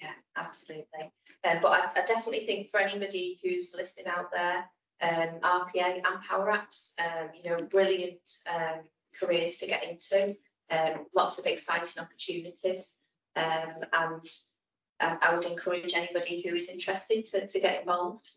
Yeah, 0.00 0.12
absolutely. 0.36 1.12
Uh, 1.44 1.56
but 1.60 1.68
I, 1.68 2.00
I 2.00 2.04
definitely 2.04 2.46
think 2.46 2.70
for 2.70 2.78
anybody 2.78 3.40
who's 3.42 3.74
listening 3.76 4.12
out 4.16 4.30
there, 4.32 4.64
um, 5.02 5.40
RPA 5.42 5.96
and 5.96 6.22
Power 6.28 6.52
Apps, 6.52 6.94
um, 7.00 7.30
you 7.34 7.50
know, 7.50 7.62
brilliant 7.62 8.38
um, 8.52 8.82
careers 9.18 9.58
to 9.58 9.66
get 9.66 9.84
into. 9.84 10.36
Um, 10.70 11.06
lots 11.14 11.38
of 11.38 11.46
exciting 11.46 12.02
opportunities, 12.02 13.02
um, 13.36 13.84
and 13.92 14.24
um, 15.00 15.18
I 15.20 15.34
would 15.34 15.44
encourage 15.44 15.92
anybody 15.94 16.40
who 16.40 16.54
is 16.54 16.70
interested 16.70 17.24
to, 17.26 17.46
to 17.46 17.60
get 17.60 17.80
involved. 17.80 18.30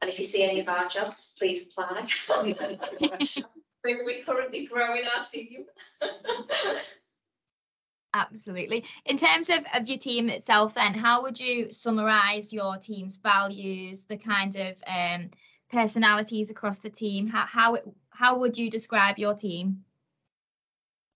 And 0.00 0.08
if 0.08 0.18
you 0.18 0.24
see 0.24 0.44
any 0.44 0.60
of 0.60 0.68
our 0.68 0.86
jobs, 0.86 1.34
please 1.38 1.66
apply. 1.66 2.08
we're, 3.84 4.04
we're 4.04 4.24
currently 4.24 4.66
growing 4.66 5.02
our 5.16 5.24
team. 5.24 5.64
Absolutely. 8.14 8.84
In 9.06 9.16
terms 9.16 9.50
of, 9.50 9.64
of 9.74 9.88
your 9.88 9.98
team 9.98 10.28
itself, 10.28 10.74
then, 10.74 10.94
how 10.94 11.22
would 11.22 11.38
you 11.38 11.70
summarize 11.72 12.52
your 12.52 12.76
team's 12.76 13.16
values, 13.16 14.04
the 14.04 14.16
kind 14.16 14.56
of 14.56 14.82
um, 14.86 15.30
personalities 15.70 16.50
across 16.50 16.78
the 16.78 16.90
team? 16.90 17.26
How, 17.26 17.46
how, 17.46 17.78
how 18.10 18.38
would 18.38 18.56
you 18.56 18.70
describe 18.70 19.18
your 19.18 19.34
team? 19.34 19.84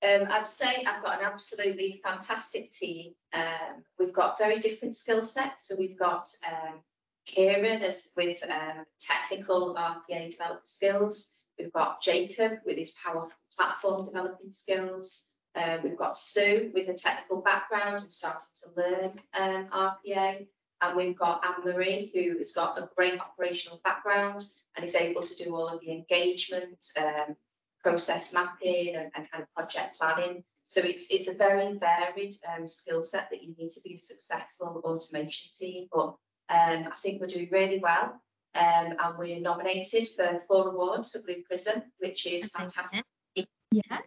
Um, 0.03 0.27
I'd 0.31 0.47
say 0.47 0.85
I've 0.85 1.03
got 1.03 1.21
an 1.21 1.25
absolutely 1.25 2.01
fantastic 2.03 2.71
team. 2.71 3.15
Um, 3.33 3.83
we've 3.99 4.13
got 4.13 4.39
very 4.39 4.59
different 4.59 4.97
skill 4.97 5.25
sets. 5.25 5.69
So 5.69 5.77
we've 5.79 5.99
got 5.99 6.29
um, 6.47 6.81
Kieran 7.27 7.83
as 7.83 8.13
with 8.17 8.43
um, 8.45 8.85
technical 9.01 9.75
RPA 9.75 10.31
development 10.31 10.69
skills. 10.69 11.37
We've 11.59 11.73
got 11.73 12.03
Jacob 12.03 12.59
with 12.67 12.77
his 12.77 12.93
Power 12.93 13.29
Platform 13.57 14.05
developing 14.05 14.53
skills. 14.53 15.31
Um, 15.55 15.81
we've 15.85 15.97
got 15.97 16.19
Sue 16.19 16.71
with 16.75 16.89
a 16.89 16.95
technical 16.95 17.41
background 17.41 18.03
and 18.03 18.13
started 18.13 18.49
to 18.63 18.71
learn 18.77 19.21
um, 19.35 19.69
RPA. 19.69 20.47
And 20.85 20.97
we've 20.97 21.19
got 21.19 21.43
Anne 21.45 21.65
Marie, 21.65 22.11
who 22.15 22.37
has 22.39 22.53
got 22.53 22.77
a 22.77 22.91
great 22.95 23.19
operational 23.19 23.81
background 23.85 24.45
and 24.77 24.85
is 24.85 24.95
able 24.95 25.23
to 25.23 25.45
do 25.45 25.55
all 25.55 25.69
of 25.69 25.81
the 25.81 25.93
engagement, 25.93 26.85
um, 27.01 27.37
process 27.83 28.35
mapping 28.35 28.95
and, 28.95 29.11
and 29.15 29.31
kind 29.31 29.43
of 29.43 29.55
project 29.55 29.99
planning. 29.99 30.45
So 30.67 30.81
it's 30.83 31.11
it's 31.11 31.29
a 31.29 31.35
very 31.35 31.79
varied 31.79 32.35
um, 32.55 32.69
skill 32.69 33.03
set 33.03 33.29
that 33.31 33.43
you 33.43 33.55
need 33.59 33.71
to 33.71 33.81
be 33.83 33.95
a 33.95 33.99
successful 33.99 34.83
automation 34.85 35.51
team. 35.59 35.89
But 35.91 36.17
um, 36.51 36.89
I 36.91 36.97
think 37.03 37.21
we're 37.21 37.29
doing 37.29 37.49
really 37.51 37.79
well. 37.79 38.21
Um, 38.55 38.95
and 39.03 39.19
we're 39.19 39.41
nominated 39.41 40.09
for 40.15 40.43
four 40.47 40.69
awards 40.69 41.11
for 41.11 41.23
Blue 41.23 41.43
Prism, 41.47 41.83
which 41.99 42.27
is 42.27 42.51
fantastic. 42.51 43.05
Yeah. 43.35 43.99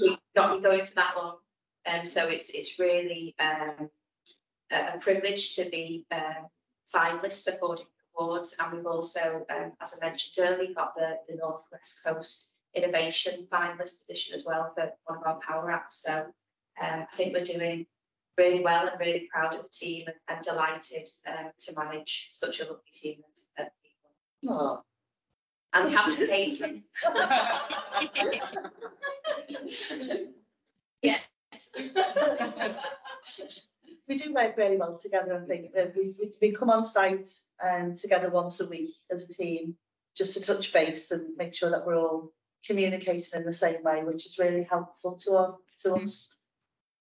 We've 0.00 0.16
not 0.36 0.52
been 0.52 0.62
going 0.62 0.86
for 0.86 0.94
that 0.94 1.14
long. 1.16 1.38
Um, 1.86 2.04
so 2.04 2.28
it's 2.28 2.50
it's 2.50 2.78
really 2.78 3.34
um, 4.72 4.86
a 4.94 4.98
privilege 4.98 5.54
to 5.56 5.68
be 5.70 6.04
um, 6.10 6.48
finalist 6.94 7.44
for 7.58 7.76
different 7.76 7.90
awards. 8.18 8.56
And 8.60 8.72
we've 8.76 8.86
also, 8.86 9.46
um, 9.50 9.72
as 9.80 9.98
I 10.00 10.06
mentioned 10.06 10.46
earlier, 10.46 10.74
got 10.74 10.94
the, 10.96 11.18
the 11.28 11.36
Northwest 11.36 12.04
Coast 12.04 12.52
Innovation 12.74 13.46
finalist 13.50 14.00
position 14.00 14.34
as 14.34 14.44
well 14.44 14.72
for 14.74 14.90
one 15.06 15.18
of 15.18 15.26
our 15.26 15.40
power 15.40 15.70
apps. 15.70 15.94
So 15.94 16.26
um, 16.82 17.06
I 17.10 17.16
think 17.16 17.32
we're 17.32 17.42
doing 17.42 17.86
really 18.36 18.60
well 18.60 18.88
and 18.88 19.00
really 19.00 19.28
proud 19.32 19.54
of 19.54 19.62
the 19.62 19.68
team 19.70 20.04
and, 20.06 20.16
and 20.28 20.44
delighted 20.44 21.08
um, 21.26 21.50
to 21.58 21.74
manage 21.74 22.28
such 22.32 22.60
a 22.60 22.64
lovely 22.64 22.82
team 22.92 23.22
of, 23.58 23.66
people. 23.82 24.10
Oh, 24.54 24.82
And 25.72 25.90
happy 25.90 26.16
to 26.16 26.26
pay 26.28 26.54
them. 26.56 26.84
Yes. 31.02 31.28
we 34.08 34.16
do 34.16 34.25
work 34.36 34.56
really 34.56 34.76
well 34.76 34.96
together, 34.98 35.42
I 35.42 35.46
think. 35.46 35.72
Uh, 35.76 35.86
We, 35.96 36.14
we, 36.18 36.30
we 36.40 36.52
come 36.52 36.70
on 36.70 36.84
site 36.84 37.28
um, 37.66 37.94
together 37.96 38.30
once 38.30 38.60
a 38.60 38.68
week 38.68 38.94
as 39.10 39.28
a 39.28 39.34
team, 39.34 39.74
just 40.16 40.34
to 40.34 40.40
touch 40.40 40.72
base 40.72 41.10
and 41.10 41.36
make 41.36 41.54
sure 41.54 41.70
that 41.70 41.86
we're 41.86 41.98
all 41.98 42.32
communicating 42.64 43.40
in 43.40 43.44
the 43.44 43.52
same 43.52 43.82
way, 43.82 44.04
which 44.04 44.26
is 44.26 44.38
really 44.38 44.64
helpful 44.64 45.16
to, 45.24 45.36
our, 45.36 45.56
to 45.82 45.94
us. 45.94 46.36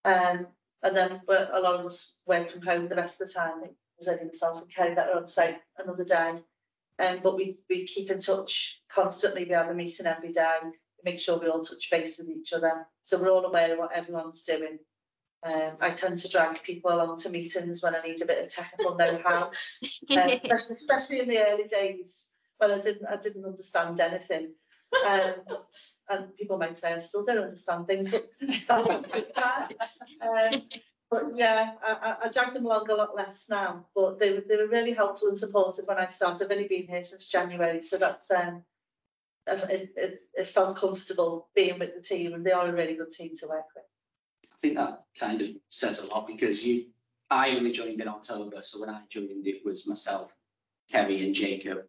Um, 0.05 0.47
and 0.83 0.95
then 0.95 1.21
but 1.27 1.49
a 1.53 1.59
lot 1.59 1.79
of 1.79 1.85
us 1.85 2.17
work 2.25 2.51
from 2.51 2.61
home 2.61 2.87
the 2.87 2.95
rest 2.95 3.21
of 3.21 3.27
the 3.27 3.33
time. 3.33 3.61
There's 3.61 4.07
only 4.07 4.25
myself 4.25 4.61
and 4.61 4.69
Kerry 4.73 4.95
that 4.95 5.09
are 5.09 5.17
on 5.17 5.27
site 5.27 5.59
another 5.77 6.03
day. 6.03 6.39
Um, 6.97 7.19
but 7.23 7.35
we, 7.35 7.59
we 7.69 7.85
keep 7.85 8.09
in 8.11 8.19
touch 8.19 8.81
constantly. 8.89 9.45
We 9.45 9.51
have 9.51 9.69
a 9.69 9.73
meeting 9.73 10.05
every 10.05 10.31
day. 10.31 10.57
We 10.63 11.11
make 11.11 11.19
sure 11.19 11.39
we 11.39 11.47
all 11.47 11.61
touch 11.61 11.89
base 11.91 12.17
with 12.19 12.29
each 12.29 12.53
other. 12.53 12.87
So 13.03 13.19
we're 13.19 13.31
all 13.31 13.45
aware 13.45 13.73
of 13.73 13.79
what 13.79 13.91
everyone's 13.93 14.43
doing. 14.43 14.79
Um, 15.45 15.77
I 15.79 15.91
tend 15.91 16.17
to 16.19 16.29
drag 16.29 16.63
people 16.63 16.91
along 16.91 17.17
to 17.19 17.29
meetings 17.29 17.83
when 17.83 17.95
I 17.95 18.01
need 18.01 18.21
a 18.21 18.25
bit 18.25 18.43
of 18.43 18.49
technical 18.49 18.95
know-how, 18.95 19.43
um, 19.45 19.51
especially, 20.09 20.73
especially 20.73 21.19
in 21.19 21.27
the 21.29 21.37
early 21.37 21.65
days 21.65 22.31
when 22.57 22.71
I 22.71 22.79
didn't 22.79 23.05
I 23.05 23.17
didn't 23.17 23.45
understand 23.45 23.99
anything. 23.99 24.53
Um, 25.07 25.33
and 26.09 26.35
people 26.35 26.57
might 26.57 26.77
say 26.77 26.93
I 26.93 26.99
still 26.99 27.23
don't 27.23 27.43
understand 27.43 27.87
things, 27.87 28.11
but 28.67 29.07
that's. 29.07 29.13
Um, 30.21 30.61
but 31.11 31.23
yeah, 31.35 31.73
I, 31.83 31.91
I, 31.91 32.15
I 32.25 32.29
drag 32.29 32.53
them 32.53 32.65
along 32.65 32.89
a 32.89 32.95
lot 32.95 33.15
less 33.15 33.47
now. 33.49 33.85
But 33.95 34.19
they 34.19 34.33
were 34.33 34.43
they 34.47 34.57
were 34.57 34.67
really 34.67 34.93
helpful 34.93 35.27
and 35.27 35.37
supportive 35.37 35.85
when 35.85 35.97
I 35.97 36.07
started. 36.09 36.45
I've 36.45 36.51
only 36.51 36.67
been 36.67 36.87
here 36.87 37.03
since 37.03 37.27
January, 37.27 37.81
so 37.81 37.97
that's 37.97 38.31
um, 38.31 38.63
it, 39.47 39.91
it, 39.95 40.19
it 40.33 40.47
felt 40.47 40.77
comfortable 40.77 41.49
being 41.55 41.79
with 41.79 41.95
the 41.95 42.01
team, 42.01 42.33
and 42.33 42.45
they 42.45 42.51
are 42.51 42.67
a 42.67 42.73
really 42.73 42.95
good 42.95 43.11
team 43.11 43.35
to 43.37 43.47
work 43.47 43.65
with. 43.75 43.85
Think 44.65 44.77
that 44.77 45.03
kind 45.19 45.39
of 45.43 45.49
says 45.69 46.01
a 46.01 46.07
lot 46.07 46.25
because 46.25 46.65
you, 46.65 46.85
I 47.29 47.51
only 47.51 47.71
joined 47.71 48.01
in 48.01 48.07
October, 48.07 48.63
so 48.63 48.81
when 48.81 48.89
I 48.89 49.01
joined, 49.11 49.45
it 49.45 49.63
was 49.63 49.85
myself, 49.85 50.33
Kerry, 50.91 51.23
and 51.23 51.35
Jacob. 51.35 51.83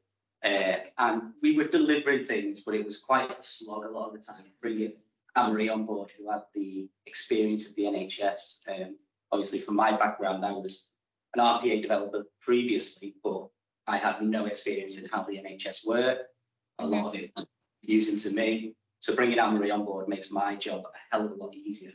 Uh, 0.44 0.76
and 0.98 1.22
we 1.40 1.56
were 1.56 1.68
delivering 1.68 2.24
things, 2.24 2.64
but 2.64 2.74
it 2.74 2.84
was 2.84 3.00
quite 3.00 3.30
a 3.30 3.36
slog 3.40 3.86
a 3.86 3.88
lot 3.88 4.08
of 4.08 4.12
the 4.12 4.18
time. 4.18 4.44
Bringing 4.60 4.92
Anne 5.36 5.54
Marie 5.54 5.70
on 5.70 5.86
board, 5.86 6.10
who 6.18 6.30
had 6.30 6.42
the 6.54 6.86
experience 7.06 7.66
of 7.66 7.74
the 7.76 7.84
NHS. 7.84 8.68
Um, 8.68 8.98
obviously, 9.32 9.60
from 9.60 9.76
my 9.76 9.92
background, 9.92 10.44
I 10.44 10.52
was 10.52 10.88
an 11.34 11.42
RPA 11.42 11.80
developer 11.80 12.26
previously, 12.42 13.14
but 13.24 13.48
I 13.86 13.96
had 13.96 14.20
no 14.20 14.44
experience 14.44 15.00
in 15.00 15.08
how 15.08 15.22
the 15.22 15.38
NHS 15.38 15.86
worked. 15.86 16.24
A 16.78 16.86
lot 16.86 17.06
of 17.06 17.14
it 17.14 17.32
was 17.36 17.46
using 17.80 18.18
to 18.18 18.36
me. 18.36 18.74
So 19.00 19.16
bringing 19.16 19.38
Anne 19.38 19.54
Marie 19.54 19.70
on 19.70 19.86
board 19.86 20.08
makes 20.08 20.30
my 20.30 20.56
job 20.56 20.82
a 20.82 21.16
hell 21.16 21.24
of 21.24 21.32
a 21.32 21.36
lot 21.36 21.54
easier 21.54 21.92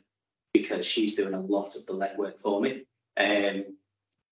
because 0.54 0.86
she's 0.86 1.16
doing 1.16 1.34
a 1.34 1.40
lot 1.40 1.76
of 1.76 1.86
the 1.86 1.94
legwork 1.94 2.40
for 2.40 2.62
me. 2.62 2.84
Um, 3.18 3.78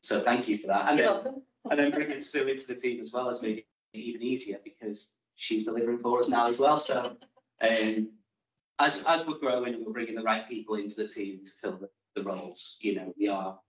so 0.01 0.21
thank 0.21 0.47
you 0.47 0.57
for 0.57 0.67
that. 0.67 0.89
And 0.89 0.99
You're 0.99 1.07
then, 1.07 1.15
welcome. 1.15 1.41
and 1.69 1.79
then 1.79 1.91
bringing 1.91 2.21
Sue 2.21 2.47
into 2.47 2.67
the 2.67 2.75
team 2.75 2.99
as 2.99 3.13
well 3.13 3.27
has 3.27 3.41
made 3.41 3.59
it 3.59 3.65
even 3.93 4.21
easier 4.21 4.57
because 4.63 5.13
she's 5.35 5.65
delivering 5.65 5.99
for 5.99 6.19
us 6.19 6.29
now 6.29 6.47
as 6.47 6.59
well. 6.59 6.79
So 6.79 7.17
um, 7.61 8.09
as 8.79 9.03
as 9.07 9.25
we're 9.25 9.39
growing 9.39 9.73
and 9.73 9.85
we're 9.85 9.93
bringing 9.93 10.15
the 10.15 10.23
right 10.23 10.47
people 10.47 10.75
into 10.75 11.03
the 11.03 11.07
team 11.07 11.41
to 11.43 11.51
fill 11.51 11.77
the, 11.77 11.89
the 12.15 12.23
roles, 12.23 12.77
you 12.81 12.95
know, 12.95 13.13
we 13.17 13.27
are 13.27 13.59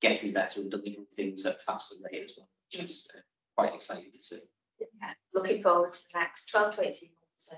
getting 0.00 0.32
better 0.32 0.60
and 0.60 0.70
delivering 0.70 1.06
things 1.10 1.44
at 1.44 1.56
a 1.56 1.58
faster 1.58 1.96
rate 2.10 2.24
as 2.24 2.34
well, 2.36 2.48
which 2.72 2.84
is 2.84 3.08
uh, 3.16 3.20
quite 3.56 3.74
exciting 3.74 4.10
to 4.12 4.18
see. 4.18 4.38
Yeah, 4.80 5.12
looking 5.34 5.60
forward 5.60 5.92
to 5.92 6.00
the 6.12 6.20
next 6.20 6.50
12 6.50 6.76
to 6.76 6.80
18 6.82 7.10
months 7.20 7.54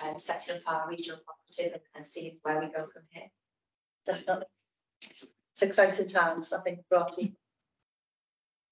and 0.00 0.10
um, 0.10 0.18
setting 0.18 0.56
up 0.56 0.62
our 0.66 0.88
regional 0.88 1.20
cooperative 1.24 1.74
and, 1.74 1.82
and 1.94 2.06
seeing 2.06 2.38
where 2.42 2.60
we 2.60 2.66
go 2.66 2.88
from 2.92 3.02
here. 3.10 3.30
Definitely. 4.06 4.46
It's 5.52 5.62
exciting 5.62 6.08
times, 6.08 6.52
I 6.52 6.60
think, 6.60 6.80
for 6.88 6.98
our 6.98 7.08
team. 7.08 7.34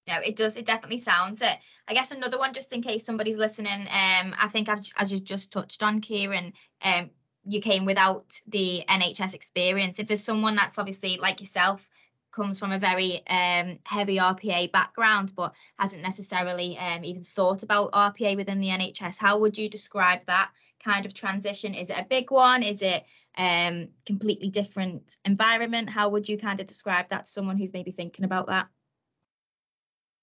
No, 0.07 0.19
it 0.19 0.37
does. 0.37 0.57
It 0.57 0.67
definitely 0.67 0.99
sounds 0.99 1.41
it. 1.41 1.57
I 1.89 1.95
guess 1.95 2.11
another 2.11 2.39
one, 2.39 2.53
just 2.53 2.73
in 2.73 2.83
case 2.83 3.05
somebody's 3.05 3.39
listening. 3.39 3.83
Um, 3.91 4.35
I 4.39 4.49
think 4.51 4.69
I've, 4.69 4.81
as 4.99 5.13
you 5.13 5.19
just 5.19 5.51
touched 5.51 5.83
on, 5.83 6.01
Kieran, 6.01 6.53
um, 6.83 7.11
you 7.47 7.61
came 7.61 7.87
without 7.87 8.39
the 8.47 8.85
NHS 8.89 9.35
experience. 9.35 9.99
If 9.99 10.07
there's 10.07 10.23
someone 10.23 10.55
that's 10.55 10.79
obviously 10.79 11.17
like 11.17 11.41
yourself, 11.41 11.89
comes 12.35 12.59
from 12.59 12.73
a 12.73 12.79
very 12.79 13.27
um, 13.29 13.79
heavy 13.85 14.17
RPA 14.17 14.73
background, 14.73 15.33
but 15.37 15.55
hasn't 15.79 16.03
necessarily 16.03 16.77
um, 16.79 17.05
even 17.05 17.23
thought 17.23 17.63
about 17.63 17.93
RPA 17.93 18.37
within 18.37 18.61
the 18.61 18.69
NHS, 18.69 19.19
how 19.19 19.39
would 19.39 19.57
you 19.57 19.69
describe 19.69 20.25
that 20.27 20.51
kind 20.83 21.07
of 21.07 21.15
transition? 21.15 21.75
Is 21.75 21.91
it 21.91 21.99
a 21.99 22.07
big 22.09 22.31
one? 22.31 22.63
Is 22.63 22.83
it 22.83 23.05
um, 23.37 23.89
completely 24.07 24.49
different 24.49 25.17
environment? 25.25 25.91
How 25.91 26.09
would 26.09 26.29
you 26.29 26.39
kind 26.39 26.61
of 26.61 26.67
describe 26.67 27.09
that 27.09 27.25
to 27.25 27.31
someone 27.31 27.59
who's 27.59 27.73
maybe 27.73 27.91
thinking 27.91 28.25
about 28.25 28.47
that? 28.47 28.69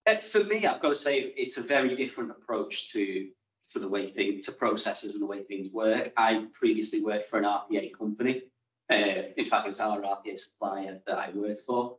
Uh, 0.07 0.15
for 0.15 0.43
me, 0.43 0.65
I've 0.65 0.81
got 0.81 0.89
to 0.89 0.95
say 0.95 1.19
it's 1.19 1.57
a 1.57 1.63
very 1.63 1.95
different 1.95 2.31
approach 2.31 2.91
to 2.93 3.29
to 3.69 3.79
the 3.79 3.87
way 3.87 4.05
things 4.05 4.45
to 4.45 4.51
processes 4.51 5.13
and 5.13 5.21
the 5.21 5.27
way 5.27 5.43
things 5.43 5.71
work. 5.71 6.11
I 6.17 6.45
previously 6.53 7.01
worked 7.01 7.27
for 7.27 7.39
an 7.39 7.45
RPA 7.45 7.97
company. 7.97 8.43
Uh, 8.91 9.31
in 9.37 9.47
fact, 9.47 9.65
it 9.65 9.69
was 9.69 9.79
our 9.79 10.01
RPA 10.01 10.37
supplier 10.37 10.99
that 11.05 11.17
I 11.17 11.29
worked 11.33 11.61
for. 11.61 11.97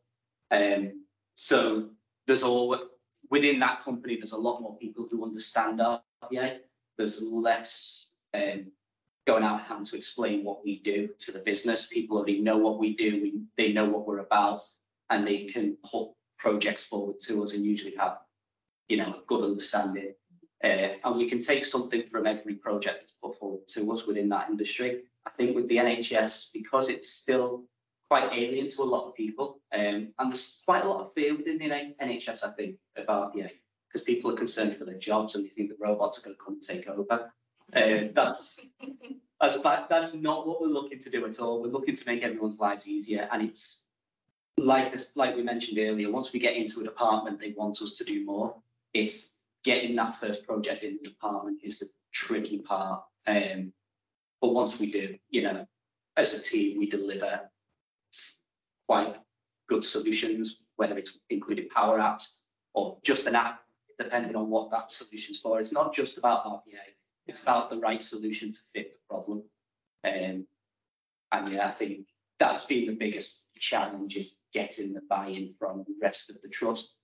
Um, 0.51 1.05
so 1.35 1.89
there's 2.27 2.43
all 2.43 2.79
within 3.31 3.59
that 3.61 3.81
company. 3.81 4.17
There's 4.17 4.33
a 4.33 4.39
lot 4.39 4.61
more 4.61 4.77
people 4.77 5.09
who 5.11 5.25
understand 5.25 5.81
RPA. 5.81 6.59
There's 6.99 7.23
less 7.23 8.12
um, 8.35 8.67
going 9.27 9.45
out 9.45 9.59
and 9.59 9.67
having 9.67 9.85
to 9.87 9.97
explain 9.97 10.45
what 10.45 10.65
we 10.65 10.81
do 10.81 11.09
to 11.19 11.33
the 11.33 11.39
business. 11.41 11.89
People 11.89 12.17
already 12.17 12.41
know 12.41 12.59
what 12.59 12.79
we 12.79 12.97
do. 12.97 13.23
We, 13.23 13.43
they 13.57 13.73
know 13.73 13.89
what 13.89 14.07
we're 14.07 14.19
about, 14.19 14.63
and 15.11 15.27
they 15.27 15.45
can 15.45 15.77
put 15.91 16.09
projects 16.39 16.85
forward 16.85 17.21
to 17.21 17.45
us 17.45 17.53
and 17.53 17.65
usually 17.65 17.95
have, 17.97 18.19
you 18.89 18.97
know, 18.97 19.11
a 19.11 19.23
good 19.27 19.45
understanding. 19.45 20.13
Uh, 20.65 20.95
and 21.05 21.17
we 21.17 21.29
can 21.29 21.41
take 21.41 21.65
something 21.65 22.05
from 22.09 22.27
every 22.27 22.55
project 22.55 23.01
that's 23.01 23.15
put 23.23 23.37
forward 23.39 23.67
to 23.69 23.93
us 23.93 24.07
within 24.07 24.29
that 24.29 24.49
industry. 24.49 25.03
I 25.27 25.31
think 25.31 25.55
with 25.55 25.69
the 25.69 25.77
NHS, 25.77 26.51
because 26.53 26.89
it's 26.89 27.11
still 27.11 27.65
quite 28.09 28.33
alien 28.33 28.69
to 28.71 28.83
a 28.83 28.85
lot 28.85 29.09
of 29.09 29.15
people, 29.15 29.61
um, 29.73 30.13
and 30.19 30.31
there's 30.31 30.63
quite 30.65 30.85
a 30.85 30.89
lot 30.89 31.01
of 31.01 31.13
fear 31.15 31.37
within 31.37 31.59
the 31.59 31.69
NHS, 31.69 32.45
I 32.45 32.51
think, 32.53 32.77
about 32.97 33.35
RPA, 33.35 33.51
because 33.89 34.05
people 34.05 34.31
are 34.31 34.37
concerned 34.37 34.75
for 34.75 34.85
their 34.85 34.99
jobs 34.99 35.35
and 35.35 35.45
they 35.45 35.49
think 35.49 35.71
the 35.71 35.77
robots 35.81 36.19
are 36.19 36.23
going 36.23 36.37
to 36.37 36.45
come 36.45 36.55
and 36.55 36.63
take 36.63 36.89
over. 36.89 37.33
Uh, 37.75 38.09
that's 38.15 38.61
that's 39.41 39.61
that's 39.61 40.15
not 40.15 40.47
what 40.47 40.61
we're 40.61 40.69
looking 40.69 40.99
to 41.01 41.11
do 41.11 41.27
at 41.27 41.41
all. 41.41 41.63
We're 41.63 41.69
looking 41.69 41.97
to 41.97 42.07
make 42.07 42.23
everyone's 42.23 42.61
lives 42.61 42.89
easier, 42.89 43.29
and 43.33 43.43
it's 43.43 43.87
like 44.59 44.93
this, 44.93 45.11
like 45.15 45.35
we 45.35 45.43
mentioned 45.43 45.79
earlier, 45.79 46.11
once 46.11 46.33
we 46.33 46.39
get 46.39 46.57
into 46.57 46.81
a 46.81 46.85
department, 46.85 47.41
they 47.41 47.55
want 47.57 47.81
us 47.83 47.93
to 47.93 48.05
do 48.05 48.25
more. 48.25 48.55
It's 48.95 49.39
getting 49.65 49.97
that 49.97 50.17
first 50.17 50.47
project 50.47 50.83
in 50.83 50.99
the 51.03 51.09
department 51.09 51.61
is 51.63 51.79
the 51.79 51.89
tricky 52.13 52.59
part. 52.59 53.03
Um, 53.27 53.73
but 54.41 54.55
once 54.55 54.79
we 54.79 54.91
do, 54.91 55.17
you 55.31 55.43
know, 55.43 55.67
as 56.17 56.35
a 56.35 56.43
team, 56.43 56.79
we 56.79 56.89
deliver 56.89 57.49
quite 58.87 59.17
good 59.69 59.85
solutions, 59.85 60.63
whether 60.77 60.99
it's 60.99 61.19
including 61.31 61.69
power 61.69 61.99
apps 61.99 62.37
or 62.75 62.99
just 63.03 63.27
an 63.27 63.37
app, 63.37 63.61
depending 63.99 64.37
on 64.37 64.51
what 64.51 64.71
that 64.71 64.91
solution's 64.91 65.39
for. 65.39 65.61
It's 65.61 65.73
not 65.73 65.95
just 65.95 66.19
about 66.19 66.45
RPA, 66.45 66.93
it's 67.27 67.43
about 67.43 67.71
the 67.71 67.79
right 67.79 68.03
solution 68.03 68.53
to 68.53 68.61
fit 68.75 68.93
the 68.93 68.99
problem. 69.09 69.43
Um, 70.05 70.47
and 71.33 71.53
yeah, 71.53 71.69
I 71.69 71.73
think 71.73 72.07
that's 72.39 72.67
been 72.67 72.87
the 72.87 72.97
biggest 72.97 73.47
challenge 73.59 74.17
is 74.17 74.37
getting 74.53 74.93
the 74.93 75.03
buy-in 75.09 75.55
from 75.59 75.85
the 75.87 75.95
rest 76.03 76.31
of 76.31 76.41
the 76.43 76.49
trust. 76.49 76.97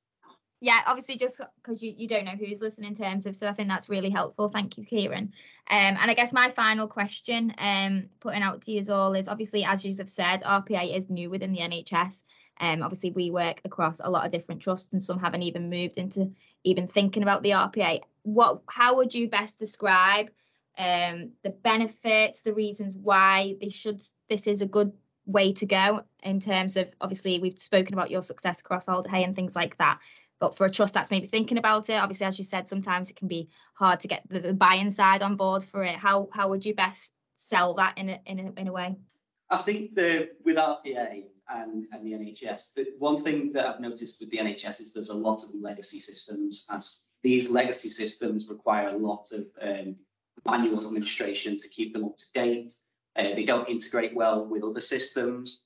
Yeah, 0.61 0.81
obviously, 0.87 1.16
just 1.16 1.40
because 1.62 1.85
you, 1.85 1.94
you 1.96 2.09
don't 2.09 2.24
know 2.24 2.33
who's 2.33 2.61
listening 2.61 2.88
in 2.88 2.96
terms 2.96 3.26
of, 3.26 3.37
so 3.37 3.46
I 3.46 3.52
think 3.52 3.68
that's 3.68 3.88
really 3.88 4.11
helpful. 4.11 4.48
Thank 4.48 4.76
you, 4.76 4.85
Kieran. 4.85 5.33
Um, 5.70 5.96
and 6.00 6.11
I 6.11 6.14
guess 6.14 6.33
my 6.33 6.50
final 6.50 6.88
question, 6.88 7.54
um, 7.59 8.09
putting 8.18 8.42
out 8.42 8.62
to 8.62 8.72
you 8.72 8.83
all 8.92 9.14
is 9.14 9.28
obviously, 9.28 9.64
as 9.64 9.85
you 9.85 9.94
have 9.98 10.09
said, 10.09 10.42
RPA 10.42 10.96
is 10.96 11.09
new 11.09 11.31
within 11.31 11.52
the 11.52 11.61
NHS. 11.61 12.24
Um, 12.61 12.83
obviously, 12.83 13.12
we 13.12 13.31
work 13.31 13.61
across 13.64 14.00
a 14.02 14.11
lot 14.11 14.26
of 14.26 14.33
different 14.33 14.61
trusts, 14.61 14.92
and 14.92 15.00
some 15.00 15.20
haven't 15.20 15.42
even 15.42 15.70
moved 15.70 15.96
into 15.96 16.33
even 16.64 16.88
thinking 16.88 17.22
about 17.22 17.44
the 17.44 17.50
RPA. 17.50 18.00
What, 18.34 18.62
how 18.68 18.96
would 18.96 19.14
you 19.14 19.28
best 19.28 19.58
describe 19.58 20.30
um, 20.76 21.32
the 21.42 21.50
benefits, 21.50 22.42
the 22.42 22.54
reasons 22.54 22.96
why 22.96 23.56
they 23.60 23.68
should? 23.68 24.02
This 24.28 24.46
is 24.46 24.62
a 24.62 24.66
good 24.66 24.92
way 25.26 25.52
to 25.52 25.66
go 25.66 26.02
in 26.22 26.40
terms 26.40 26.76
of 26.76 26.92
obviously 27.00 27.38
we've 27.38 27.58
spoken 27.58 27.94
about 27.94 28.10
your 28.10 28.22
success 28.22 28.60
across 28.60 28.88
Alder 28.88 29.08
Hey 29.08 29.24
and 29.24 29.36
things 29.36 29.54
like 29.54 29.76
that. 29.76 29.98
But 30.40 30.56
for 30.56 30.66
a 30.66 30.70
trust 30.70 30.94
that's 30.94 31.10
maybe 31.10 31.26
thinking 31.26 31.58
about 31.58 31.90
it, 31.90 31.94
obviously, 31.94 32.26
as 32.26 32.38
you 32.38 32.44
said, 32.44 32.66
sometimes 32.66 33.10
it 33.10 33.16
can 33.16 33.28
be 33.28 33.48
hard 33.74 34.00
to 34.00 34.08
get 34.08 34.22
the, 34.28 34.40
the 34.40 34.54
buy-in 34.54 34.90
side 34.90 35.22
on 35.22 35.36
board 35.36 35.64
for 35.64 35.82
it. 35.82 35.96
How 35.96 36.28
how 36.32 36.48
would 36.48 36.64
you 36.64 36.74
best 36.74 37.12
sell 37.36 37.74
that 37.74 37.98
in 37.98 38.08
a, 38.08 38.20
in 38.26 38.38
a, 38.38 38.60
in 38.60 38.68
a 38.68 38.72
way? 38.72 38.96
I 39.50 39.58
think 39.58 39.94
the 39.94 40.30
with 40.44 40.56
RPA 40.56 41.24
and, 41.48 41.86
and 41.92 42.06
the 42.06 42.12
NHS, 42.12 42.74
the 42.74 42.86
one 42.98 43.22
thing 43.22 43.52
that 43.52 43.66
I've 43.66 43.80
noticed 43.80 44.20
with 44.20 44.30
the 44.30 44.38
NHS 44.38 44.80
is 44.80 44.92
there's 44.92 45.08
a 45.08 45.16
lot 45.16 45.42
of 45.42 45.50
legacy 45.54 45.98
systems, 45.98 46.66
and 46.70 46.82
these 47.22 47.50
legacy 47.50 47.90
systems 47.90 48.48
require 48.48 48.88
a 48.88 48.98
lot 48.98 49.31
of 49.33 49.46
um, 49.61 49.96
manual 50.46 50.85
administration 50.85 51.59
to 51.59 51.68
keep 51.68 51.92
them 51.92 52.04
up 52.04 52.16
to 52.16 52.33
date. 52.33 52.72
Uh, 53.16 53.35
they 53.35 53.44
don't 53.44 53.68
integrate 53.68 54.14
well 54.14 54.46
with 54.46 54.62
other 54.62 54.81
systems. 54.81 55.62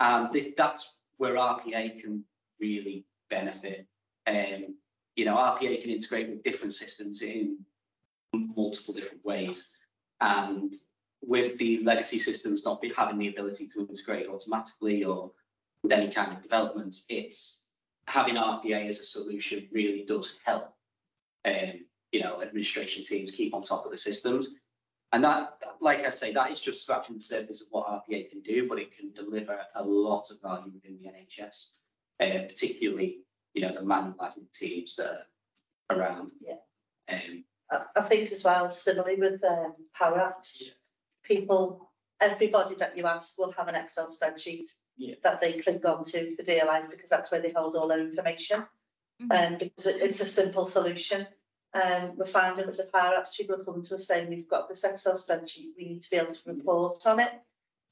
And 0.00 0.32
this, 0.32 0.52
that's 0.56 0.94
where 1.18 1.36
RPA 1.36 2.00
can 2.00 2.24
really 2.60 3.04
benefit. 3.28 3.86
Um, 4.26 4.76
you 5.16 5.24
know, 5.24 5.36
RPA 5.36 5.80
can 5.82 5.90
integrate 5.90 6.28
with 6.28 6.42
different 6.42 6.74
systems 6.74 7.22
in 7.22 7.58
multiple 8.32 8.94
different 8.94 9.24
ways. 9.24 9.72
And 10.20 10.74
with 11.22 11.58
the 11.58 11.82
legacy 11.82 12.18
systems 12.18 12.64
not 12.64 12.80
be, 12.80 12.92
having 12.96 13.18
the 13.18 13.28
ability 13.28 13.68
to 13.68 13.80
integrate 13.80 14.28
automatically 14.28 15.04
or 15.04 15.32
with 15.82 15.92
any 15.92 16.10
kind 16.10 16.32
of 16.32 16.42
developments, 16.42 17.04
it's 17.08 17.66
having 18.06 18.36
RPA 18.36 18.88
as 18.88 19.00
a 19.00 19.04
solution 19.04 19.68
really 19.72 20.04
does 20.06 20.38
help. 20.44 20.75
Um, 21.46 21.84
you 22.12 22.20
know, 22.22 22.42
administration 22.42 23.04
teams 23.04 23.30
keep 23.30 23.54
on 23.54 23.62
top 23.62 23.84
of 23.84 23.90
the 23.92 23.98
systems 23.98 24.56
and 25.12 25.24
that, 25.24 25.62
like 25.80 26.04
I 26.04 26.10
say, 26.10 26.32
that 26.32 26.50
is 26.50 26.60
just 26.60 26.82
scratching 26.82 27.16
the 27.16 27.22
surface 27.22 27.62
of 27.62 27.68
what 27.70 27.86
RPA 27.86 28.28
can 28.28 28.40
do, 28.42 28.68
but 28.68 28.78
it 28.78 28.96
can 28.96 29.12
deliver 29.12 29.58
a 29.74 29.82
lot 29.82 30.30
of 30.30 30.42
value 30.42 30.72
within 30.74 30.98
the 31.00 31.08
NHS, 31.08 31.70
uh, 32.20 32.46
particularly, 32.48 33.20
you 33.54 33.62
know, 33.62 33.72
the 33.72 33.84
manual 33.84 34.14
admin 34.20 34.50
teams 34.52 34.96
that 34.96 35.26
are 35.90 35.96
around. 35.96 36.32
Yeah. 36.40 36.56
Um, 37.08 37.44
I, 37.70 37.84
I 37.96 38.00
think 38.02 38.32
as 38.32 38.44
well, 38.44 38.68
similarly 38.68 39.16
with 39.16 39.42
um, 39.44 39.72
power 39.94 40.18
apps, 40.18 40.62
Yeah. 40.66 40.72
people, 41.22 41.88
everybody 42.20 42.74
that 42.74 42.96
you 42.96 43.06
ask 43.06 43.38
will 43.38 43.52
have 43.52 43.68
an 43.68 43.76
Excel 43.76 44.08
spreadsheet 44.08 44.72
Yeah. 44.96 45.14
that 45.22 45.40
they 45.40 45.54
click 45.54 45.84
on 45.84 46.04
to 46.06 46.34
for 46.34 46.66
life 46.66 46.90
because 46.90 47.10
that's 47.10 47.30
where 47.30 47.40
they 47.40 47.52
hold 47.52 47.76
all 47.76 47.88
their 47.88 48.00
information. 48.00 48.66
Mhm. 49.22 49.28
And 49.34 49.58
because 49.58 49.86
it, 49.86 50.02
it's 50.02 50.20
a 50.20 50.26
simple 50.26 50.66
solution. 50.66 51.26
Um, 51.74 52.16
we're 52.16 52.26
finding 52.26 52.66
that 52.66 52.76
the 52.76 52.88
power 52.92 53.14
apps, 53.18 53.36
people 53.36 53.60
are 53.60 53.64
coming 53.64 53.82
to 53.82 53.96
us 53.96 54.06
saying, 54.06 54.28
we've 54.28 54.48
got 54.48 54.68
this 54.68 54.84
Excel 54.84 55.14
spreadsheet, 55.16 55.72
we 55.76 55.84
need 55.84 56.02
to 56.02 56.10
be 56.10 56.16
able 56.16 56.32
to 56.32 56.40
report 56.46 57.06
on 57.06 57.20
it. 57.20 57.32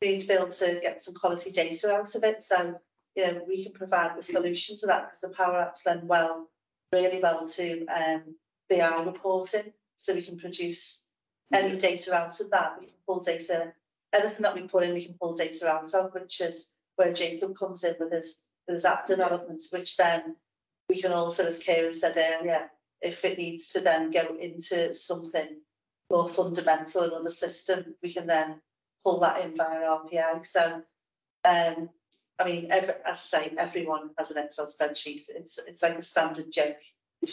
We 0.01 0.13
need 0.13 0.21
to 0.21 0.29
be 0.29 0.35
able 0.35 0.49
to 0.49 0.79
get 0.81 1.03
some 1.03 1.15
quality 1.15 1.51
data 1.51 1.95
out 1.95 2.15
of 2.15 2.25
it. 2.25 2.43
So, 2.43 2.81
you 3.15 3.27
know, 3.27 3.43
we 3.47 3.63
can 3.63 3.73
provide 3.73 4.17
the 4.17 4.23
solution 4.23 4.79
to 4.79 4.87
that 4.87 5.07
because 5.07 5.21
the 5.21 5.31
power 5.31 5.55
apps 5.55 5.87
lend 5.87 6.09
well, 6.09 6.49
really 6.93 7.21
well 7.21 7.47
to 7.47 7.87
um, 7.87 8.35
BI 8.71 9.03
reporting. 9.03 9.73
So 9.97 10.15
we 10.15 10.23
can 10.23 10.39
produce 10.39 11.07
any 11.53 11.77
data 11.79 12.15
out 12.15 12.41
of 12.41 12.51
that. 12.51 12.77
We 12.81 12.87
can 12.87 12.97
pull 13.07 13.21
data, 13.21 13.73
anything 14.15 14.43
that 14.43 14.55
we 14.55 14.63
put 14.63 14.83
in, 14.83 14.95
we 14.95 15.05
can 15.05 15.15
pull 15.21 15.35
data 15.35 15.69
out 15.69 15.93
of, 15.95 16.13
which 16.15 16.41
is 16.41 16.75
where 16.97 17.13
Jacob 17.13 17.57
comes 17.59 17.85
in 17.85 17.95
with 18.01 18.13
his, 18.13 18.45
with 18.67 18.75
his 18.75 18.85
app 18.85 19.07
development, 19.07 19.63
which 19.71 19.97
then 19.97 20.37
we 20.89 21.01
can 21.01 21.13
also, 21.13 21.47
as 21.47 21.63
Karen 21.63 21.95
said 21.95 22.17
earlier, 22.17 22.71
if 23.01 23.25
it 23.25 23.39
needs 23.39 23.73
to 23.73 23.81
then 23.81 24.11
go 24.11 24.37
into 24.41 24.93
something 24.95 25.61
more 26.11 26.29
fundamental, 26.29 27.03
another 27.03 27.31
system, 27.31 27.95
we 28.03 28.13
can 28.13 28.27
then 28.27 28.61
pull 29.05 29.21
that 29.21 29.41
in 29.41 29.57
via 29.57 29.81
RPA. 29.81 30.45
So, 30.47 30.83
um, 31.45 31.89
I 32.39 32.45
mean, 32.45 32.69
every, 32.71 32.95
as 33.07 33.33
I 33.35 33.49
say, 33.49 33.55
everyone 33.57 34.11
has 34.19 34.31
an 34.31 34.45
Excel 34.45 34.67
spreadsheet. 34.67 35.23
It's 35.29 35.59
it's 35.67 35.83
like 35.83 35.99
a 35.99 36.03
standard 36.03 36.51
joke 36.51 36.79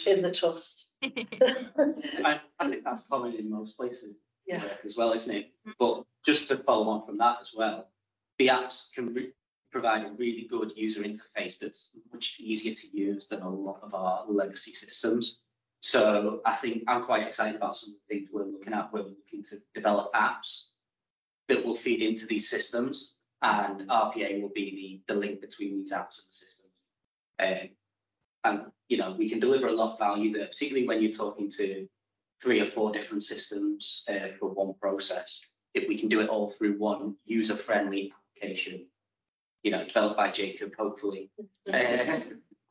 in 0.06 0.22
the 0.22 0.30
trust. 0.30 0.94
I, 1.02 2.40
I 2.58 2.68
think 2.68 2.84
that's 2.84 3.06
common 3.06 3.34
in 3.34 3.50
most 3.50 3.76
places 3.76 4.14
Yeah. 4.46 4.62
as 4.84 4.96
well, 4.96 5.12
isn't 5.12 5.34
it? 5.34 5.50
But 5.78 6.04
just 6.24 6.48
to 6.48 6.56
follow 6.58 6.88
on 6.88 7.04
from 7.06 7.18
that 7.18 7.38
as 7.40 7.52
well, 7.54 7.88
the 8.38 8.48
apps 8.48 8.92
can 8.94 9.12
re- 9.14 9.32
provide 9.72 10.04
a 10.04 10.12
really 10.12 10.46
good 10.48 10.72
user 10.76 11.02
interface 11.02 11.58
that's 11.58 11.96
much 12.12 12.36
easier 12.38 12.74
to 12.74 12.96
use 12.96 13.26
than 13.26 13.42
a 13.42 13.48
lot 13.48 13.80
of 13.82 13.94
our 13.94 14.24
legacy 14.28 14.72
systems. 14.72 15.40
So 15.80 16.40
I 16.44 16.52
think 16.52 16.84
I'm 16.86 17.02
quite 17.02 17.26
excited 17.26 17.56
about 17.56 17.76
some 17.76 17.94
of 17.94 17.96
the 17.96 18.14
things 18.14 18.28
we're 18.30 18.44
looking 18.44 18.74
at. 18.74 18.92
We're 18.92 19.00
looking 19.00 19.42
to 19.50 19.56
develop 19.74 20.12
apps 20.12 20.66
that 21.48 21.64
will 21.64 21.74
feed 21.74 22.02
into 22.02 22.26
these 22.26 22.48
systems 22.48 23.14
and 23.40 23.88
RPA 23.88 24.40
will 24.40 24.52
be 24.54 25.02
the, 25.06 25.14
the 25.14 25.18
link 25.18 25.40
between 25.40 25.78
these 25.78 25.92
apps 25.92 26.20
and 26.20 26.28
the 26.30 26.36
systems. 26.44 26.72
Um, 27.40 27.68
and, 28.44 28.72
you 28.88 28.98
know, 28.98 29.14
we 29.18 29.28
can 29.28 29.40
deliver 29.40 29.66
a 29.66 29.72
lot 29.72 29.94
of 29.94 29.98
value 29.98 30.32
there, 30.32 30.46
particularly 30.46 30.86
when 30.86 31.02
you're 31.02 31.12
talking 31.12 31.50
to 31.58 31.88
three 32.42 32.60
or 32.60 32.66
four 32.66 32.92
different 32.92 33.22
systems 33.24 34.04
uh, 34.08 34.28
for 34.38 34.50
one 34.50 34.74
process. 34.80 35.40
If 35.74 35.88
we 35.88 35.98
can 35.98 36.08
do 36.08 36.20
it 36.20 36.28
all 36.28 36.50
through 36.50 36.78
one 36.78 37.16
user-friendly 37.24 38.12
application, 38.36 38.86
you 39.62 39.70
know, 39.70 39.84
developed 39.84 40.16
by 40.16 40.30
Jacob, 40.30 40.74
hopefully. 40.76 41.30
Uh, 41.72 42.20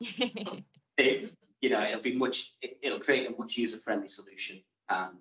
it, 0.98 1.32
you 1.60 1.70
know, 1.70 1.82
it'll 1.82 2.00
be 2.00 2.16
much, 2.16 2.54
it, 2.60 2.78
will 2.84 3.00
create 3.00 3.28
a 3.28 3.38
much 3.38 3.56
user-friendly 3.56 4.08
solution 4.08 4.60
and, 4.88 5.16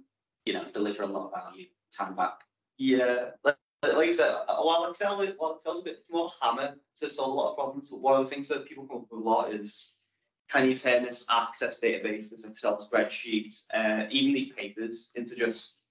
you 0.45 0.53
know, 0.53 0.65
deliver 0.74 1.03
a 1.03 1.07
lot 1.07 1.28
of 1.28 1.43
value, 1.43 1.67
time 1.97 2.15
back. 2.15 2.39
Yeah, 2.78 3.30
like, 3.43 3.57
like 3.84 4.09
I 4.09 4.11
said, 4.11 4.36
while 4.47 4.89
Excel, 4.89 5.26
while 5.38 5.55
Excel's 5.55 5.82
a 5.82 5.84
bit 5.84 6.07
more 6.11 6.30
hammer 6.41 6.76
to 6.95 7.09
solve 7.09 7.32
a 7.32 7.36
lot 7.36 7.51
of 7.51 7.57
problems, 7.57 7.89
But 7.89 8.01
one 8.01 8.19
of 8.19 8.28
the 8.28 8.34
things 8.34 8.47
that 8.49 8.65
people 8.65 8.86
come 8.86 8.97
up 8.97 9.07
with 9.11 9.22
a 9.22 9.24
lot 9.24 9.53
is 9.53 9.99
can 10.49 10.67
you 10.67 10.76
turn 10.76 11.03
this 11.03 11.26
access 11.32 11.80
database, 11.80 12.30
this 12.30 12.45
Excel 12.45 12.78
spreadsheet, 12.78 13.53
uh, 13.74 14.07
even 14.09 14.34
these 14.34 14.51
papers 14.51 15.11
into 15.15 15.36
just 15.36 15.82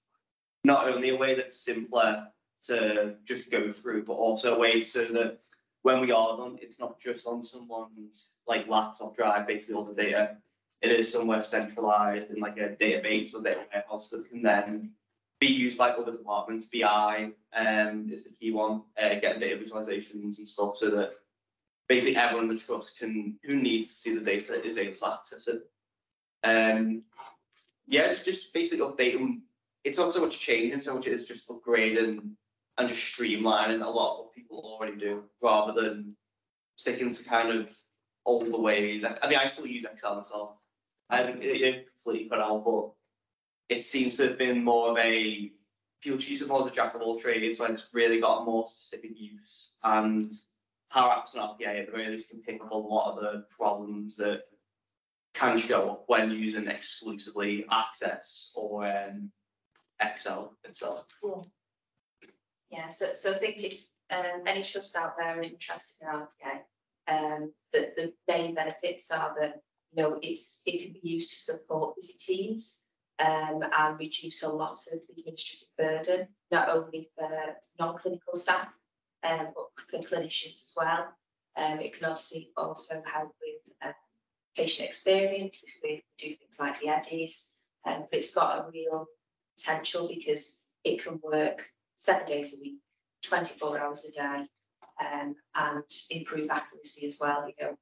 not 0.63 0.87
only 0.87 1.09
a 1.09 1.15
way 1.15 1.33
that's 1.33 1.57
simpler 1.57 2.27
to 2.63 3.15
just 3.25 3.49
go 3.49 3.71
through, 3.71 4.05
but 4.05 4.13
also 4.13 4.55
a 4.55 4.59
way 4.59 4.81
so 4.81 5.05
that 5.05 5.39
when 5.83 6.01
we 6.01 6.11
are 6.11 6.37
done, 6.37 6.57
it's 6.61 6.79
not 6.79 6.99
just 6.99 7.27
on 7.27 7.41
someone's 7.43 8.31
like 8.47 8.67
laptop 8.67 9.15
drive, 9.15 9.47
basically 9.47 9.75
all 9.75 9.85
the 9.85 9.93
data. 9.93 10.37
It 10.81 10.91
is 10.91 11.11
somewhere 11.11 11.43
centralized 11.43 12.29
in 12.29 12.39
like 12.39 12.57
a 12.57 12.75
database 12.79 13.33
or 13.35 13.41
data 13.41 13.61
warehouse 13.71 14.09
that 14.09 14.27
can 14.29 14.41
then 14.41 14.91
be 15.39 15.47
used 15.47 15.77
by 15.77 15.89
other 15.89 16.11
departments. 16.11 16.67
BI 16.67 17.31
um, 17.53 18.09
is 18.11 18.23
the 18.23 18.35
key 18.35 18.51
one, 18.51 18.83
uh, 19.01 19.15
getting 19.15 19.41
data 19.41 19.57
visualizations 19.57 20.37
and 20.37 20.47
stuff 20.47 20.75
so 20.75 20.89
that 20.91 21.13
basically 21.89 22.15
everyone 22.15 22.45
in 22.49 22.55
the 22.55 22.61
trust 22.61 22.97
can 22.99 23.37
who 23.43 23.55
needs 23.55 23.89
to 23.89 23.95
see 23.95 24.15
the 24.15 24.21
data 24.21 24.63
is 24.63 24.77
able 24.77 24.95
to 24.95 25.13
access 25.13 25.47
it. 25.47 25.63
Um, 26.43 27.03
yeah, 27.87 28.03
it's 28.03 28.23
just 28.23 28.53
basically 28.53 28.85
updating. 28.85 29.41
It's 29.83 29.97
not 29.97 30.13
so 30.13 30.21
much 30.21 30.39
changing, 30.39 30.79
so 30.79 30.95
much 30.95 31.07
it's 31.07 31.25
just 31.25 31.49
upgrading 31.49 32.31
and 32.77 32.87
just 32.87 33.01
streamlining 33.01 33.85
a 33.85 33.89
lot 33.89 34.13
of 34.13 34.17
what 34.19 34.33
people 34.33 34.59
already 34.59 34.97
do, 34.97 35.23
rather 35.41 35.79
than 35.79 36.15
sticking 36.75 37.09
to 37.11 37.23
kind 37.23 37.49
of 37.49 37.71
older 38.25 38.57
ways. 38.57 39.03
I, 39.03 39.17
I 39.21 39.29
mean, 39.29 39.37
I 39.37 39.45
still 39.45 39.67
use 39.67 39.85
Excel 39.85 40.15
myself. 40.15 40.51
I 41.09 41.23
think 41.23 41.43
it, 41.43 41.61
it 41.61 41.87
completely 42.03 42.29
cut 42.29 42.39
out, 42.39 42.63
but 42.63 42.91
it 43.69 43.83
seems 43.83 44.17
to 44.17 44.27
have 44.27 44.37
been 44.37 44.63
more 44.63 44.91
of 44.91 44.97
a 44.97 45.51
people 46.01 46.17
choose 46.17 46.41
it 46.41 46.47
more 46.47 46.61
as 46.61 46.67
a 46.67 46.71
jack 46.71 46.95
of 46.95 47.01
all 47.01 47.19
trades 47.19 47.59
when 47.59 47.71
it's 47.71 47.89
really 47.93 48.19
got 48.19 48.41
a 48.41 48.45
more 48.45 48.67
specific 48.67 49.11
use 49.15 49.73
and 49.83 50.33
Power 50.91 51.11
Apps 51.13 51.35
and 51.35 51.43
RPA 51.43 51.79
at 51.79 51.85
the 51.85 51.91
very 51.91 52.07
least 52.09 52.29
can 52.29 52.41
pick 52.41 52.61
up 52.61 52.71
a 52.71 52.75
lot 52.75 53.13
of 53.13 53.21
the 53.21 53.45
problems 53.49 54.17
that 54.17 54.43
can 55.33 55.57
show 55.57 55.91
up 55.91 56.03
when 56.07 56.31
using 56.31 56.67
exclusively 56.67 57.65
Access 57.71 58.51
or 58.55 58.85
um, 58.85 59.31
Excel 60.01 60.57
itself. 60.65 61.05
Yeah, 62.71 62.87
so, 62.87 63.07
so 63.13 63.31
I 63.31 63.35
think 63.35 63.57
if 63.57 63.85
um, 64.09 64.43
any 64.47 64.63
trusts 64.63 64.95
out 64.95 65.17
there 65.17 65.37
are 65.37 65.41
interested 65.41 66.05
in 66.05 66.13
RPA, 66.13 66.61
um, 67.07 67.53
the, 67.73 67.91
the 67.97 68.13
main 68.27 68.55
benefits 68.55 69.11
are 69.11 69.35
that 69.39 69.61
you 69.91 70.01
know 70.01 70.19
it's 70.21 70.61
it 70.65 70.83
can 70.83 70.93
be 70.93 71.09
used 71.09 71.31
to 71.31 71.39
support 71.39 71.97
busy 71.97 72.13
teams 72.17 72.85
um, 73.19 73.61
and 73.77 73.99
reduce 73.99 74.43
a 74.43 74.49
lot 74.49 74.71
of 74.71 74.99
the 75.07 75.19
administrative 75.21 75.67
burden, 75.77 76.27
not 76.49 76.69
only 76.69 77.09
for 77.15 77.29
non-clinical 77.77 78.35
staff, 78.35 78.69
um, 79.23 79.49
but 79.53 79.67
for 79.89 80.07
clinicians 80.07 80.51
as 80.51 80.73
well. 80.77 81.07
Um, 81.57 81.79
it 81.79 81.93
can 81.93 82.05
obviously 82.05 82.51
also 82.55 83.03
help 83.05 83.35
with 83.41 83.75
uh, 83.85 83.91
patient 84.55 84.87
experience 84.87 85.65
if 85.67 85.75
we 85.83 86.03
do 86.17 86.33
things 86.33 86.57
like 86.57 86.79
the 86.79 86.87
EDIs, 86.87 87.55
um, 87.85 88.05
but 88.09 88.19
it's 88.19 88.33
got 88.33 88.59
a 88.59 88.71
real 88.71 89.07
potential 89.57 90.07
because 90.07 90.63
it 90.85 91.03
can 91.03 91.19
work 91.21 91.67
seven 92.01 92.25
days 92.25 92.55
a 92.57 92.61
week, 92.61 92.79
24 93.23 93.79
hours 93.79 94.09
a 94.09 94.11
day, 94.11 94.47
um, 94.99 95.35
and 95.53 95.83
improve 96.09 96.49
accuracy 96.49 97.05
as 97.05 97.19
well. 97.21 97.47
You 97.47 97.53
know, 97.63 97.75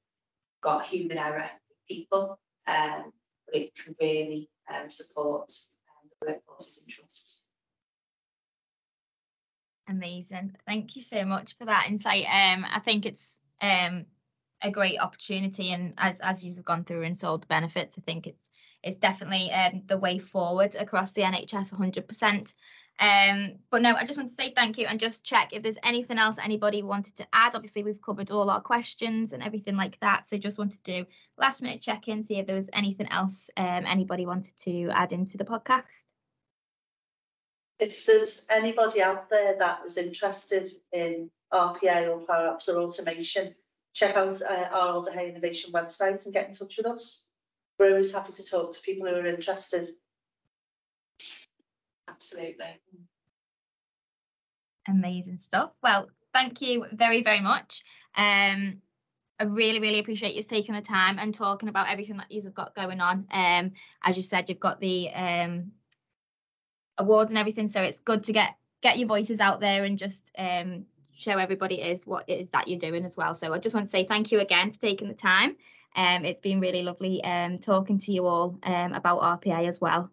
got 0.61 0.85
human 0.85 1.17
error 1.17 1.49
with 1.69 1.77
people, 1.87 2.37
um, 2.67 3.13
but 3.45 3.55
it 3.55 3.71
can 3.75 3.95
really 4.01 4.49
um, 4.69 4.91
support 4.91 5.49
um, 5.89 6.09
the 6.21 6.27
workforces 6.27 6.83
interests. 6.83 7.45
Amazing. 9.87 10.53
Thank 10.67 10.97
you 10.97 11.01
so 11.01 11.23
much 11.23 11.57
for 11.57 11.65
that 11.65 11.85
insight. 11.87 12.25
Um, 12.25 12.65
I 12.69 12.81
think 12.81 13.05
it's 13.05 13.39
um, 13.61 14.05
a 14.61 14.69
great 14.69 14.99
opportunity, 14.99 15.71
and 15.71 15.93
as 15.97 16.19
as 16.19 16.43
you've 16.43 16.65
gone 16.65 16.83
through 16.83 17.03
and 17.03 17.17
sold 17.17 17.43
the 17.43 17.47
benefits, 17.47 17.97
I 17.97 18.01
think 18.01 18.27
it's 18.27 18.49
it's 18.83 18.97
definitely 18.97 19.49
um, 19.51 19.83
the 19.85 19.97
way 19.97 20.19
forward 20.19 20.75
across 20.75 21.13
the 21.13 21.21
NHS 21.21 21.73
100%. 21.73 22.53
Um, 22.99 23.55
but 23.71 23.81
no, 23.81 23.95
I 23.95 24.03
just 24.03 24.17
want 24.17 24.27
to 24.27 24.35
say 24.35 24.51
thank 24.53 24.77
you 24.77 24.85
and 24.85 24.99
just 24.99 25.23
check 25.23 25.53
if 25.53 25.63
there's 25.63 25.77
anything 25.83 26.17
else 26.17 26.37
anybody 26.37 26.83
wanted 26.83 27.15
to 27.17 27.27
add. 27.31 27.55
Obviously, 27.55 27.81
we've 27.81 28.01
covered 28.01 28.29
all 28.29 28.49
our 28.49 28.59
questions 28.59 29.31
and 29.31 29.41
everything 29.41 29.77
like 29.77 29.97
that. 30.01 30.27
So 30.27 30.37
just 30.37 30.59
want 30.59 30.73
to 30.73 30.79
do 30.83 31.05
last 31.37 31.61
minute 31.61 31.81
check 31.81 32.09
in, 32.09 32.23
see 32.23 32.39
if 32.39 32.45
there 32.45 32.57
was 32.57 32.69
anything 32.73 33.07
else 33.09 33.49
um, 33.55 33.85
anybody 33.85 34.25
wanted 34.25 34.57
to 34.63 34.89
add 34.89 35.13
into 35.13 35.37
the 35.37 35.45
podcast. 35.45 36.03
If 37.79 38.05
there's 38.05 38.45
anybody 38.49 39.01
out 39.01 39.29
there 39.29 39.55
that 39.57 39.79
is 39.85 39.97
interested 39.97 40.67
in 40.91 41.31
RPA 41.53 42.09
or 42.09 42.25
Power 42.27 42.53
Apps 42.53 42.67
or 42.67 42.79
automation, 42.79 43.55
check 43.93 44.17
out 44.17 44.41
uh, 44.41 44.67
our 44.73 44.89
Alder 44.89 45.11
Hey 45.13 45.29
Innovation 45.29 45.71
website 45.71 46.25
and 46.25 46.33
get 46.33 46.49
in 46.49 46.53
touch 46.53 46.75
with 46.75 46.85
us. 46.85 47.29
We're 47.77 47.91
always 47.91 48.13
happy 48.13 48.33
to 48.33 48.43
talk 48.43 48.73
to 48.73 48.81
people 48.81 49.07
who 49.07 49.15
are 49.15 49.25
interested. 49.25 49.87
Absolutely. 52.19 52.81
Amazing 54.87 55.37
stuff. 55.37 55.71
Well, 55.81 56.09
thank 56.33 56.61
you 56.61 56.85
very, 56.91 57.21
very 57.21 57.39
much. 57.39 57.81
Um, 58.15 58.81
I 59.39 59.45
really, 59.45 59.79
really 59.79 59.99
appreciate 59.99 60.35
you 60.35 60.41
taking 60.41 60.75
the 60.75 60.81
time 60.81 61.17
and 61.17 61.33
talking 61.33 61.69
about 61.69 61.89
everything 61.89 62.17
that 62.17 62.29
you've 62.29 62.53
got 62.53 62.75
going 62.75 62.99
on. 62.99 63.25
Um, 63.31 63.71
as 64.03 64.17
you 64.17 64.23
said, 64.23 64.49
you've 64.49 64.59
got 64.59 64.81
the 64.81 65.09
um, 65.11 65.71
awards 66.97 67.31
and 67.31 67.37
everything. 67.37 67.69
So 67.69 67.81
it's 67.81 68.01
good 68.01 68.23
to 68.25 68.33
get 68.33 68.55
get 68.81 68.97
your 68.97 69.07
voices 69.07 69.39
out 69.39 69.61
there 69.61 69.85
and 69.85 69.97
just 69.97 70.31
um, 70.37 70.85
show 71.13 71.37
everybody 71.37 71.75
is 71.75 72.05
what 72.05 72.25
it 72.27 72.39
is 72.39 72.49
that 72.49 72.67
you're 72.67 72.79
doing 72.79 73.05
as 73.05 73.15
well. 73.15 73.33
So 73.33 73.53
I 73.53 73.59
just 73.59 73.75
want 73.75 73.85
to 73.85 73.89
say 73.89 74.05
thank 74.05 74.31
you 74.31 74.39
again 74.39 74.71
for 74.71 74.79
taking 74.79 75.07
the 75.07 75.13
time. 75.13 75.55
Um, 75.95 76.25
it's 76.25 76.39
been 76.39 76.59
really 76.59 76.83
lovely 76.83 77.23
um, 77.23 77.57
talking 77.57 77.97
to 77.99 78.11
you 78.11 78.25
all 78.25 78.57
um, 78.63 78.93
about 78.93 79.41
RPA 79.41 79.67
as 79.67 79.81
well. 79.81 80.11